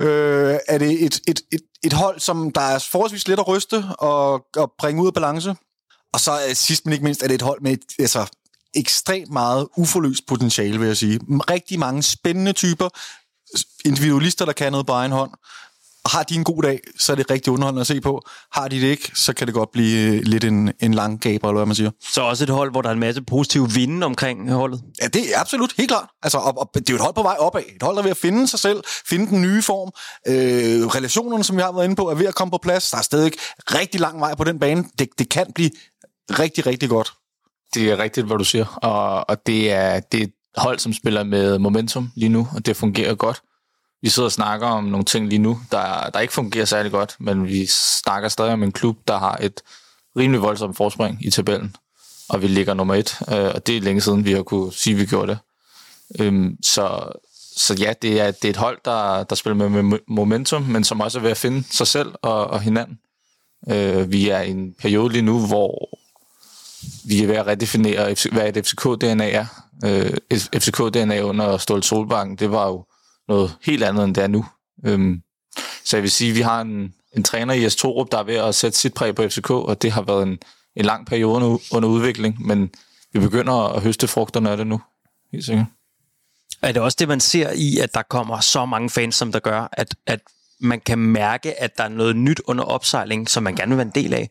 øh, 0.00 0.58
er 0.68 0.78
det 0.78 1.04
et, 1.04 1.20
et, 1.28 1.40
et, 1.52 1.60
et 1.84 1.92
hold, 1.92 2.20
som 2.20 2.50
der 2.50 2.60
er 2.60 2.78
forholdsvis 2.90 3.28
let 3.28 3.38
at 3.38 3.48
ryste 3.48 3.84
og, 3.98 4.46
og 4.56 4.72
bringe 4.78 5.02
ud 5.02 5.06
af 5.06 5.14
balance. 5.14 5.54
Og 6.12 6.20
så 6.20 6.32
øh, 6.48 6.54
sidst 6.54 6.86
men 6.86 6.92
ikke 6.92 7.04
mindst 7.04 7.22
er 7.22 7.28
det 7.28 7.34
et 7.34 7.42
hold 7.42 7.60
med 7.60 7.72
et, 7.72 7.82
altså, 7.98 8.26
ekstremt 8.74 9.30
meget 9.30 9.68
uforløst 9.76 10.26
potentiale, 10.26 10.78
vil 10.78 10.86
jeg 10.86 10.96
sige. 10.96 11.20
Rigtig 11.28 11.78
mange 11.78 12.02
spændende 12.02 12.52
typer, 12.52 12.88
individualister, 13.84 14.44
der 14.44 14.52
kan 14.52 14.72
noget 14.72 14.86
på 14.86 14.92
egen 14.92 15.12
hånd. 15.12 15.30
Og 16.04 16.10
har 16.10 16.22
de 16.22 16.34
en 16.34 16.44
god 16.44 16.62
dag, 16.62 16.80
så 16.98 17.12
er 17.12 17.16
det 17.16 17.30
rigtig 17.30 17.52
underholdende 17.52 17.80
at 17.80 17.86
se 17.86 18.00
på. 18.00 18.22
Har 18.52 18.68
de 18.68 18.80
det 18.80 18.86
ikke, 18.86 19.10
så 19.14 19.32
kan 19.32 19.46
det 19.46 19.54
godt 19.54 19.72
blive 19.72 20.14
øh, 20.14 20.20
lidt 20.22 20.44
en, 20.44 20.72
en 20.80 20.94
lang 20.94 21.20
gaber, 21.20 21.48
eller 21.48 21.58
hvad 21.58 21.66
man 21.66 21.74
siger. 21.74 21.90
Så 22.00 22.22
også 22.22 22.44
et 22.44 22.50
hold, 22.50 22.70
hvor 22.70 22.82
der 22.82 22.88
er 22.88 22.92
en 22.92 22.98
masse 22.98 23.22
positive 23.22 23.70
vinde 23.70 24.06
omkring 24.06 24.52
holdet? 24.52 24.82
Ja, 25.02 25.06
det 25.06 25.34
er 25.34 25.40
absolut, 25.40 25.72
helt 25.76 25.90
klart. 25.90 26.08
Altså, 26.22 26.38
og, 26.38 26.58
og, 26.58 26.70
det 26.74 26.90
er 26.90 26.92
jo 26.92 26.96
et 26.96 27.02
hold 27.02 27.14
på 27.14 27.22
vej 27.22 27.36
opad. 27.38 27.62
Et 27.76 27.82
hold, 27.82 27.96
der 27.96 28.02
er 28.02 28.04
ved 28.04 28.10
at 28.10 28.16
finde 28.16 28.48
sig 28.48 28.58
selv, 28.58 28.82
finde 29.08 29.26
den 29.26 29.42
nye 29.42 29.62
form. 29.62 29.90
Øh, 30.28 30.86
relationerne, 30.86 31.44
som 31.44 31.56
vi 31.56 31.62
har 31.62 31.72
været 31.72 31.84
inde 31.84 31.96
på, 31.96 32.10
er 32.10 32.14
ved 32.14 32.26
at 32.26 32.34
komme 32.34 32.50
på 32.50 32.58
plads. 32.62 32.90
Der 32.90 32.98
er 32.98 33.02
stadig 33.02 33.32
rigtig 33.58 34.00
lang 34.00 34.20
vej 34.20 34.34
på 34.34 34.44
den 34.44 34.58
bane. 34.58 34.84
Det, 34.98 35.08
det 35.18 35.28
kan 35.28 35.52
blive 35.54 35.70
rigtig, 36.30 36.66
rigtig 36.66 36.88
godt. 36.88 37.12
Det 37.74 37.90
er 37.90 37.98
rigtigt, 37.98 38.26
hvad 38.26 38.38
du 38.38 38.44
siger. 38.44 38.78
Og, 38.82 39.30
og 39.30 39.46
det, 39.46 39.72
er, 39.72 40.00
det 40.00 40.22
et 40.22 40.32
hold, 40.56 40.78
som 40.78 40.92
spiller 40.92 41.22
med 41.22 41.58
momentum 41.58 42.10
lige 42.14 42.28
nu, 42.28 42.48
og 42.54 42.66
det 42.66 42.76
fungerer 42.76 43.14
godt. 43.14 43.42
Vi 44.02 44.08
sidder 44.08 44.26
og 44.26 44.32
snakker 44.32 44.66
om 44.66 44.84
nogle 44.84 45.04
ting 45.04 45.28
lige 45.28 45.38
nu, 45.38 45.60
der, 45.70 46.10
der 46.10 46.20
ikke 46.20 46.34
fungerer 46.34 46.64
særlig 46.64 46.92
godt, 46.92 47.16
men 47.18 47.46
vi 47.46 47.66
snakker 47.66 48.28
stadig 48.28 48.52
om 48.52 48.62
en 48.62 48.72
klub, 48.72 48.98
der 49.08 49.18
har 49.18 49.38
et 49.40 49.60
rimelig 50.16 50.42
voldsomt 50.42 50.76
forspring 50.76 51.26
i 51.26 51.30
tabellen, 51.30 51.76
og 52.28 52.42
vi 52.42 52.46
ligger 52.46 52.74
nummer 52.74 52.94
et, 52.94 53.16
øh, 53.28 53.50
og 53.54 53.66
det 53.66 53.76
er 53.76 53.80
længe 53.80 54.00
siden, 54.00 54.24
vi 54.24 54.32
har 54.32 54.42
kunne 54.42 54.72
sige, 54.72 54.94
at 54.94 55.00
vi 55.00 55.06
gjorde 55.06 55.28
det. 55.28 55.38
Øhm, 56.20 56.56
så, 56.62 57.12
så 57.56 57.74
ja, 57.74 57.92
det 58.02 58.20
er, 58.20 58.30
det 58.30 58.44
er 58.44 58.50
et 58.50 58.56
hold, 58.56 58.78
der, 58.84 59.24
der 59.24 59.34
spiller 59.34 59.68
med, 59.68 59.82
med 59.82 59.98
momentum, 60.08 60.62
men 60.62 60.84
som 60.84 61.00
også 61.00 61.18
er 61.18 61.22
ved 61.22 61.30
at 61.30 61.36
finde 61.36 61.64
sig 61.70 61.86
selv 61.86 62.12
og, 62.22 62.46
og 62.46 62.60
hinanden. 62.60 62.98
Øh, 63.68 64.12
vi 64.12 64.28
er 64.28 64.40
i 64.40 64.50
en 64.50 64.74
periode 64.78 65.12
lige 65.12 65.22
nu, 65.22 65.46
hvor 65.46 65.88
vi 67.04 67.22
er 67.22 67.26
ved 67.26 67.36
at 67.36 67.46
redefinere, 67.46 68.14
hvad 68.32 68.56
et 68.56 68.66
FCK-DNA 68.66 69.30
er. 69.30 69.46
Øh, 69.84 70.12
FCK-DNA 70.34 71.20
under 71.20 71.58
Stolt 71.58 71.84
Solbakken, 71.84 72.36
det 72.36 72.50
var 72.50 72.68
jo 72.68 72.84
noget 73.28 73.56
helt 73.62 73.84
andet, 73.84 74.04
end 74.04 74.14
det 74.14 74.24
er 74.24 74.28
nu. 74.28 74.46
Øhm, 74.86 75.22
så 75.84 75.96
jeg 75.96 76.02
vil 76.02 76.10
sige, 76.10 76.30
at 76.30 76.36
vi 76.36 76.40
har 76.40 76.60
en, 76.60 76.94
en 77.16 77.22
træner 77.22 77.54
i 77.54 77.70
S. 77.70 77.76
Torup, 77.76 78.12
der 78.12 78.18
er 78.18 78.22
ved 78.22 78.34
at 78.34 78.54
sætte 78.54 78.78
sit 78.78 78.94
præg 78.94 79.14
på 79.14 79.28
FCK, 79.28 79.50
og 79.50 79.82
det 79.82 79.92
har 79.92 80.02
været 80.02 80.22
en, 80.22 80.38
en 80.76 80.84
lang 80.84 81.06
periode 81.06 81.34
under, 81.34 81.58
under 81.72 81.88
udvikling, 81.88 82.46
men 82.46 82.70
vi 83.12 83.20
begynder 83.20 83.52
at 83.52 83.82
høste 83.82 84.08
frugterne 84.08 84.50
af 84.50 84.56
det 84.56 84.66
nu, 84.66 84.80
helt 85.32 85.44
sikkert. 85.44 85.66
Er 86.62 86.72
det 86.72 86.82
også 86.82 86.96
det, 87.00 87.08
man 87.08 87.20
ser 87.20 87.50
i, 87.54 87.78
at 87.78 87.94
der 87.94 88.02
kommer 88.02 88.40
så 88.40 88.66
mange 88.66 88.90
fans, 88.90 89.14
som 89.14 89.32
der 89.32 89.38
gør, 89.38 89.68
at, 89.72 89.94
at 90.06 90.20
man 90.60 90.80
kan 90.80 90.98
mærke, 90.98 91.62
at 91.62 91.78
der 91.78 91.84
er 91.84 91.88
noget 91.88 92.16
nyt 92.16 92.40
under 92.44 92.64
opsejling, 92.64 93.30
som 93.30 93.42
man 93.42 93.56
gerne 93.56 93.68
vil 93.68 93.76
være 93.76 93.86
en 93.86 94.04
del 94.04 94.14
af? 94.14 94.30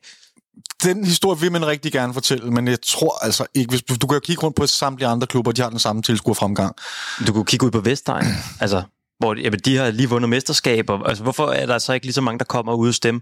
Den 0.83 1.05
historie 1.05 1.39
vil 1.39 1.51
man 1.51 1.67
rigtig 1.67 1.91
gerne 1.91 2.13
fortælle, 2.13 2.51
men 2.51 2.67
jeg 2.67 2.81
tror 2.81 3.25
altså 3.25 3.45
ikke, 3.53 3.69
hvis 3.69 3.81
du, 3.81 3.95
du 3.95 4.07
kan 4.07 4.15
jo 4.15 4.19
kigge 4.19 4.43
rundt 4.43 4.55
på 4.55 4.67
samtlige 4.67 5.07
andre 5.07 5.27
klubber, 5.27 5.51
de 5.51 5.61
har 5.61 5.69
den 5.69 5.79
samme 5.79 6.01
tilskuerfremgang. 6.01 6.75
Du 7.27 7.33
kunne 7.33 7.45
kigge 7.45 7.65
ud 7.65 7.71
på 7.71 7.79
Vestegn, 7.79 8.25
altså, 8.61 8.83
hvor 9.19 9.35
jamen, 9.35 9.59
de 9.59 9.77
har 9.77 9.91
lige 9.91 10.09
vundet 10.09 10.29
mesterskaber. 10.29 11.03
Altså, 11.03 11.23
hvorfor 11.23 11.47
er 11.47 11.65
der 11.65 11.79
så 11.79 11.93
ikke 11.93 12.05
lige 12.05 12.13
så 12.13 12.21
mange, 12.21 12.39
der 12.39 12.45
kommer 12.45 12.73
ud 12.73 12.87
hos 12.87 12.99
dem? 12.99 13.21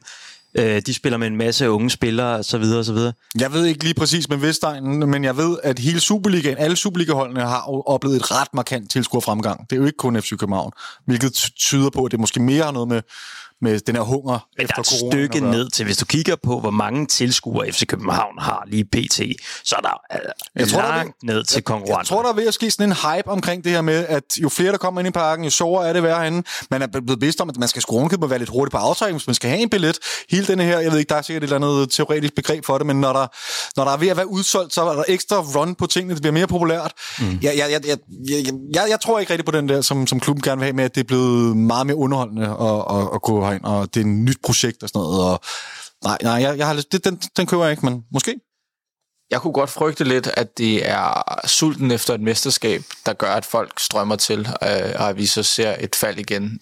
Øh, 0.55 0.81
de 0.85 0.93
spiller 0.93 1.17
med 1.17 1.27
en 1.27 1.35
masse 1.35 1.69
unge 1.69 1.89
spillere, 1.89 2.35
og 2.35 2.45
så 2.45 2.57
videre, 2.57 2.79
og 2.79 2.85
så 2.85 2.93
videre. 2.93 3.13
Jeg 3.39 3.53
ved 3.53 3.65
ikke 3.65 3.83
lige 3.83 3.93
præcis 3.93 4.29
med 4.29 4.37
Vestegnen, 4.37 5.09
men 5.09 5.23
jeg 5.23 5.37
ved, 5.37 5.57
at 5.63 5.79
hele 5.79 5.99
Superligaen, 5.99 6.57
alle 6.57 6.75
Superliga-holdene 6.75 7.41
har 7.41 7.89
oplevet 7.89 8.15
et 8.15 8.31
ret 8.31 8.53
markant 8.53 8.91
tilskuerfremgang. 8.91 9.69
Det 9.69 9.75
er 9.75 9.79
jo 9.79 9.85
ikke 9.85 9.97
kun 9.97 10.21
FC 10.21 10.29
København, 10.29 10.71
hvilket 11.05 11.33
tyder 11.55 11.89
på, 11.89 12.05
at 12.05 12.11
det 12.11 12.19
måske 12.19 12.39
mere 12.39 12.63
har 12.63 12.71
noget 12.71 12.87
med 12.87 13.01
med 13.61 13.79
den 13.79 13.95
her 13.95 14.01
hunger 14.01 14.47
Men 14.57 14.63
efter 14.63 14.81
der 14.81 14.91
er 14.91 15.05
et 15.05 15.11
stykke 15.11 15.39
ned 15.39 15.69
til, 15.69 15.85
hvis 15.85 15.97
du 15.97 16.05
kigger 16.05 16.35
på, 16.43 16.59
hvor 16.59 16.71
mange 16.71 17.05
tilskuere 17.05 17.71
FC 17.71 17.87
København 17.87 18.39
har 18.39 18.63
lige 18.67 18.85
pt., 18.85 19.21
så 19.63 19.75
er 19.75 19.81
der 19.81 20.01
uh, 20.13 20.19
jeg 20.55 20.67
tror, 20.67 20.81
langt 20.81 21.15
der 21.21 21.33
ned 21.33 21.43
til 21.43 21.63
konkurrenter. 21.63 21.99
Jeg 21.99 22.05
tror, 22.05 22.21
der 22.21 22.29
er 22.29 22.33
ved 22.33 22.47
at 22.47 22.53
ske 22.53 22.71
sådan 22.71 22.89
en 22.89 22.95
hype 22.95 23.27
omkring 23.27 23.63
det 23.63 23.71
her 23.71 23.81
med, 23.81 24.05
at 24.07 24.23
jo 24.41 24.49
flere, 24.49 24.71
der 24.71 24.77
kommer 24.77 25.01
ind 25.01 25.07
i 25.07 25.11
parken, 25.11 25.43
jo 25.45 25.51
sjovere 25.51 25.89
er 25.89 25.93
det 25.93 26.03
være 26.03 26.19
herinde. 26.19 26.43
Man 26.71 26.81
er 26.81 26.87
blevet 26.87 27.19
bevidst 27.19 27.41
om, 27.41 27.49
at 27.49 27.57
man 27.57 27.67
skal 27.67 27.81
skrue 27.81 28.09
og 28.21 28.29
være 28.29 28.39
lidt 28.39 28.49
hurtigt 28.49 28.71
på 28.71 28.77
aftrækning, 28.77 29.17
hvis 29.17 29.27
man 29.27 29.33
skal 29.33 29.49
have 29.49 29.61
en 29.61 29.69
billet. 29.69 29.99
Hele 30.29 30.47
denne 30.47 30.63
her, 30.63 30.79
jeg 30.79 30.91
ved 30.91 30.99
ikke, 30.99 31.09
der 31.09 31.15
er 31.15 31.21
sikkert 31.21 31.43
et 31.43 31.53
eller 31.53 31.67
andet 31.67 31.91
teoretisk 31.91 32.35
begreb 32.35 32.65
for 32.65 32.77
det, 32.77 32.87
men 32.87 33.01
når 33.01 33.13
der, 33.13 33.27
når 33.77 33.83
der 33.83 33.91
er 33.91 33.97
ved 33.97 34.07
at 34.07 34.17
være 34.17 34.27
udsolgt, 34.27 34.73
så 34.73 34.81
er 34.81 34.95
der 34.95 35.03
ekstra 35.07 35.35
run 35.35 35.75
på 35.75 35.87
tingene, 35.87 36.13
det 36.13 36.21
bliver 36.21 36.33
mere 36.33 36.47
populært. 36.47 36.93
Mm. 37.19 37.39
Jeg, 37.41 37.53
jeg, 37.57 37.71
jeg, 37.71 37.87
jeg, 37.87 37.97
jeg, 38.29 38.53
jeg, 38.73 38.85
jeg 38.89 38.99
tror 39.01 39.19
ikke 39.19 39.33
rigtig 39.33 39.45
på 39.45 39.51
den 39.51 39.69
der, 39.69 39.81
som, 39.81 40.07
som 40.07 40.19
klubben 40.19 40.41
gerne 40.41 40.59
vil 40.59 40.65
have 40.65 40.73
med, 40.73 40.83
at 40.83 40.95
det 40.95 41.01
er 41.01 41.07
blevet 41.07 41.57
meget 41.57 41.87
mere 41.87 41.97
underholdende 41.97 42.47
at, 42.47 42.97
at, 42.97 43.09
at 43.13 43.21
gå 43.21 43.48
herind, 43.49 43.65
og 43.65 43.93
det 43.93 43.99
er 43.99 44.05
et 44.05 44.11
nyt 44.11 44.37
projekt 44.43 44.83
og 44.83 44.89
sådan 44.89 44.99
noget. 44.99 45.23
Og, 45.23 45.41
nej, 46.03 46.17
nej, 46.21 46.33
jeg, 46.33 46.57
jeg 46.57 46.67
har, 46.67 46.83
det, 46.91 47.05
den, 47.05 47.21
den 47.37 47.45
køber 47.45 47.63
jeg 47.63 47.71
ikke, 47.71 47.85
men 47.85 48.03
måske. 48.11 48.39
Jeg 49.31 49.41
kunne 49.41 49.53
godt 49.53 49.69
frygte 49.69 50.03
lidt, 50.03 50.29
at 50.33 50.57
det 50.57 50.89
er 50.89 51.23
sulten 51.47 51.91
efter 51.91 52.13
et 52.13 52.21
mesterskab, 52.21 52.83
der 53.05 53.13
gør, 53.13 53.33
at 53.33 53.45
folk 53.45 53.79
strømmer 53.79 54.15
til, 54.15 54.39
øh, 54.39 54.91
og 54.95 55.09
at 55.09 55.17
vi 55.17 55.25
så 55.25 55.43
ser 55.43 55.75
et 55.79 55.95
fald 55.95 56.19
igen. 56.19 56.59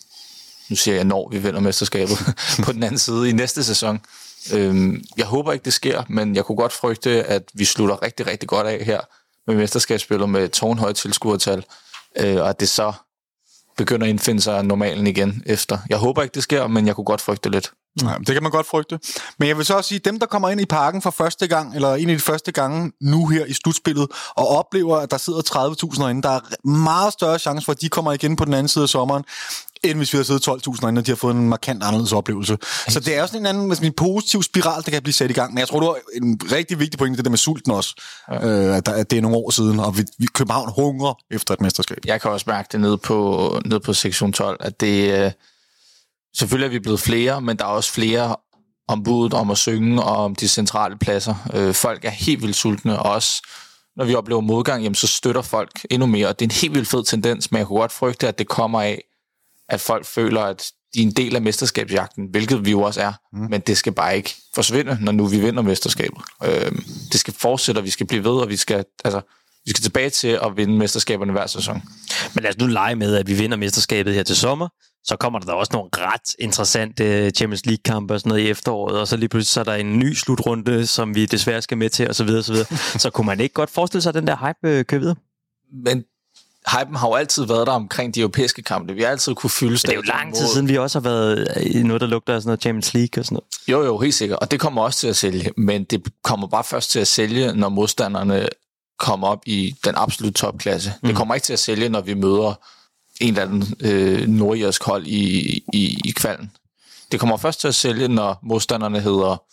Nu 0.70 0.76
siger 0.76 0.96
jeg, 0.96 1.04
når 1.04 1.30
vi 1.30 1.38
vinder 1.38 1.60
mesterskabet 1.60 2.18
på 2.66 2.72
den 2.72 2.84
anden 2.84 3.00
side 3.00 3.30
i 3.30 3.32
næste 3.32 3.64
sæson. 3.64 4.02
Øhm, 4.54 5.04
jeg 5.18 5.26
håber 5.26 5.54
ikke, 5.54 5.66
det 5.66 5.74
sker, 5.74 6.04
men 6.10 6.36
jeg 6.36 6.46
kunne 6.46 6.56
godt 6.56 6.74
frygte, 6.74 7.24
at 7.24 7.44
vi 7.54 7.66
slutter 7.66 8.02
rigtig, 8.04 8.28
rigtig 8.28 8.50
godt 8.50 8.68
af 8.68 8.86
her 8.86 9.02
med 9.48 9.56
mesterskabsspillet 9.56 10.30
med 10.30 10.50
tårnhøjt 10.50 10.96
tilskuertal, 10.96 11.66
øh, 12.16 12.36
og 12.36 12.50
at 12.50 12.60
det 12.60 12.70
så 12.70 12.94
begynder 13.78 14.06
at 14.06 14.10
indfinde 14.10 14.42
sig 14.42 14.64
normalen 14.64 15.08
igen 15.08 15.44
efter. 15.46 15.78
Jeg 15.90 15.98
håber 15.98 16.22
ikke, 16.22 16.34
det 16.34 16.44
sker, 16.44 16.68
men 16.68 16.88
jeg 16.88 16.96
kunne 16.96 17.06
godt 17.06 17.22
frygte 17.22 17.50
lidt. 17.50 17.72
Ja, 18.02 18.14
det 18.18 18.28
kan 18.28 18.44
man 18.44 18.52
godt 18.52 18.68
frygte. 18.68 19.00
Men 19.40 19.48
jeg 19.48 19.58
vil 19.58 19.66
så 19.66 19.78
også 19.78 19.88
sige, 19.88 20.00
dem, 20.00 20.20
der 20.20 20.26
kommer 20.26 20.50
ind 20.50 20.62
i 20.62 20.66
parken 20.66 21.02
for 21.02 21.12
første 21.12 21.48
gang, 21.48 21.76
eller 21.76 21.96
en 21.96 22.10
af 22.10 22.16
de 22.16 22.22
første 22.22 22.52
gange 22.52 22.92
nu 23.02 23.28
her 23.28 23.46
i 23.46 23.54
slutspillet, 23.54 24.08
og 24.36 24.48
oplever, 24.48 24.98
at 24.98 25.12
der 25.12 25.18
sidder 25.18 25.42
30.000 25.94 26.02
herinde, 26.02 26.22
der 26.22 26.30
er 26.30 26.68
meget 26.68 27.14
større 27.14 27.40
chance 27.40 27.66
for, 27.66 27.72
at 27.72 27.82
de 27.82 27.90
kommer 27.90 28.12
igen 28.12 28.36
på 28.36 28.46
den 28.46 28.54
anden 28.54 28.68
side 28.68 28.84
af 28.84 28.90
sommeren, 28.90 29.24
end 29.84 29.98
hvis 29.98 30.14
vi 30.14 30.18
havde 30.18 30.26
siddet 30.26 30.48
12.000 30.48 30.82
herinde, 30.82 31.00
og 31.00 31.06
de 31.06 31.12
har 31.12 31.16
fået 31.16 31.36
en 31.36 31.50
markant 31.50 31.84
anderledes 31.84 32.14
oplevelse. 32.14 32.58
Så 32.88 33.00
det 33.00 33.16
er 33.16 33.22
også 33.22 33.38
en 33.38 33.46
anden 33.46 33.84
en 33.84 33.94
positiv 33.94 34.44
spiral, 34.44 34.84
der 34.84 34.92
kan 34.92 35.02
blive 35.04 35.14
sat 35.14 35.30
i 35.30 35.34
gang. 35.34 35.54
Men 35.54 35.60
jeg 35.60 35.68
tror, 35.68 35.80
det 35.80 35.88
var 35.88 35.98
en 36.14 36.40
rigtig 36.52 36.80
vigtig 36.80 36.98
point, 36.98 37.18
det 37.18 37.26
der 37.26 37.32
med 37.32 37.38
sulten 37.38 37.72
også. 37.72 37.96
Ja. 38.32 38.48
Øh, 38.48 38.78
at, 38.78 38.88
at 38.88 39.12
det 39.12 39.18
er 39.18 39.22
nogle 39.22 39.38
år 39.38 39.50
siden, 39.50 39.80
og 39.80 39.98
vi, 39.98 40.04
vi 40.18 40.26
København 40.34 40.72
hungrer 40.76 41.14
efter 41.32 41.54
et 41.54 41.62
mesterskab. 41.62 41.98
Jeg 42.06 42.22
kan 42.22 42.32
også 42.32 42.46
mærke 42.48 42.70
det 42.72 42.80
nede 42.80 42.98
på, 42.98 43.60
nede 43.66 43.80
på 43.80 43.94
sektion 43.94 44.34
12, 44.34 44.58
at 44.60 44.82
det... 44.82 45.26
Øh 45.26 45.32
Selvfølgelig 46.40 46.66
er 46.66 46.72
vi 46.72 46.80
blevet 46.80 47.00
flere, 47.00 47.42
men 47.42 47.58
der 47.58 47.64
er 47.64 47.70
også 47.70 47.92
flere 47.92 48.36
om 48.88 49.04
budet, 49.04 49.34
om 49.34 49.52
at 49.52 49.58
synge 49.58 50.04
og 50.04 50.16
om 50.16 50.36
de 50.36 50.48
centrale 50.48 50.98
pladser. 50.98 51.36
Øh, 51.54 51.74
folk 51.74 52.06
er 52.06 52.10
helt 52.10 52.42
vildt 52.42 52.56
sultne, 52.56 53.00
og 53.00 53.12
også 53.12 53.42
når 53.96 54.06
vi 54.06 54.16
oplever 54.16 54.42
modgang, 54.42 54.84
jamen, 54.84 54.96
så 54.96 55.08
støtter 55.08 55.42
folk 55.42 55.72
endnu 55.92 56.06
mere. 56.06 56.28
Og 56.28 56.40
det 56.40 56.46
er 56.46 56.48
en 56.48 56.60
helt 56.62 56.74
vildt 56.74 56.88
fed 56.88 57.04
tendens, 57.04 57.52
men 57.52 57.60
jeg 57.60 57.68
kunne 57.68 57.80
godt 57.80 57.92
frygte, 57.92 58.28
at 58.28 58.40
det 58.40 58.48
kommer 58.48 58.82
af, 58.82 59.04
at 59.70 59.82
folk 59.82 60.06
føler, 60.06 60.42
at 60.42 60.72
de 60.94 61.00
er 61.00 61.04
en 61.04 61.12
del 61.12 61.36
af 61.36 61.42
mesterskabsjagten, 61.42 62.28
hvilket 62.32 62.66
vi 62.66 62.72
jo 62.72 62.82
også 62.82 63.02
er, 63.02 63.14
mm. 63.34 63.50
men 63.50 63.62
det 63.62 63.78
skal 63.78 63.94
bare 63.94 64.18
ikke 64.18 64.36
forsvinde, 64.56 64.98
når 65.02 65.12
nu 65.12 65.28
vi 65.28 65.40
vinder 65.40 65.62
mesterskabet. 65.62 66.22
Øh, 66.44 66.72
det 67.12 67.20
skal 67.20 67.34
fortsætte, 67.34 67.80
og 67.80 67.86
vi 67.86 67.90
skal 67.90 68.08
blive 68.08 68.24
ved, 68.24 68.32
og 68.32 68.50
vi 68.50 68.56
skal, 68.56 68.86
altså, 69.06 69.22
vi 69.66 69.72
skal 69.72 69.84
tilbage 69.84 70.10
til 70.10 70.40
at 70.44 70.58
vinde 70.58 70.78
mesterskaberne 70.78 71.32
hver 71.32 71.48
sæson. 71.48 71.84
Men 72.34 72.44
lad 72.44 72.50
os 72.50 72.58
nu 72.58 72.68
lege 72.68 72.96
med, 72.96 73.16
at 73.16 73.28
vi 73.28 73.34
vinder 73.34 73.58
mesterskabet 73.58 74.14
her 74.14 74.24
til 74.24 74.36
sommer. 74.36 74.68
Så 75.08 75.16
kommer 75.16 75.40
der 75.40 75.46
da 75.46 75.52
også 75.52 75.70
nogle 75.74 75.90
ret 75.94 76.36
interessante 76.40 77.30
Champions 77.30 77.66
League-kampe 77.66 78.14
og 78.14 78.20
sådan 78.20 78.30
noget 78.30 78.44
i 78.44 78.50
efteråret, 78.50 79.00
og 79.00 79.08
så 79.08 79.18
lige 79.18 79.30
pludselig 79.30 79.52
så 79.52 79.60
er 79.60 79.64
der 79.64 79.74
en 79.74 80.00
ny 80.00 80.14
slutrunde, 80.14 80.88
som 80.88 81.16
vi 81.16 81.26
desværre 81.26 81.62
skal 81.62 81.78
med 81.78 81.90
til, 81.90 82.10
og 82.10 82.16
så 82.16 82.24
videre, 82.24 82.44
så 82.44 82.54
videre. 82.54 82.78
så 83.04 83.10
kunne 83.10 83.28
man 83.28 83.40
ikke 83.40 83.54
godt 83.54 83.70
forestille 83.70 84.02
sig, 84.02 84.10
at 84.10 84.16
den 84.16 84.28
der 84.28 84.36
hype 84.36 84.78
øh, 84.78 84.86
kører 84.86 85.00
videre? 85.00 85.16
Men 85.84 86.04
hypen 86.76 86.96
har 86.96 87.08
jo 87.08 87.14
altid 87.14 87.46
været 87.46 87.68
der 87.68 87.74
omkring 87.74 88.16
de 88.16 88.20
europæiske 88.20 88.62
kampe. 88.62 88.94
Vi 88.94 89.02
har 89.02 89.10
altid 89.10 89.36
kunne 89.36 89.50
fylde 89.50 89.78
Det 89.78 89.90
er 89.90 89.94
jo 89.94 90.02
lang 90.02 90.36
tid 90.36 90.48
siden, 90.48 90.70
vi 90.70 90.78
også 90.78 91.00
har 91.00 91.04
været 91.04 91.48
i 91.62 91.84
noget, 91.84 92.02
der 92.02 92.08
lugter 92.08 92.36
af 92.36 92.42
sådan 92.42 92.50
noget 92.50 92.62
Champions 92.62 92.94
League 92.94 93.22
og 93.22 93.26
sådan 93.26 93.36
noget. 93.36 93.48
Jo, 93.68 93.86
jo, 93.86 93.98
helt 93.98 94.16
sikkert. 94.16 94.40
Og 94.40 94.52
det 94.52 94.60
kommer 94.60 94.82
også 94.82 95.00
til 95.00 95.08
at 95.08 95.16
sælge. 95.16 95.52
Men 95.58 95.84
det 95.84 96.08
kommer 96.24 96.48
bare 96.48 96.64
først 96.64 96.92
til 96.92 97.00
at 97.00 97.08
sælge, 97.08 97.54
når 97.54 97.70
modstanderne 97.70 98.48
kommer 99.00 99.28
op 99.28 99.42
i 99.46 99.76
den 99.86 99.94
absolut 99.98 100.34
topklasse. 100.34 100.94
Mm. 101.02 101.08
Det 101.08 101.18
kommer 101.18 101.36
ikke 101.36 101.46
til 101.46 101.54
at 101.54 101.60
sælge, 101.60 101.90
når 101.90 102.02
vi 102.02 102.14
møder 102.14 102.60
en 103.22 103.28
eller 103.28 103.42
anden 103.42 103.76
øh, 103.80 104.28
nordirsk 104.28 104.84
hold 104.84 105.08
i, 105.08 105.58
i, 105.74 105.98
i 106.06 106.12
kvalden. 106.16 106.52
Det 107.12 107.20
kommer 107.20 107.38
først 107.38 107.60
til 107.60 107.68
at 107.68 107.76
sælge, 107.76 108.08
når 108.08 108.40
modstanderne 108.44 109.00
hedder, 109.00 109.44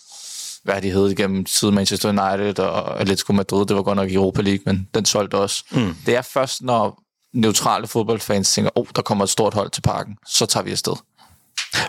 hvad 0.65 0.83
de 0.83 0.91
hedder 0.91 1.15
gennem 1.15 1.47
siden 1.47 1.75
Manchester 1.75 2.09
United 2.09 2.59
og 2.59 3.01
Atletico 3.01 3.33
Madrid. 3.33 3.67
Det 3.67 3.77
var 3.77 3.83
godt 3.83 3.97
nok 3.97 4.11
i 4.11 4.15
Europa 4.15 4.43
League, 4.43 4.62
men 4.67 4.89
den 4.95 5.05
solgte 5.05 5.35
også. 5.35 5.65
Mm. 5.71 5.97
Det 6.07 6.17
er 6.17 6.23
først, 6.23 6.62
når 6.62 7.03
neutrale 7.33 7.87
fodboldfans 7.87 8.53
tænker, 8.53 8.71
åh, 8.77 8.81
oh, 8.81 8.87
der 8.97 9.03
kommer 9.03 9.25
et 9.25 9.31
stort 9.31 9.55
hold 9.55 9.71
til 9.71 9.81
parken, 9.81 10.17
så 10.27 10.47
tager 10.47 10.65
vi 10.65 10.71
afsted. 10.71 10.93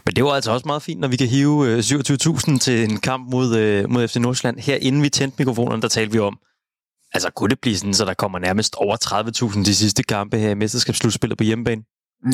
Men 0.05 0.15
det 0.15 0.23
var 0.23 0.31
altså 0.31 0.51
også 0.51 0.65
meget 0.65 0.81
fint, 0.81 0.99
når 0.99 1.07
vi 1.07 1.17
kan 1.17 1.27
hive 1.27 1.79
27.000 1.79 2.57
til 2.57 2.83
en 2.83 2.97
kamp 2.99 3.29
mod, 3.31 3.87
mod 3.87 4.07
FC 4.07 4.15
Nordsjælland. 4.15 4.59
Her 4.59 4.75
inden 4.75 5.03
vi 5.03 5.09
tændte 5.09 5.35
mikrofonerne, 5.39 5.81
der 5.81 5.87
talte 5.87 6.11
vi 6.11 6.19
om, 6.19 6.37
Altså, 7.13 7.29
kunne 7.29 7.49
det 7.49 7.59
blive 7.59 7.77
sådan, 7.77 7.93
så 7.93 8.05
der 8.05 8.13
kommer 8.13 8.39
nærmest 8.39 8.75
over 8.75 8.97
30.000 9.55 9.65
de 9.65 9.75
sidste 9.75 10.03
kampe 10.03 10.37
her 10.37 10.49
i 10.49 10.53
mesterskabsslutspillet 10.53 11.37
på 11.37 11.43
hjemmebane? 11.43 11.83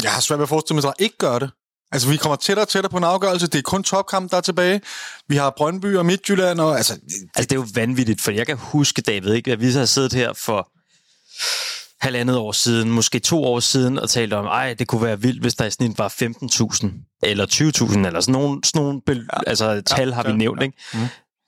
Jeg 0.03 0.11
har 0.11 0.21
svært 0.21 0.39
ved 0.39 0.43
at 0.43 0.49
forestille 0.49 0.75
mig, 0.75 0.89
at 0.89 0.93
der 0.97 1.03
ikke 1.03 1.17
gør 1.17 1.39
det. 1.39 1.51
Altså, 1.91 2.09
vi 2.09 2.17
kommer 2.17 2.35
tættere 2.35 2.63
og 2.63 2.69
tættere 2.69 2.89
på 2.89 2.97
en 2.97 3.03
afgørelse. 3.03 3.47
Det 3.47 3.57
er 3.57 3.61
kun 3.61 3.83
topkamp, 3.83 4.31
der 4.31 4.37
er 4.37 4.41
tilbage. 4.41 4.81
Vi 5.27 5.35
har 5.35 5.53
Brøndby 5.57 5.95
og 5.95 6.05
Midtjylland. 6.05 6.59
Og, 6.59 6.77
altså, 6.77 6.93
det... 6.93 7.01
altså, 7.35 7.47
det 7.49 7.51
er 7.51 7.55
jo 7.55 7.65
vanvittigt, 7.73 8.21
for 8.21 8.31
jeg 8.31 8.47
kan 8.47 8.57
huske, 8.57 9.01
David, 9.01 9.33
ikke, 9.33 9.51
at 9.51 9.61
vi 9.61 9.71
har 9.71 9.85
siddet 9.85 10.13
her 10.13 10.33
for 10.33 10.71
halvandet 12.01 12.37
år 12.37 12.51
siden, 12.51 12.91
måske 12.91 13.19
to 13.19 13.43
år 13.43 13.59
siden, 13.59 13.99
og 13.99 14.09
talt 14.09 14.33
om, 14.33 14.45
ej, 14.45 14.73
det 14.73 14.87
kunne 14.87 15.01
være 15.01 15.21
vildt, 15.21 15.41
hvis 15.41 15.55
der 15.55 15.65
i 15.65 15.71
snit 15.71 15.97
var 15.97 16.09
15.000, 16.09 17.17
eller 17.23 17.45
20.000, 17.45 18.07
eller 18.07 18.21
sådan 18.21 18.31
nogle, 18.31 18.61
sådan 18.63 18.81
nogle 18.81 19.01
ja. 19.07 19.13
altså, 19.47 19.81
tal 19.81 20.07
ja, 20.07 20.13
har 20.13 20.23
vi 20.23 20.33
nævnt, 20.33 20.59
ja. 20.59 20.65
ikke? 20.65 20.77
Mm. 20.93 20.99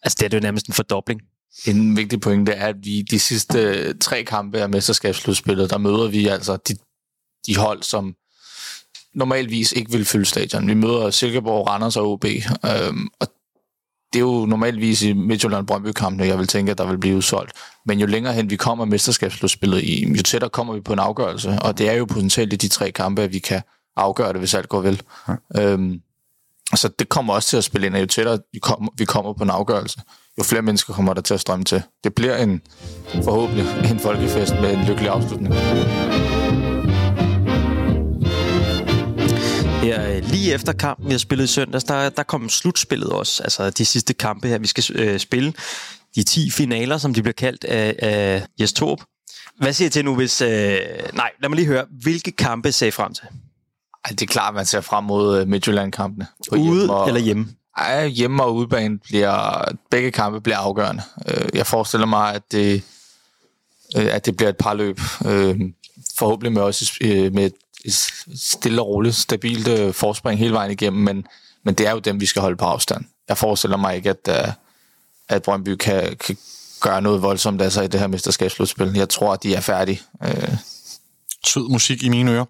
Altså, 0.04 0.18
det 0.20 0.34
er 0.34 0.38
jo 0.38 0.42
nærmest 0.42 0.68
en 0.68 0.74
fordobling. 0.74 1.22
En 1.68 1.98
vigtig 1.98 2.22
pointe 2.22 2.52
er, 2.52 2.68
at 2.68 2.76
vi 2.84 3.02
de 3.02 3.20
sidste 3.20 3.94
tre 3.94 4.24
kampe 4.24 4.62
af 4.62 4.70
mesterskabsslutspillet, 4.70 5.70
der 5.70 5.78
møder 5.78 6.08
vi 6.08 6.28
altså 6.28 6.58
de, 6.58 6.76
de 7.48 7.58
hold, 7.58 7.84
som 7.84 8.16
normalvis 9.14 9.72
ikke 9.72 9.92
vil 9.92 10.06
fylde 10.06 10.26
stadion. 10.26 10.68
Vi 10.68 10.74
møder 10.74 11.10
Silkeborg, 11.10 11.68
Randers 11.68 11.98
og 11.98 12.12
OB, 12.12 12.26
øhm, 12.26 13.08
og 13.20 13.28
det 14.14 14.20
er 14.20 14.24
jo 14.24 14.46
normalvis 14.46 15.04
i 15.04 15.14
Midtjylland 15.14 15.68
brøndby 15.68 15.92
kampene 15.92 16.28
jeg 16.28 16.38
vil 16.38 16.48
tænke, 16.48 16.72
at 16.72 16.78
der 16.78 16.86
vil 16.86 16.98
blive 16.98 17.18
udsolgt. 17.18 17.52
Men 17.86 18.00
jo 18.00 18.06
længere 18.06 18.34
hen 18.34 18.50
vi 18.50 18.56
kommer 18.56 18.86
mesterskabsslutspillet 18.86 19.84
i, 19.84 20.14
jo 20.18 20.24
tættere 20.24 20.50
kommer 20.50 20.74
vi 20.74 20.82
på 20.82 20.94
en 20.94 21.00
afgørelse, 21.00 21.50
og 21.62 21.78
det 21.78 21.90
er 21.90 21.94
jo 21.94 22.06
potentielt 22.06 22.54
i 22.54 22.56
de 22.56 22.68
tre 22.68 22.92
kampe, 22.92 23.22
at 23.22 23.34
vi 23.34 23.40
kan 23.40 23.62
afgøre 23.96 24.34
det, 24.34 24.40
hvis 24.40 24.54
alt 24.54 24.70
går 24.70 24.82
vel. 24.82 25.02
Ja. 25.28 25.36
Øhm, 25.62 26.02
så 26.78 26.90
det 27.00 27.10
kommer 27.10 27.34
også 27.34 27.50
til 27.50 27.58
at 27.58 27.64
spille 27.64 27.88
ind, 27.88 27.96
at 27.96 28.02
jo 28.02 28.06
tættere 28.06 28.40
vi 28.54 28.60
kommer, 28.60 28.92
vi 28.98 29.06
kommer 29.06 29.34
på 29.34 29.44
en 29.44 29.50
afgørelse, 29.50 30.02
jo 30.38 30.44
flere 30.44 30.62
mennesker 30.62 30.94
kommer 30.94 31.14
der 31.14 31.22
til 31.22 31.34
at 31.34 31.40
strømme 31.40 31.66
til. 31.66 31.82
Det 32.04 32.16
bliver 32.16 32.38
en 32.38 32.62
forhåbentlig 33.24 33.66
en 33.92 34.00
folkefest 34.00 34.54
med 34.54 34.74
en 34.74 34.86
lykkelig 34.86 35.10
afslutning. 35.10 35.54
Her, 39.84 40.22
lige 40.22 40.54
efter 40.54 40.74
kampen, 40.74 41.08
vi 41.08 41.12
har 41.12 41.18
spillet 41.18 41.44
i 41.44 41.48
søndags, 41.48 41.84
der, 41.84 42.10
der 42.10 42.24
kom 42.24 42.50
slutspillet 42.50 43.10
også. 43.10 43.44
Altså 43.44 43.70
de 43.70 43.86
sidste 43.86 44.14
kampe 44.14 44.48
her, 44.48 44.58
vi 44.58 44.68
skal 44.68 44.84
øh, 44.96 45.20
spille. 45.20 45.54
De 46.16 46.24
10 46.24 46.52
finaler, 46.52 46.98
som 46.98 47.14
de 47.14 47.22
bliver 47.22 47.34
kaldt 47.34 47.64
af, 47.64 47.96
af 48.00 48.46
Jes 48.60 48.74
Torp. 48.74 49.00
Hvad 49.60 49.74
siger 49.74 49.88
I 49.88 49.90
til 49.90 50.06
nu, 50.06 50.16
hvis... 50.16 50.42
Øh, 50.42 50.50
nej, 51.14 51.32
lad 51.42 51.50
mig 51.50 51.56
lige 51.56 51.68
høre. 51.68 51.86
Hvilke 52.02 52.32
kampe 52.32 52.72
ser 52.72 52.88
I 52.88 52.92
frem 52.92 53.14
til? 53.14 53.24
Ej, 54.06 54.10
det 54.10 54.22
er 54.22 54.26
klart, 54.26 54.54
man 54.54 54.66
ser 54.66 54.82
frem 54.82 55.04
mod 55.04 55.40
øh, 55.40 55.48
Midtjylland-kampene. 55.48 56.28
Ude 56.52 56.90
og, 56.90 57.08
eller 57.08 57.22
hjemme? 57.22 57.48
Ej, 57.78 58.08
hjemme 58.08 58.44
og 58.44 58.56
udebane 58.56 59.00
bliver, 59.00 59.64
begge 59.92 60.12
kampe 60.12 60.42
bliver 60.42 60.58
afgørende. 60.58 61.04
Øh, 61.28 61.50
jeg 61.54 61.68
forestiller 61.68 62.08
mig, 62.08 62.34
at 62.34 62.42
det, 62.52 62.84
øh, 63.98 64.16
at 64.16 64.26
det 64.26 64.38
bliver 64.38 64.50
et 64.50 64.58
par 64.58 64.74
løb. 64.74 65.00
Forhåbentlig 66.18 66.54
med 66.54 66.62
også 66.62 66.98
med 67.34 67.52
et 67.86 67.94
stille 68.36 68.82
og 68.82 68.88
roligt, 68.88 69.16
stabilt 69.16 69.96
forspring 69.96 70.40
hele 70.40 70.54
vejen 70.54 70.72
igennem, 70.72 71.04
men, 71.04 71.28
men 71.64 71.74
det 71.74 71.88
er 71.88 71.92
jo 71.92 72.00
dem, 72.00 72.22
vi 72.22 72.26
skal 72.26 72.42
holde 72.42 72.58
på 72.58 72.66
afstand. 72.66 73.06
Jeg 73.30 73.38
forestiller 73.38 73.78
mig 73.78 73.96
ikke, 73.96 74.10
at, 74.10 74.56
at 75.30 75.44
Brøndby 75.44 75.76
kan, 75.76 76.16
kan 76.16 76.38
gøre 76.82 77.02
noget 77.02 77.22
voldsomt 77.22 77.62
altså, 77.62 77.82
i 77.82 77.88
det 77.88 78.00
her 78.00 78.08
mesterskabsslutspil. 78.08 78.92
Jeg 78.96 79.10
tror, 79.10 79.34
at 79.34 79.44
de 79.44 79.56
er 79.56 79.62
færdige. 79.62 80.02
Sød 81.46 81.70
musik 81.70 82.04
i 82.04 82.10
mine 82.10 82.32
ører. 82.32 82.46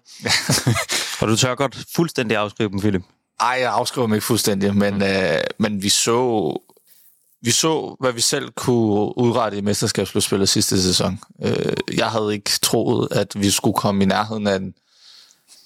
og 1.20 1.28
du 1.28 1.36
tør 1.36 1.54
godt 1.54 1.78
fuldstændig 1.94 2.36
afskrive 2.36 2.70
dem, 2.70 2.80
Philip? 2.80 3.02
Ej, 3.40 3.56
jeg 3.60 3.72
afskriver 3.72 4.06
mig 4.06 4.16
ikke 4.16 4.26
fuldstændig, 4.26 4.76
men, 4.76 4.94
mm. 4.94 5.02
øh, 5.02 5.40
men 5.58 5.82
vi 5.82 5.88
så 5.88 6.52
vi 7.44 7.50
så, 7.50 7.96
hvad 8.00 8.12
vi 8.12 8.20
selv 8.20 8.50
kunne 8.50 9.18
udrette 9.18 9.58
i 9.58 9.60
mesterskabsslutspillet 9.60 10.48
sidste 10.48 10.82
sæson. 10.82 11.20
Øh, 11.42 11.72
jeg 11.96 12.06
havde 12.06 12.34
ikke 12.34 12.50
troet, 12.62 13.08
at 13.10 13.40
vi 13.40 13.50
skulle 13.50 13.74
komme 13.74 14.02
i 14.02 14.06
nærheden 14.06 14.46
af, 14.46 14.60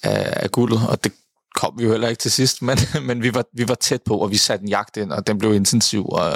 af, 0.03 0.33
af 0.43 0.51
guldet, 0.51 0.81
og 0.89 1.03
det 1.03 1.11
kom 1.55 1.73
vi 1.77 1.83
jo 1.83 1.91
heller 1.91 2.07
ikke 2.07 2.19
til 2.19 2.31
sidst, 2.31 2.61
men, 2.67 2.77
men 3.01 3.23
vi, 3.23 3.33
var, 3.33 3.45
vi 3.53 3.67
var 3.67 3.75
tæt 3.75 4.01
på, 4.01 4.17
og 4.17 4.31
vi 4.31 4.37
satte 4.37 4.63
en 4.63 4.69
jagt 4.69 4.97
ind, 4.97 5.11
og 5.11 5.27
den 5.27 5.37
blev 5.37 5.53
intensiv, 5.53 6.05
og, 6.09 6.31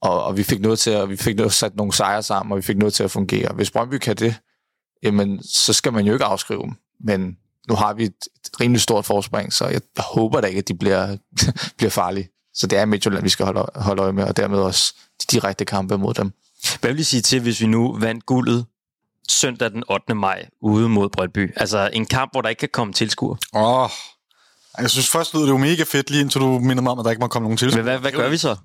og, 0.00 0.24
og 0.24 0.36
vi 0.36 0.42
fik 0.42 0.60
noget 0.60 0.78
til 0.78 0.90
at, 0.90 1.08
vi 1.08 1.16
fik 1.16 1.36
noget, 1.36 1.52
sat 1.52 1.76
nogle 1.76 1.92
sejre 1.92 2.22
sammen, 2.22 2.52
og 2.52 2.56
vi 2.56 2.62
fik 2.62 2.78
noget 2.78 2.94
til 2.94 3.02
at 3.02 3.10
fungere. 3.10 3.52
Hvis 3.54 3.70
Brøndby 3.70 3.98
kan 3.98 4.16
det, 4.16 4.34
jamen, 5.02 5.42
så 5.42 5.72
skal 5.72 5.92
man 5.92 6.06
jo 6.06 6.12
ikke 6.12 6.24
afskrive 6.24 6.62
dem, 6.62 6.72
men 7.00 7.36
nu 7.68 7.74
har 7.74 7.92
vi 7.92 8.04
et, 8.04 8.28
et 8.46 8.60
rimelig 8.60 8.80
stort 8.80 9.04
forspring, 9.04 9.52
så 9.52 9.66
jeg 9.66 9.80
håber 9.98 10.40
da 10.40 10.46
ikke, 10.46 10.58
at 10.58 10.68
de 10.68 10.74
bliver, 10.74 11.16
bliver 11.78 11.90
farlige. 11.90 12.28
Så 12.54 12.66
det 12.66 12.78
er 12.78 12.84
Midtjylland, 12.84 13.22
vi 13.22 13.28
skal 13.28 13.44
holde, 13.44 13.66
holde 13.74 14.02
øje 14.02 14.12
med, 14.12 14.24
og 14.24 14.36
dermed 14.36 14.58
også 14.58 14.94
de 15.20 15.36
direkte 15.36 15.64
kampe 15.64 15.98
mod 15.98 16.14
dem. 16.14 16.32
Hvad 16.80 16.90
vil 16.90 17.00
I 17.00 17.02
sige 17.02 17.22
til, 17.22 17.40
hvis 17.40 17.60
vi 17.60 17.66
nu 17.66 17.98
vandt 17.98 18.26
guldet 18.26 18.66
søndag 19.28 19.70
den 19.70 19.84
8. 19.90 20.14
maj 20.14 20.48
ude 20.60 20.88
mod 20.88 21.08
Brøndby? 21.08 21.52
Altså 21.56 21.90
en 21.92 22.06
kamp, 22.06 22.32
hvor 22.32 22.40
der 22.40 22.48
ikke 22.48 22.60
kan 22.60 22.68
komme 22.72 22.92
tilskuer. 22.92 23.36
Åh, 23.54 23.82
oh, 23.82 23.90
jeg 24.78 24.90
synes 24.90 25.10
først 25.10 25.34
lyder 25.34 25.44
det 25.44 25.52
jo 25.52 25.58
mega 25.58 25.82
fedt, 25.82 26.10
lige 26.10 26.20
indtil 26.20 26.40
du 26.40 26.58
minder 26.58 26.82
mig 26.82 26.92
om, 26.92 26.98
at 26.98 27.04
der 27.04 27.10
ikke 27.10 27.20
må 27.20 27.26
komme 27.26 27.44
nogen 27.44 27.56
tilskuer. 27.56 27.82
Men 27.82 27.84
hvad, 27.84 27.98
hvad 27.98 28.12
gør 28.12 28.28
vi 28.28 28.36
så? 28.36 28.56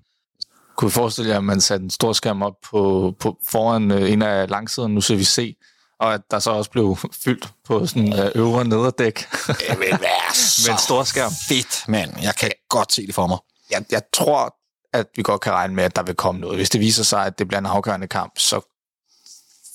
Kunne 0.76 0.92
forestille 0.92 1.32
jer, 1.32 1.38
at 1.38 1.44
man 1.44 1.62
satte 1.62 1.84
en 1.84 1.90
stor 1.90 2.14
skærm 2.14 2.42
op 2.42 2.54
på, 2.72 3.14
på 3.20 3.38
foran 3.48 3.92
øh, 3.92 4.12
en 4.12 4.22
af 4.22 4.50
langsiderne, 4.50 4.94
nu 4.94 5.02
ser 5.02 5.16
vi 5.16 5.24
se, 5.24 5.56
og 6.00 6.14
at 6.14 6.22
der 6.32 6.40
så 6.40 6.52
også 6.52 6.72
blev 6.72 6.98
fyldt 7.24 7.50
på 7.66 7.86
sådan 7.88 8.20
øh, 8.20 8.32
øvre 8.36 8.66
nederdæk. 8.66 9.28
Det 9.48 9.80
vil 9.80 9.88
være 10.02 10.34
så 10.36 10.70
med 10.70 10.74
en 10.74 10.80
stor 10.80 11.04
skærm. 11.04 11.32
fedt, 11.50 11.84
mand. 11.88 12.12
Jeg 12.22 12.36
kan 12.36 12.52
godt 12.70 12.94
se 12.94 13.08
det 13.08 13.16
for 13.16 13.28
mig. 13.28 13.38
Jeg, 13.72 13.86
jeg 13.92 14.02
tror, 14.14 14.56
at 14.94 15.08
vi 15.16 15.22
godt 15.24 15.42
kan 15.42 15.54
regne 15.54 15.74
med, 15.76 15.84
at 15.84 15.96
der 15.96 16.04
vil 16.04 16.16
komme 16.16 16.42
noget. 16.42 16.58
Hvis 16.58 16.70
det 16.70 16.82
viser 16.82 17.04
sig, 17.04 17.26
at 17.26 17.40
det 17.40 17.48
bliver 17.48 17.60
en 17.60 17.66
afgørende 17.66 18.08
kamp, 18.08 18.32
så 18.38 18.74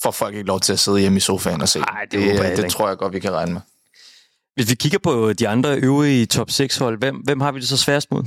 får 0.02 0.10
folk 0.10 0.34
ikke 0.34 0.46
lov 0.46 0.60
til 0.60 0.72
at 0.72 0.78
sidde 0.78 1.00
hjemme 1.00 1.16
i 1.16 1.20
sofaen 1.20 1.62
og 1.62 1.68
se. 1.68 1.78
Nej, 1.78 2.06
det, 2.10 2.20
det, 2.20 2.38
det, 2.38 2.56
det 2.56 2.70
tror 2.70 2.88
jeg 2.88 2.98
godt, 2.98 3.12
vi 3.12 3.20
kan 3.20 3.32
regne 3.32 3.52
med. 3.52 3.60
Hvis 4.54 4.70
vi 4.70 4.74
kigger 4.74 4.98
på 4.98 5.32
de 5.32 5.48
andre 5.48 5.76
øvrige 5.76 6.26
top 6.26 6.50
6 6.50 6.76
hold, 6.76 6.98
hvem, 6.98 7.16
hvem 7.16 7.40
har 7.40 7.52
vi 7.52 7.60
det 7.60 7.68
så 7.68 7.76
sværest 7.76 8.10
mod? 8.10 8.24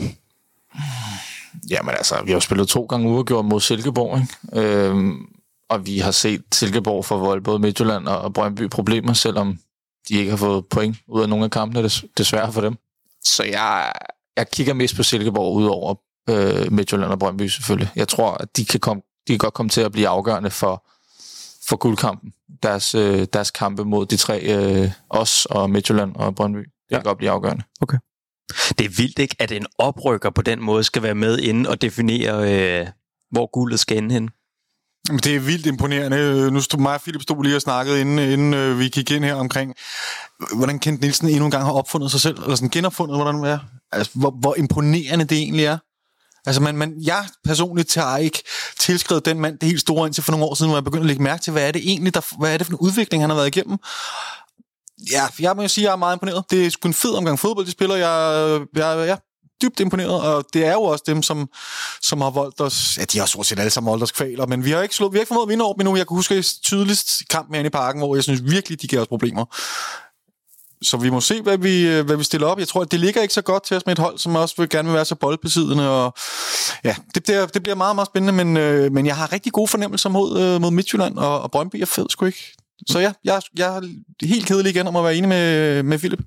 Jamen 1.70 1.96
altså, 1.96 2.22
vi 2.24 2.32
har 2.32 2.36
jo 2.36 2.40
spillet 2.40 2.68
to 2.68 2.86
gange 2.86 3.10
uafgjort 3.10 3.46
mod 3.46 3.62
Silkeborg, 3.62 4.20
ikke? 4.22 4.68
Øhm, 4.68 5.28
og 5.70 5.86
vi 5.86 6.00
har 6.00 6.12
set 6.12 6.44
Silkeborg 6.52 7.06
for 7.06 7.40
både 7.40 7.60
Midtjylland 7.60 8.08
og 8.08 8.34
Brøndby 8.34 8.70
problemer, 8.70 9.14
selvom 9.14 9.60
de 10.10 10.14
ikke 10.14 10.30
har 10.30 10.38
fået 10.38 10.66
point 10.66 10.98
ud 11.08 11.22
af 11.22 11.30
nogle 11.30 11.46
af 11.46 11.52
kampene, 11.52 11.90
desværre 12.18 12.54
for 12.54 12.62
dem. 12.62 12.78
Så 13.24 13.44
jeg, 13.44 13.92
jeg 14.38 14.50
kigger 14.50 14.74
mest 14.74 14.96
på 14.96 15.04
Silkeborg 15.04 15.56
ud 15.56 15.66
over 15.66 15.96
øh, 16.30 16.72
Midtjylland 16.72 17.12
og 17.12 17.20
Brøndby 17.20 17.48
selvfølgelig. 17.48 17.92
Jeg 17.96 18.08
tror, 18.08 18.32
at 18.32 18.58
de 18.58 18.66
kan, 18.66 18.80
komme, 18.80 19.02
de 19.28 19.34
kan 19.34 19.38
godt 19.38 19.54
komme 19.54 19.70
til 19.70 19.82
at 19.82 19.92
blive 19.92 20.08
afgørende 20.08 20.50
for, 20.50 20.86
for 21.70 21.76
guldkampen. 21.76 22.34
Deres, 22.64 22.96
øh, 22.96 23.28
deres 23.34 23.52
kampe 23.52 23.86
mod 23.86 24.06
de 24.06 24.18
tre, 24.18 24.42
øh, 24.42 24.92
os 25.10 25.46
og 25.46 25.70
Midtjylland 25.70 26.16
og 26.16 26.36
Brøndby. 26.36 26.60
Det 26.60 26.90
kan 26.90 26.98
ja. 26.98 27.04
godt 27.04 27.18
blive 27.18 27.32
afgørende. 27.32 27.64
Okay. 27.82 27.98
Det 28.78 28.86
er 28.86 28.96
vildt 28.98 29.20
ikke, 29.20 29.36
at 29.40 29.52
en 29.52 29.66
oprykker 29.78 30.30
på 30.30 30.42
den 30.42 30.62
måde 30.62 30.84
skal 30.84 31.04
være 31.04 31.16
med 31.16 31.40
inden 31.40 31.66
og 31.66 31.82
definere, 31.82 32.54
øh, 32.54 32.88
hvor 33.32 33.50
guldet 33.52 33.80
skal 33.80 33.98
ende 33.98 34.14
hen. 34.14 34.30
Det 35.06 35.36
er 35.36 35.40
vildt 35.40 35.66
imponerende. 35.66 36.52
Nu 36.52 36.62
stod 36.62 36.80
mig 36.80 36.94
og 36.94 37.02
Philip 37.02 37.22
stod 37.22 37.44
lige 37.44 37.56
og 37.56 37.62
snakkede, 37.62 38.02
inden, 38.02 38.20
inden 38.20 38.54
øh, 38.54 38.80
vi 38.80 38.90
gik 38.90 39.12
ind 39.12 39.24
her 39.24 39.36
omkring, 39.36 39.74
hvordan 40.56 40.80
Kent 40.80 41.02
Nielsen 41.02 41.30
endnu 41.30 41.46
en 41.46 41.52
gang 41.52 41.66
har 41.66 41.72
opfundet 41.72 42.12
sig 42.12 42.22
selv, 42.22 42.38
eller 42.44 42.56
sådan 42.56 42.70
genopfundet, 42.70 43.18
hvordan 43.18 43.44
det 43.44 43.52
er. 43.52 43.60
Altså, 43.92 44.12
hvor, 44.16 44.36
hvor 44.40 44.56
imponerende 44.58 45.26
det 45.26 45.38
egentlig 45.38 45.66
er. 45.66 45.78
Altså, 46.46 46.62
man, 46.62 46.78
man, 46.78 46.94
jeg 47.04 47.26
personligt 47.44 47.96
har 47.96 48.18
ikke 48.18 48.44
tilskrevet 48.80 49.26
den 49.26 49.40
mand 49.40 49.60
det 49.60 49.70
helt 49.70 49.82
store 49.82 50.08
indtil 50.08 50.24
for 50.24 50.32
nogle 50.32 50.46
år 50.46 50.56
siden, 50.56 50.70
hvor 50.70 50.78
jeg 50.78 50.84
begyndte 50.84 51.04
at 51.04 51.08
lægge 51.08 51.24
mærke 51.24 51.44
til, 51.44 51.52
hvad 51.52 51.68
er 51.68 51.72
det 51.72 51.82
egentlig, 51.86 52.14
der, 52.14 52.22
hvad 52.40 52.54
er 52.54 52.58
det 52.58 52.68
for 52.68 52.74
en 52.74 52.80
udvikling, 52.80 53.24
han 53.24 53.30
har 53.30 53.38
været 53.38 53.48
igennem. 53.48 53.78
Ja, 55.12 55.28
jeg 55.40 55.56
må 55.56 55.62
jo 55.62 55.68
sige, 55.68 55.86
at 55.86 55.88
jeg 55.88 55.92
er 55.94 55.98
meget 55.98 56.16
imponeret. 56.16 56.44
Det 56.50 56.66
er 56.66 56.70
sgu 56.70 56.88
en 56.88 56.94
fed 56.94 57.12
omgang 57.12 57.40
fodbold, 57.40 57.66
de 57.66 57.72
spiller. 57.72 57.96
Jeg, 57.96 58.62
jeg, 58.76 59.08
jeg 59.08 59.18
dybt 59.62 59.80
imponeret, 59.80 60.22
og 60.22 60.46
det 60.54 60.66
er 60.66 60.74
jo 60.74 60.82
også 60.82 61.04
dem, 61.08 61.24
som, 61.24 61.50
som 62.02 62.22
har 62.22 62.30
voldt 62.30 62.62
os, 62.62 62.98
ja, 62.98 63.04
de 63.04 63.20
har 63.20 63.26
stort 63.26 63.46
set 63.46 63.60
alle 63.60 63.70
sammen 63.70 63.92
voldt 63.92 64.04
os 64.04 64.12
kvaler, 64.12 64.46
men 64.46 64.66
vi 64.66 64.72
har 64.72 64.82
ikke, 64.82 64.96
slået, 64.96 65.14
vi 65.14 65.18
har 65.18 65.22
ikke 65.22 65.28
formået 65.28 65.46
at 65.46 65.50
vinde 65.50 65.66
over 65.66 65.74
dem 65.74 65.82
endnu. 65.82 65.96
Jeg 65.96 66.08
kan 66.08 66.16
huske 66.16 66.42
tydeligst 66.42 67.22
kamp 67.30 67.50
med 67.50 67.66
i 67.66 67.70
parken, 67.70 68.02
hvor 68.02 68.16
jeg 68.16 68.24
synes 68.24 68.42
virkelig, 68.44 68.82
de 68.82 68.88
giver 68.88 69.02
os 69.02 69.08
problemer. 69.08 69.46
Så 70.82 70.98
vi 70.98 71.10
må 71.10 71.22
se, 71.22 71.42
hvad 71.42 71.58
vi, 71.58 72.02
hvad 72.02 72.18
vi 72.18 72.24
stiller 72.24 72.48
op. 72.48 72.60
Jeg 72.60 72.68
tror, 72.68 72.82
at 72.82 72.92
det 72.92 73.00
ligger 73.00 73.22
ikke 73.22 73.34
så 73.34 73.42
godt 73.42 73.66
til 73.66 73.78
os 73.78 73.86
med 73.86 73.94
et 73.94 74.00
hold, 74.00 74.18
som 74.18 74.36
også 74.36 74.56
vil 74.58 74.70
gerne 74.70 74.88
vil 74.88 74.96
være 74.96 75.06
så 75.06 75.16
boldbesiddende. 75.16 75.90
Og 75.90 76.14
ja, 76.84 76.96
det 77.16 77.24
bliver, 77.24 77.46
det 77.46 77.64
bliver 77.64 77.76
meget, 77.76 77.96
meget 77.96 78.08
spændende, 78.08 78.34
men, 78.46 78.58
øh, 78.58 78.92
men 78.92 79.06
jeg 79.06 79.16
har 79.16 79.34
rigtig 79.34 79.52
gode 79.54 79.68
fornemmelser 79.68 80.10
mod, 80.10 80.42
øh, 80.42 80.62
mod 80.62 80.72
Midtjylland, 80.72 81.18
og, 81.18 81.42
og 81.42 81.52
Brøndby 81.52 81.76
er 81.76 81.86
fed, 81.86 82.06
sgu 82.10 82.26
ikke. 82.26 82.56
Så 82.88 83.00
ja, 83.00 83.14
jeg, 83.24 83.42
jeg 83.58 83.78
er 83.78 83.82
helt 84.26 84.46
kedelig 84.46 84.70
igen 84.70 84.88
om 84.88 84.96
at 84.96 85.04
være 85.04 85.16
enig 85.16 85.30
med, 85.30 85.84
med 85.84 85.98
Philip. 85.98 86.20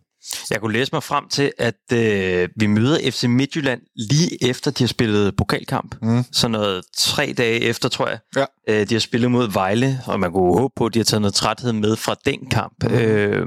Jeg 0.51 0.61
kunne 0.61 0.73
læse 0.73 0.91
mig 0.93 1.03
frem 1.03 1.29
til, 1.29 1.53
at 1.59 1.93
øh, 1.93 2.49
vi 2.57 2.67
møder 2.67 3.11
FC 3.11 3.25
Midtjylland 3.25 3.81
lige 3.97 4.49
efter, 4.49 4.71
de 4.71 4.83
har 4.83 4.89
spillet 4.89 5.37
pokalkamp. 5.37 5.95
Mm. 6.03 6.25
Så 6.33 6.49
noget 6.49 6.85
tre 6.97 7.35
dage 7.37 7.61
efter, 7.61 7.89
tror 7.89 8.09
jeg. 8.09 8.19
Ja. 8.37 8.45
Øh, 8.69 8.89
de 8.89 8.95
har 8.95 9.01
spillet 9.01 9.31
mod 9.31 9.53
Vejle, 9.53 10.01
og 10.07 10.21
man 10.21 10.33
kunne 10.33 10.59
håbe 10.59 10.73
på, 10.77 10.87
at 10.87 10.95
de 10.95 10.99
har 10.99 11.05
taget 11.05 11.23
noget 11.23 11.35
træthed 11.35 11.73
med 11.73 11.97
fra 11.97 12.17
den 12.25 12.51
kamp. 12.51 12.83
Mm. 12.83 12.95
Øh, 12.95 13.47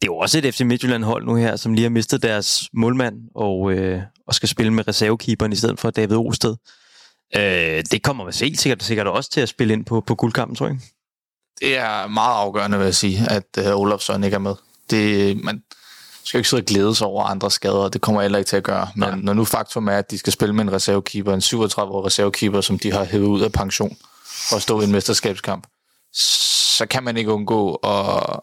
det 0.00 0.08
er 0.08 0.12
jo 0.12 0.16
også 0.16 0.38
et 0.38 0.54
FC 0.54 0.60
Midtjylland-hold 0.60 1.26
nu 1.26 1.34
her, 1.34 1.56
som 1.56 1.74
lige 1.74 1.82
har 1.82 1.90
mistet 1.90 2.22
deres 2.22 2.68
målmand, 2.72 3.14
og, 3.34 3.72
øh, 3.72 4.02
og 4.26 4.34
skal 4.34 4.48
spille 4.48 4.72
med 4.72 4.88
reservekeeperen 4.88 5.52
i 5.52 5.56
stedet 5.56 5.80
for 5.80 5.90
David 5.90 6.16
Osted. 6.16 6.56
Øh, 7.36 7.82
det 7.90 8.02
kommer 8.02 8.24
man 8.24 8.32
helt 8.40 8.60
sikkert, 8.60 8.82
sikkert 8.82 9.06
også 9.06 9.30
til 9.30 9.40
at 9.40 9.48
spille 9.48 9.74
ind 9.74 9.84
på, 9.84 10.00
på 10.00 10.14
guldkampen, 10.14 10.56
tror 10.56 10.66
jeg. 10.66 10.76
Det 11.60 11.76
er 11.76 12.06
meget 12.08 12.34
afgørende, 12.34 12.78
vil 12.78 12.84
jeg 12.84 12.94
sige, 12.94 13.30
at 13.30 13.46
øh, 13.58 13.76
Olofsson 13.76 14.24
ikke 14.24 14.34
er 14.34 14.38
med. 14.38 14.54
Det, 14.90 15.36
man 15.44 15.62
skal 16.24 16.38
ikke 16.38 16.48
sidde 16.48 16.60
og 16.60 16.66
glæde 16.66 16.94
sig 16.94 17.06
over 17.06 17.24
andre 17.24 17.50
skader, 17.50 17.88
det 17.88 18.00
kommer 18.00 18.22
heller 18.22 18.38
ikke 18.38 18.48
til 18.48 18.56
at 18.56 18.62
gøre. 18.62 18.88
Men 18.96 19.08
Nej. 19.08 19.18
når 19.22 19.32
nu 19.32 19.44
faktum 19.44 19.88
er, 19.88 19.96
at 19.96 20.10
de 20.10 20.18
skal 20.18 20.32
spille 20.32 20.54
med 20.54 20.64
en 20.64 20.72
reservekeeper, 20.72 21.34
en 21.34 21.40
37-årig 21.40 22.06
reservekeeper, 22.06 22.60
som 22.60 22.78
de 22.78 22.92
har 22.92 23.04
hævet 23.04 23.26
ud 23.26 23.40
af 23.40 23.52
pension 23.52 23.96
for 24.24 24.56
at 24.56 24.62
stå 24.62 24.80
i 24.80 24.84
en 24.84 24.92
mesterskabskamp, 24.92 25.66
så 26.12 26.86
kan 26.86 27.02
man 27.04 27.16
ikke 27.16 27.32
undgå 27.32 27.74
at, 27.74 28.40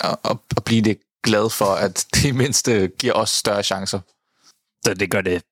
at, 0.00 0.36
at 0.56 0.64
blive 0.64 0.82
lidt 0.82 0.98
glad 1.24 1.50
for, 1.50 1.64
at 1.64 2.06
det 2.14 2.34
mindste 2.34 2.90
giver 2.98 3.12
os 3.12 3.30
større 3.30 3.62
chancer. 3.62 4.00
Så 4.84 4.94
det 4.94 5.10
gør 5.10 5.20
det 5.20 5.42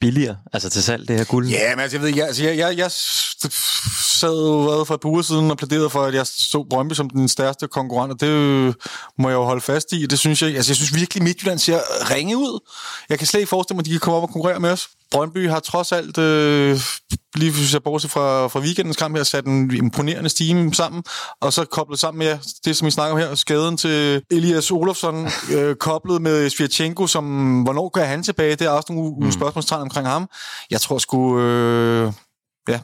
billigere, 0.00 0.36
altså 0.52 0.70
til 0.70 0.82
salg, 0.82 1.08
det 1.08 1.16
her 1.16 1.24
guld? 1.24 1.48
Ja, 1.48 1.76
men 1.76 1.82
altså, 1.82 1.96
jeg 1.96 2.02
ved 2.02 2.14
jeg, 2.16 2.26
altså, 2.26 2.44
jeg, 2.44 2.58
jeg, 2.58 2.78
jeg 2.78 2.90
sad 2.90 4.64
hvad, 4.64 4.86
for 4.86 4.94
et 4.94 5.00
par 5.00 5.08
uger 5.08 5.22
siden 5.22 5.50
og 5.50 5.56
plæderede 5.56 5.90
for, 5.90 6.02
at 6.02 6.14
jeg 6.14 6.26
så 6.26 6.66
Brøndby 6.70 6.92
som 6.92 7.10
den 7.10 7.28
største 7.28 7.68
konkurrent, 7.68 8.12
og 8.12 8.20
det 8.20 8.28
øh, 8.28 8.74
må 9.18 9.28
jeg 9.28 9.36
jo 9.36 9.44
holde 9.44 9.60
fast 9.60 9.92
i. 9.92 10.06
Det 10.06 10.18
synes 10.18 10.42
jeg, 10.42 10.56
altså, 10.56 10.70
jeg 10.70 10.76
synes 10.76 10.94
virkelig, 10.94 11.22
Midtjylland 11.22 11.58
ser 11.58 11.78
ringe 12.10 12.36
ud. 12.36 12.60
Jeg 13.08 13.18
kan 13.18 13.26
slet 13.26 13.40
ikke 13.40 13.50
forestille 13.50 13.76
mig, 13.76 13.82
at 13.82 13.86
de 13.86 13.90
kan 13.90 14.00
komme 14.00 14.16
op 14.16 14.22
og 14.22 14.30
konkurrere 14.32 14.60
med 14.60 14.70
os. 14.70 14.88
Brøndby 15.10 15.48
har 15.48 15.60
trods 15.60 15.92
alt, 15.92 16.18
øh, 16.18 16.80
lige 17.34 17.52
hvis 17.52 17.72
jeg 17.72 17.82
bortset 17.82 18.10
fra, 18.10 18.46
fra 18.46 18.60
weekendens 18.60 18.96
kamp 18.96 19.16
her, 19.16 19.22
sat 19.22 19.46
en 19.46 19.70
imponerende 19.76 20.30
stime 20.30 20.74
sammen, 20.74 21.02
og 21.40 21.52
så 21.52 21.64
koblet 21.64 21.98
sammen 21.98 22.18
med 22.18 22.38
det, 22.64 22.76
som 22.76 22.86
vi 22.86 22.90
snakker 22.90 23.12
om 23.12 23.18
her, 23.18 23.34
skaden 23.34 23.76
til 23.76 24.22
Elias 24.30 24.70
Olofsson, 24.70 25.28
øh, 25.54 25.76
koblet 25.76 26.22
med 26.22 26.50
Svirchenko, 26.50 27.06
som, 27.06 27.24
hvornår 27.62 27.88
går 27.88 28.00
han 28.00 28.22
tilbage? 28.22 28.56
Det 28.56 28.66
er 28.66 28.70
også 28.70 28.92
nogle 28.92 29.14
mm. 29.20 29.32
spørgsmålstegn 29.32 29.82
omkring 29.82 30.08
ham. 30.08 30.28
Jeg 30.70 30.80
tror 30.80 30.98
sgu, 30.98 31.40
øh, 31.40 32.12
ja, 32.68 32.80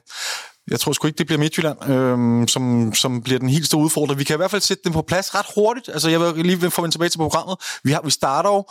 jeg 0.71 0.81
tror 0.81 0.93
sgu 0.93 1.07
ikke, 1.07 1.19
det 1.19 1.27
bliver 1.27 1.39
Midtjylland, 1.39 1.91
øh, 1.91 2.49
som, 2.49 2.95
som 2.95 3.23
bliver 3.23 3.39
den 3.39 3.49
helt 3.49 3.67
store 3.67 3.83
udfordrer. 3.83 4.15
Vi 4.15 4.25
kan 4.25 4.37
i 4.37 4.37
hvert 4.37 4.51
fald 4.51 4.63
sætte 4.63 4.83
dem 4.85 4.93
på 4.93 5.03
plads 5.03 5.35
ret 5.35 5.47
hurtigt. 5.55 5.89
Altså, 5.89 6.11
jeg 6.11 6.21
vil 6.21 6.47
lige 6.47 6.71
få 6.71 6.87
tilbage 6.87 7.09
til 7.09 7.19
programmet. 7.19 7.57
Vi, 7.85 7.93
har, 7.93 8.01
vi 8.05 8.11
starter 8.11 8.51
jo 8.51 8.65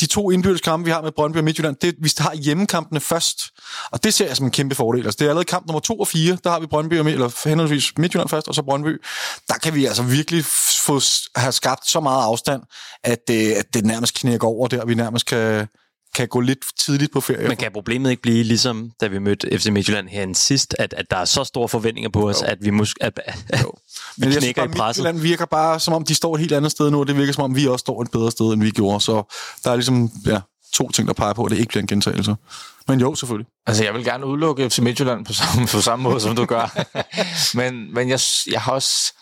de 0.00 0.06
to 0.06 0.30
indbyrdes 0.30 0.60
kampe, 0.60 0.84
vi 0.84 0.90
har 0.90 1.02
med 1.02 1.12
Brøndby 1.12 1.36
og 1.36 1.44
Midtjylland, 1.44 1.76
det, 1.76 1.94
vi 1.98 2.12
har 2.18 2.34
hjemmekampene 2.34 3.00
først. 3.00 3.50
Og 3.90 4.04
det 4.04 4.14
ser 4.14 4.26
jeg 4.26 4.36
som 4.36 4.46
en 4.46 4.52
kæmpe 4.52 4.74
fordel. 4.74 5.04
Altså, 5.04 5.16
det 5.18 5.24
er 5.24 5.28
allerede 5.28 5.44
kamp 5.44 5.66
nummer 5.66 5.80
to 5.80 5.98
og 5.98 6.08
fire, 6.08 6.38
der 6.44 6.50
har 6.50 6.60
vi 6.60 6.66
Brøndby 6.66 7.00
og 7.00 7.10
eller 7.10 7.48
henholdsvis 7.48 7.98
Midtjylland 7.98 8.28
først, 8.28 8.48
og 8.48 8.54
så 8.54 8.62
Brøndby. 8.62 9.02
Der 9.48 9.54
kan 9.54 9.74
vi 9.74 9.86
altså 9.86 10.02
virkelig 10.02 10.44
få, 10.86 11.00
have 11.36 11.52
skabt 11.52 11.88
så 11.88 12.00
meget 12.00 12.22
afstand, 12.22 12.62
at, 13.04 13.18
det, 13.28 13.52
at 13.52 13.74
det 13.74 13.84
nærmest 13.84 14.14
knækker 14.14 14.48
over 14.48 14.68
der, 14.68 14.84
vi 14.84 14.94
nærmest 14.94 15.26
kan, 15.26 15.66
kan 16.14 16.28
gå 16.28 16.40
lidt 16.40 16.58
tidligt 16.78 17.12
på 17.12 17.20
ferie. 17.20 17.48
Men 17.48 17.56
kan 17.56 17.72
problemet 17.72 18.10
ikke 18.10 18.22
blive 18.22 18.44
ligesom, 18.44 18.90
da 19.00 19.06
vi 19.06 19.18
mødte 19.18 19.58
FC 19.58 19.66
Midtjylland 19.66 20.08
her 20.08 20.32
sidst, 20.34 20.76
at, 20.78 20.94
at 20.96 21.10
der 21.10 21.16
er 21.16 21.24
så 21.24 21.44
store 21.44 21.68
forventninger 21.68 22.10
på 22.10 22.28
os, 22.28 22.42
jo. 22.42 22.46
at 22.46 22.58
vi 22.60 22.70
måske 22.70 23.04
at, 23.04 23.20
at, 23.24 23.62
jo. 23.62 23.72
vi 24.16 24.26
Men 24.26 24.28
knækker 24.28 24.36
jeg 24.36 24.42
synes, 24.42 24.76
i 24.76 24.78
presset? 24.78 25.02
Midtjylland 25.02 25.20
virker 25.20 25.44
bare, 25.44 25.80
som 25.80 25.94
om 25.94 26.04
de 26.04 26.14
står 26.14 26.34
et 26.34 26.40
helt 26.40 26.52
andet 26.52 26.70
sted 26.70 26.90
nu, 26.90 27.00
og 27.00 27.06
det 27.06 27.16
virker 27.16 27.32
som 27.32 27.44
om, 27.44 27.56
vi 27.56 27.66
også 27.66 27.82
står 27.82 28.02
et 28.02 28.10
bedre 28.10 28.30
sted, 28.30 28.46
end 28.46 28.62
vi 28.62 28.70
gjorde. 28.70 29.00
Så 29.00 29.22
der 29.64 29.70
er 29.70 29.74
ligesom 29.74 30.10
ja, 30.26 30.40
to 30.72 30.90
ting, 30.90 31.08
der 31.08 31.14
peger 31.14 31.32
på, 31.32 31.44
at 31.44 31.50
det 31.50 31.58
ikke 31.58 31.68
bliver 31.68 31.82
en 31.82 31.86
gentagelse. 31.86 32.36
Men 32.88 33.00
jo, 33.00 33.14
selvfølgelig. 33.14 33.48
Altså, 33.66 33.84
jeg 33.84 33.94
vil 33.94 34.04
gerne 34.04 34.26
udelukke 34.26 34.70
FC 34.70 34.78
Midtjylland 34.78 35.24
på 35.24 35.32
samme, 35.32 35.66
på 35.66 35.80
samme 35.80 36.02
måde, 36.02 36.20
som 36.20 36.36
du 36.36 36.44
gør. 36.44 36.84
men, 37.58 37.94
men 37.94 38.08
jeg, 38.08 38.20
jeg 38.50 38.60
har 38.60 38.72
også... 38.72 39.12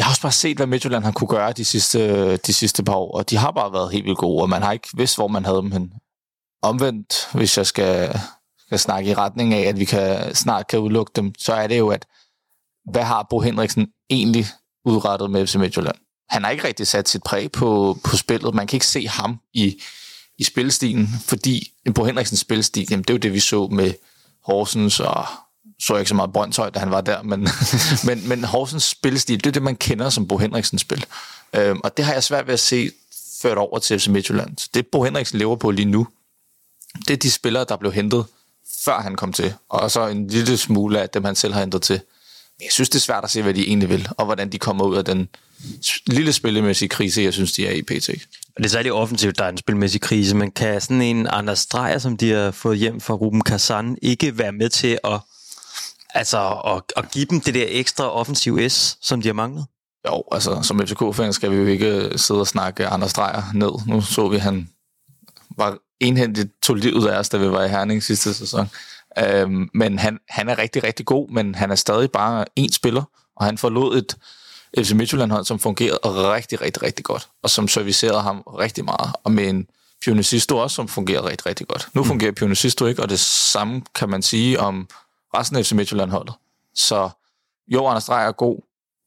Jeg 0.00 0.06
har 0.06 0.12
også 0.12 0.22
bare 0.22 0.32
set, 0.32 0.56
hvad 0.56 0.66
Midtjylland 0.66 1.04
har 1.04 1.12
kunne 1.12 1.28
gøre 1.28 1.52
de 1.52 1.64
sidste, 1.64 2.36
de 2.36 2.52
sidste 2.52 2.82
par 2.82 2.94
år, 2.94 3.18
og 3.18 3.30
de 3.30 3.36
har 3.36 3.50
bare 3.50 3.72
været 3.72 3.92
helt 3.92 4.04
vildt 4.04 4.18
gode, 4.18 4.42
og 4.42 4.48
man 4.48 4.62
har 4.62 4.72
ikke 4.72 4.88
vidst, 4.94 5.16
hvor 5.16 5.28
man 5.28 5.44
havde 5.44 5.56
dem 5.56 5.72
hen. 5.72 5.92
Omvendt, 6.62 7.28
hvis 7.32 7.58
jeg 7.58 7.66
skal, 7.66 8.20
skal 8.58 8.78
snakke 8.78 9.10
i 9.10 9.14
retning 9.14 9.54
af, 9.54 9.68
at 9.68 9.78
vi 9.78 9.84
kan, 9.84 10.34
snart 10.34 10.66
kan 10.66 10.78
udelukke 10.78 11.12
dem, 11.16 11.34
så 11.38 11.52
er 11.52 11.66
det 11.66 11.78
jo, 11.78 11.88
at 11.88 12.06
hvad 12.90 13.02
har 13.02 13.26
Bo 13.30 13.40
Henriksen 13.40 13.88
egentlig 14.10 14.46
udrettet 14.84 15.30
med 15.30 15.46
FC 15.46 15.54
Midtjylland? 15.54 15.96
Han 16.28 16.44
har 16.44 16.50
ikke 16.50 16.64
rigtig 16.64 16.86
sat 16.86 17.08
sit 17.08 17.22
præg 17.22 17.52
på, 17.52 17.98
på 18.04 18.16
spillet. 18.16 18.54
Man 18.54 18.66
kan 18.66 18.76
ikke 18.76 18.86
se 18.86 19.08
ham 19.08 19.40
i, 19.52 19.82
i 20.38 20.44
spilstilen, 20.44 21.08
fordi 21.26 21.72
Bo 21.94 22.04
Henriksens 22.04 22.40
spilstil, 22.40 22.86
jamen, 22.90 23.02
det 23.02 23.10
er 23.10 23.14
jo 23.14 23.18
det, 23.18 23.32
vi 23.32 23.40
så 23.40 23.66
med 23.66 23.94
Horsens 24.44 25.00
og 25.00 25.26
så 25.80 25.96
ikke 25.96 26.08
så 26.08 26.14
meget 26.14 26.32
Brøndshøj, 26.32 26.70
da 26.70 26.78
han 26.78 26.90
var 26.90 27.00
der, 27.00 27.22
men, 27.22 27.48
men, 28.06 28.28
men 28.28 28.44
Horsens 28.44 28.84
spilstil, 28.84 29.44
det 29.44 29.46
er 29.46 29.52
det, 29.52 29.62
man 29.62 29.76
kender 29.76 30.10
som 30.10 30.28
Bo 30.28 30.38
Henriksens 30.38 30.80
spil. 30.80 31.04
Øhm, 31.56 31.80
og 31.84 31.96
det 31.96 32.04
har 32.04 32.12
jeg 32.12 32.22
svært 32.22 32.46
ved 32.46 32.54
at 32.54 32.60
se 32.60 32.90
ført 33.42 33.58
over 33.58 33.78
til 33.78 34.00
FC 34.00 34.08
Midtjylland. 34.08 34.58
Så 34.58 34.68
det, 34.74 34.86
Bo 34.86 35.04
Henriksen 35.04 35.38
lever 35.38 35.56
på 35.56 35.70
lige 35.70 35.86
nu, 35.86 36.06
det 37.08 37.10
er 37.10 37.16
de 37.16 37.30
spillere, 37.30 37.64
der 37.68 37.76
blev 37.76 37.92
hentet, 37.92 38.24
før 38.84 39.00
han 39.00 39.16
kom 39.16 39.32
til. 39.32 39.54
Og 39.68 39.90
så 39.90 40.06
en 40.06 40.26
lille 40.26 40.56
smule 40.56 41.00
af 41.00 41.10
dem, 41.10 41.24
han 41.24 41.36
selv 41.36 41.52
har 41.52 41.60
hentet 41.60 41.82
til. 41.82 42.00
Men 42.58 42.64
jeg 42.64 42.72
synes, 42.72 42.88
det 42.88 42.96
er 42.96 43.00
svært 43.00 43.24
at 43.24 43.30
se, 43.30 43.42
hvad 43.42 43.54
de 43.54 43.66
egentlig 43.68 43.88
vil, 43.88 44.08
og 44.18 44.24
hvordan 44.24 44.52
de 44.52 44.58
kommer 44.58 44.84
ud 44.84 44.96
af 44.96 45.04
den 45.04 45.28
lille 46.06 46.32
spillemæssige 46.32 46.88
krise, 46.88 47.22
jeg 47.22 47.32
synes, 47.32 47.52
de 47.52 47.66
er 47.66 47.72
i 47.72 47.82
PT. 47.82 48.08
Og 48.56 48.56
det 48.56 48.64
er 48.64 48.68
særligt 48.68 48.94
offensivt, 48.94 49.38
der 49.38 49.44
er 49.44 49.48
en 49.48 49.58
spilmæssig 49.58 50.00
krise, 50.00 50.36
men 50.36 50.50
kan 50.50 50.80
sådan 50.80 51.02
en 51.02 51.26
Anders 51.26 51.66
Dreyer, 51.66 51.98
som 51.98 52.16
de 52.16 52.30
har 52.30 52.50
fået 52.50 52.78
hjem 52.78 53.00
fra 53.00 53.14
Ruben 53.14 53.42
Kazan, 53.42 53.98
ikke 54.02 54.38
være 54.38 54.52
med 54.52 54.68
til 54.68 54.98
at, 55.04 55.20
altså, 56.14 56.60
at, 56.66 56.82
at 56.96 57.10
give 57.10 57.24
dem 57.24 57.40
det 57.40 57.54
der 57.54 57.66
ekstra 57.68 58.10
offensiv 58.10 58.68
S, 58.68 58.98
som 59.00 59.22
de 59.22 59.28
har 59.28 59.32
manglet? 59.32 59.66
Jo, 60.08 60.22
altså 60.32 60.62
som 60.62 60.86
FCK-fan 60.86 61.32
skal 61.32 61.50
vi 61.50 61.56
jo 61.56 61.66
ikke 61.66 62.18
sidde 62.18 62.40
og 62.40 62.46
snakke 62.46 62.86
Anders 62.86 63.12
Dreyer 63.12 63.42
ned. 63.54 63.86
Nu 63.86 64.00
så 64.00 64.28
vi, 64.28 64.38
han 64.38 64.68
var 65.56 65.78
enhændigt 66.00 66.48
tog 66.62 66.76
livet 66.76 67.08
af 67.08 67.18
os, 67.18 67.28
da 67.28 67.36
vi 67.36 67.50
var 67.50 67.64
i 67.64 67.68
Herning 67.68 68.02
sidste 68.02 68.34
sæson. 68.34 68.70
Øhm, 69.18 69.70
men 69.74 69.98
han, 69.98 70.18
han 70.28 70.48
er 70.48 70.58
rigtig, 70.58 70.84
rigtig 70.84 71.06
god, 71.06 71.28
men 71.28 71.54
han 71.54 71.70
er 71.70 71.74
stadig 71.74 72.10
bare 72.10 72.44
én 72.60 72.72
spiller, 72.72 73.02
og 73.36 73.44
han 73.44 73.58
forlod 73.58 73.98
et 73.98 74.16
FC 74.84 74.92
Midtjylland-hold, 74.92 75.44
som 75.44 75.58
fungerede 75.58 75.98
rigtig, 76.04 76.60
rigtig, 76.60 76.82
rigtig 76.82 77.04
godt, 77.04 77.28
og 77.42 77.50
som 77.50 77.68
servicerede 77.68 78.20
ham 78.20 78.40
rigtig 78.58 78.84
meget, 78.84 79.12
og 79.24 79.32
med 79.32 79.48
en 79.48 79.66
Pionicisto 80.04 80.56
også, 80.56 80.74
som 80.74 80.88
fungerede 80.88 81.28
rigtig, 81.28 81.46
rigtig 81.46 81.66
godt. 81.68 81.88
Nu 81.94 82.02
mm. 82.02 82.06
fungerer 82.06 82.32
Pionicisto 82.32 82.86
ikke, 82.86 83.02
og 83.02 83.10
det 83.10 83.20
samme 83.20 83.82
kan 83.94 84.08
man 84.08 84.22
sige 84.22 84.60
om 84.60 84.88
resten 85.34 85.56
af 85.56 85.66
FC 85.66 85.72
Midtjylland-holdet. 85.72 86.34
Så 86.74 87.10
jo, 87.68 87.86
Anders 87.86 88.04
Dreyer 88.04 88.28
er 88.28 88.32
god, 88.32 88.58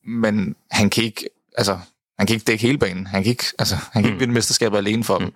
men 0.08 0.56
han 0.72 0.90
kan 0.90 1.04
ikke, 1.04 1.30
altså, 1.58 1.80
han 2.20 2.28
kan 2.28 2.34
ikke 2.34 2.44
dække 2.44 2.62
hele 2.62 2.78
banen. 2.78 3.08
Han 3.08 3.24
kan 3.24 3.30
ikke, 3.30 3.46
altså, 3.60 3.76
han 3.76 4.04
kan 4.04 4.06
ikke 4.06 4.14
mm. 4.14 4.20
vinde 4.20 4.34
mesterskabet 4.34 4.78
alene 4.78 5.04
for 5.04 5.18
dem. 5.18 5.28
Mm. 5.28 5.34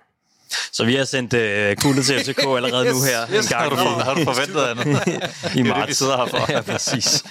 Så 0.72 0.84
vi 0.84 0.94
har 0.94 1.04
sendt 1.04 1.34
uh, 1.34 1.82
guldet 1.82 2.06
til 2.06 2.20
FCK 2.20 2.38
allerede 2.56 2.86
yes, 2.86 2.94
nu 2.94 3.02
her. 3.02 3.30
Yes, 3.34 3.46
en 3.46 3.58
gang 3.58 3.76
har, 3.76 3.84
du, 3.84 4.00
har 4.00 4.14
du 4.14 4.24
forventet 4.24 4.60
andet? 4.60 5.56
I 5.56 5.62
marts. 5.62 5.64
Det 5.64 5.70
er 5.70 5.80
det, 5.80 5.88
vi 5.88 5.94
sidder 5.94 6.16
her 6.16 6.26
for. 6.26 6.52
ja, 6.52 6.60
præcis. 6.60 7.24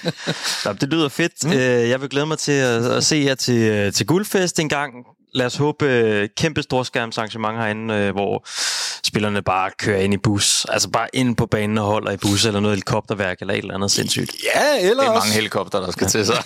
Så, 0.62 0.72
det 0.72 0.88
lyder 0.88 1.08
fedt. 1.08 1.44
Mm. 1.44 1.50
Uh, 1.50 1.56
jeg 1.58 2.00
vil 2.00 2.08
glæde 2.08 2.26
mig 2.26 2.38
til 2.38 2.52
at, 2.52 2.84
at 2.84 3.04
se 3.04 3.16
jer 3.16 3.34
til, 3.34 3.86
uh, 3.86 3.92
til 3.92 4.06
guldfest 4.06 4.60
en 4.60 4.68
gang. 4.68 4.94
Lad 5.34 5.46
os 5.46 5.56
håbe 5.56 5.84
øh, 5.84 6.28
kæmpe 6.36 6.62
storskærmsarrangement 6.62 7.58
herinde, 7.58 7.94
øh, 7.94 8.12
hvor 8.12 8.46
spillerne 9.06 9.42
bare 9.42 9.70
kører 9.78 10.00
ind 10.00 10.14
i 10.14 10.16
bus. 10.16 10.64
Altså 10.64 10.90
bare 10.90 11.08
ind 11.12 11.36
på 11.36 11.46
banen 11.46 11.78
og 11.78 11.84
holder 11.84 12.10
i 12.12 12.16
bus, 12.16 12.44
eller 12.44 12.60
noget 12.60 12.76
helikopterværk, 12.76 13.36
eller 13.40 13.54
et 13.54 13.58
eller 13.58 13.74
andet 13.74 13.90
sindssygt. 13.90 14.32
Ja, 14.54 14.90
eller 14.90 15.02
Det 15.02 15.10
er 15.10 15.14
mange 15.14 15.32
helikopter, 15.32 15.80
der 15.80 15.90
skal 15.90 16.06
til 16.06 16.26
sig. 16.26 16.36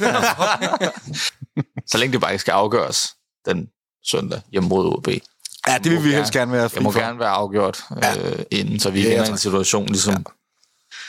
så 1.91 1.99
længe 1.99 2.13
det 2.13 2.21
bare 2.21 2.33
ikke 2.33 2.41
skal 2.41 2.53
afgøres 2.53 3.09
den 3.47 3.67
søndag 4.07 4.41
hjemme 4.53 4.69
mod 4.69 4.97
OB. 4.97 5.09
Ja, 5.09 5.79
det 5.79 5.85
vil 5.85 5.91
vi 5.93 5.97
gerne- 6.09 6.15
helst 6.17 6.33
gerne 6.33 6.53
være 6.53 6.69
fri 6.71 6.75
Det 6.75 6.83
må 6.83 6.91
for. 6.91 7.01
gerne 7.01 7.19
være 7.19 7.29
afgjort 7.29 7.81
øh, 7.97 8.39
inden, 8.51 8.81
så 8.81 8.91
vi 8.91 9.01
Ja, 9.01 9.05
ikke 9.07 9.17
ender 9.17 9.29
i 9.29 9.33
en 9.33 9.39
situation, 9.39 9.87
ligesom... 9.87 10.15
Ja. 10.15 10.23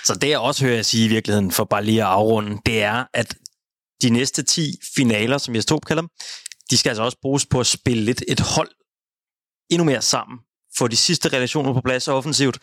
Så 0.05 0.15
det 0.15 0.30
jeg 0.30 0.39
også 0.39 0.63
hører 0.65 0.76
jeg 0.76 0.86
sige 0.86 1.05
i 1.05 1.07
virkeligheden, 1.07 1.51
for 1.51 1.63
bare 1.63 1.84
lige 1.84 2.01
at 2.01 2.07
afrunde, 2.07 2.57
det 2.65 2.84
er, 2.84 3.03
at 3.13 3.36
de 4.01 4.09
næste 4.09 4.43
10 4.43 4.76
finaler, 4.95 5.38
som 5.38 5.55
jeg 5.55 5.63
stod 5.63 5.80
kalder 5.80 6.01
dem, 6.01 6.09
de 6.74 6.78
skal 6.78 6.89
altså 6.89 7.03
også 7.03 7.17
bruges 7.21 7.45
på 7.45 7.59
at 7.59 7.67
spille 7.67 8.03
lidt 8.03 8.24
et 8.28 8.39
hold 8.39 8.69
endnu 9.69 9.86
mere 9.86 10.01
sammen. 10.01 10.39
Få 10.78 10.88
de 10.88 10.97
sidste 10.97 11.30
relationer 11.30 11.74
på 11.74 11.82
plads 11.82 12.07
offensivt, 12.07 12.59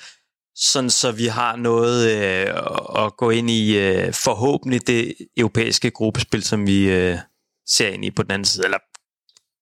sådan 0.54 0.90
så 0.90 1.12
vi 1.12 1.26
har 1.26 1.56
noget 1.56 2.10
øh, 2.10 3.04
at 3.04 3.16
gå 3.16 3.30
ind 3.30 3.50
i 3.50 3.78
øh, 3.78 4.14
forhåbentlig 4.14 4.86
det 4.86 5.14
europæiske 5.36 5.90
gruppespil, 5.90 6.42
som 6.42 6.66
vi 6.66 6.90
øh, 6.90 7.18
ser 7.66 7.88
ind 7.88 8.04
i 8.04 8.10
på 8.10 8.22
den 8.22 8.30
anden 8.30 8.44
side, 8.44 8.64
eller 8.64 8.78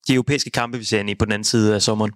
de 0.07 0.14
europæiske 0.14 0.51
kampe, 0.51 0.78
vi 0.78 0.84
ser 0.84 1.01
ind 1.01 1.11
i 1.11 1.14
på 1.14 1.24
den 1.24 1.32
anden 1.32 1.44
side 1.44 1.74
af 1.74 1.82
sommeren. 1.82 2.12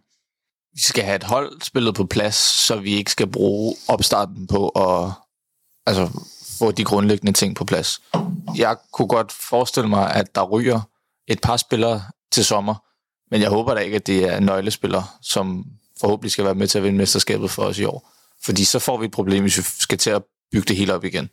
Vi 0.75 0.81
skal 0.81 1.05
have 1.05 1.17
et 1.17 1.25
hold 1.25 1.61
spillet 1.61 1.95
på 1.95 2.05
plads, 2.05 2.37
så 2.37 2.77
vi 2.77 2.93
ikke 2.95 3.11
skal 3.11 3.27
bruge 3.27 3.77
opstarten 3.89 4.47
på 4.47 4.69
at 4.69 5.13
altså, 5.87 6.21
få 6.59 6.71
de 6.71 6.85
grundlæggende 6.85 7.33
ting 7.33 7.57
på 7.57 7.65
plads. 7.65 8.01
Jeg 8.57 8.77
kunne 8.93 9.09
godt 9.09 9.33
forestille 9.33 9.89
mig, 9.89 10.15
at 10.15 10.35
der 10.35 10.43
ryger 10.43 10.81
et 11.29 11.41
par 11.41 11.57
spillere 11.57 12.03
til 12.33 12.45
sommer, 12.45 12.75
men 13.31 13.41
jeg 13.41 13.51
håber 13.51 13.75
da 13.75 13.81
ikke, 13.81 13.97
at 13.97 14.07
det 14.07 14.25
er 14.25 14.41
nøglespillere, 14.41 15.05
som 15.23 15.65
forhåbentlig 16.01 16.33
skal 16.33 16.45
være 16.45 16.55
med 16.55 16.67
til 16.67 16.79
at 16.79 16.85
vinde 16.85 16.99
mesterskabet 16.99 17.51
for 17.51 17.63
os 17.63 17.79
i 17.79 17.85
år. 17.85 18.13
Fordi 18.45 18.65
så 18.65 18.79
får 18.79 18.99
vi 18.99 19.05
et 19.05 19.11
problem, 19.11 19.43
hvis 19.43 19.59
vi 19.59 19.63
skal 19.79 19.99
til 19.99 20.11
at 20.11 20.23
bygge 20.53 20.69
det 20.69 20.77
hele 20.77 20.95
op 20.95 21.05
igen. 21.05 21.29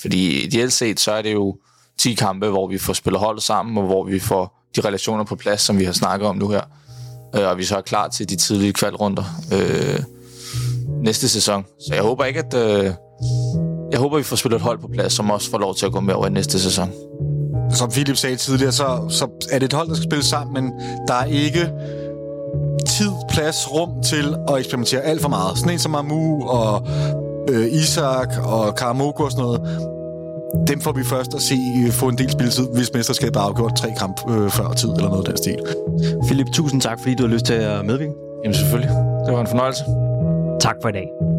Fordi 0.00 0.44
ideelt 0.44 0.72
set, 0.72 1.00
så 1.00 1.12
er 1.12 1.22
det 1.22 1.32
jo 1.32 1.58
10 1.98 2.14
kampe, 2.14 2.48
hvor 2.48 2.68
vi 2.68 2.78
får 2.78 2.92
spillet 2.92 3.20
holdet 3.20 3.42
sammen, 3.42 3.78
og 3.78 3.84
hvor 3.84 4.04
vi 4.04 4.18
får 4.18 4.68
de 4.76 4.80
relationer 4.80 5.24
på 5.24 5.36
plads, 5.36 5.60
som 5.60 5.78
vi 5.78 5.84
har 5.84 5.92
snakket 5.92 6.28
om 6.28 6.36
nu 6.36 6.48
her. 6.48 6.62
Øh, 7.36 7.48
og 7.48 7.58
vi 7.58 7.64
så 7.64 7.76
er 7.76 7.80
klar 7.80 8.08
til 8.08 8.28
de 8.28 8.36
tidlige 8.36 8.72
kvalrunder 8.72 9.24
øh, 9.52 10.00
næste 11.02 11.28
sæson. 11.28 11.64
Så 11.88 11.94
jeg 11.94 12.02
håber 12.02 12.24
ikke, 12.24 12.40
at... 12.40 12.54
Øh, 12.54 12.92
jeg 13.92 13.98
håber, 13.98 14.16
vi 14.16 14.22
får 14.22 14.36
spillet 14.36 14.56
et 14.56 14.62
hold 14.62 14.78
på 14.78 14.88
plads, 14.88 15.12
som 15.12 15.30
også 15.30 15.50
får 15.50 15.58
lov 15.58 15.74
til 15.74 15.86
at 15.86 15.92
gå 15.92 16.00
med 16.00 16.14
over 16.14 16.26
i 16.26 16.30
næste 16.30 16.60
sæson. 16.60 16.92
Som 17.72 17.90
Philip 17.90 18.16
sagde 18.16 18.36
tidligere, 18.36 18.72
så, 18.72 19.00
så 19.08 19.28
er 19.50 19.58
det 19.58 19.66
et 19.66 19.72
hold, 19.72 19.88
der 19.88 19.94
skal 19.94 20.04
spille 20.10 20.24
sammen, 20.24 20.54
men 20.54 20.72
der 21.08 21.14
er 21.14 21.24
ikke 21.24 21.70
tid, 22.86 23.10
plads, 23.28 23.72
rum 23.72 24.02
til 24.02 24.36
at 24.48 24.58
eksperimentere 24.58 25.00
alt 25.00 25.22
for 25.22 25.28
meget. 25.28 25.58
Sådan 25.58 25.72
en 25.72 25.78
som 25.78 25.90
Mamu 25.90 26.48
og 26.48 26.82
øh, 27.50 27.66
Isak 27.72 28.28
og 28.44 28.74
Karamoko 28.74 29.22
og 29.24 29.30
sådan 29.30 29.44
noget, 29.44 29.60
dem 30.68 30.80
får 30.80 30.92
vi 30.92 31.04
først 31.04 31.34
at 31.34 31.42
se 31.42 31.54
øh, 31.86 31.92
få 31.92 32.08
en 32.08 32.18
del 32.18 32.30
spilletid, 32.30 32.66
hvis 32.74 32.92
mesterskabet 32.94 33.36
er 33.36 33.40
afgjort 33.40 33.76
tre 33.76 33.88
kamp 33.98 34.30
øh, 34.30 34.50
før 34.50 34.72
tid 34.72 34.88
eller 34.88 35.08
noget 35.08 35.28
af 35.28 35.34
den 35.34 35.36
stil. 35.36 35.58
Philip, 36.26 36.46
tusind 36.52 36.80
tak, 36.80 36.98
fordi 37.00 37.14
du 37.14 37.22
har 37.22 37.32
lyst 37.32 37.44
til 37.44 37.54
at 37.54 37.86
medvirke. 37.86 38.12
Jamen 38.44 38.54
selvfølgelig. 38.54 38.90
Det 39.26 39.34
var 39.34 39.40
en 39.40 39.46
fornøjelse. 39.46 39.84
Tak 40.60 40.76
for 40.82 40.88
i 40.88 40.92
dag. 40.92 41.29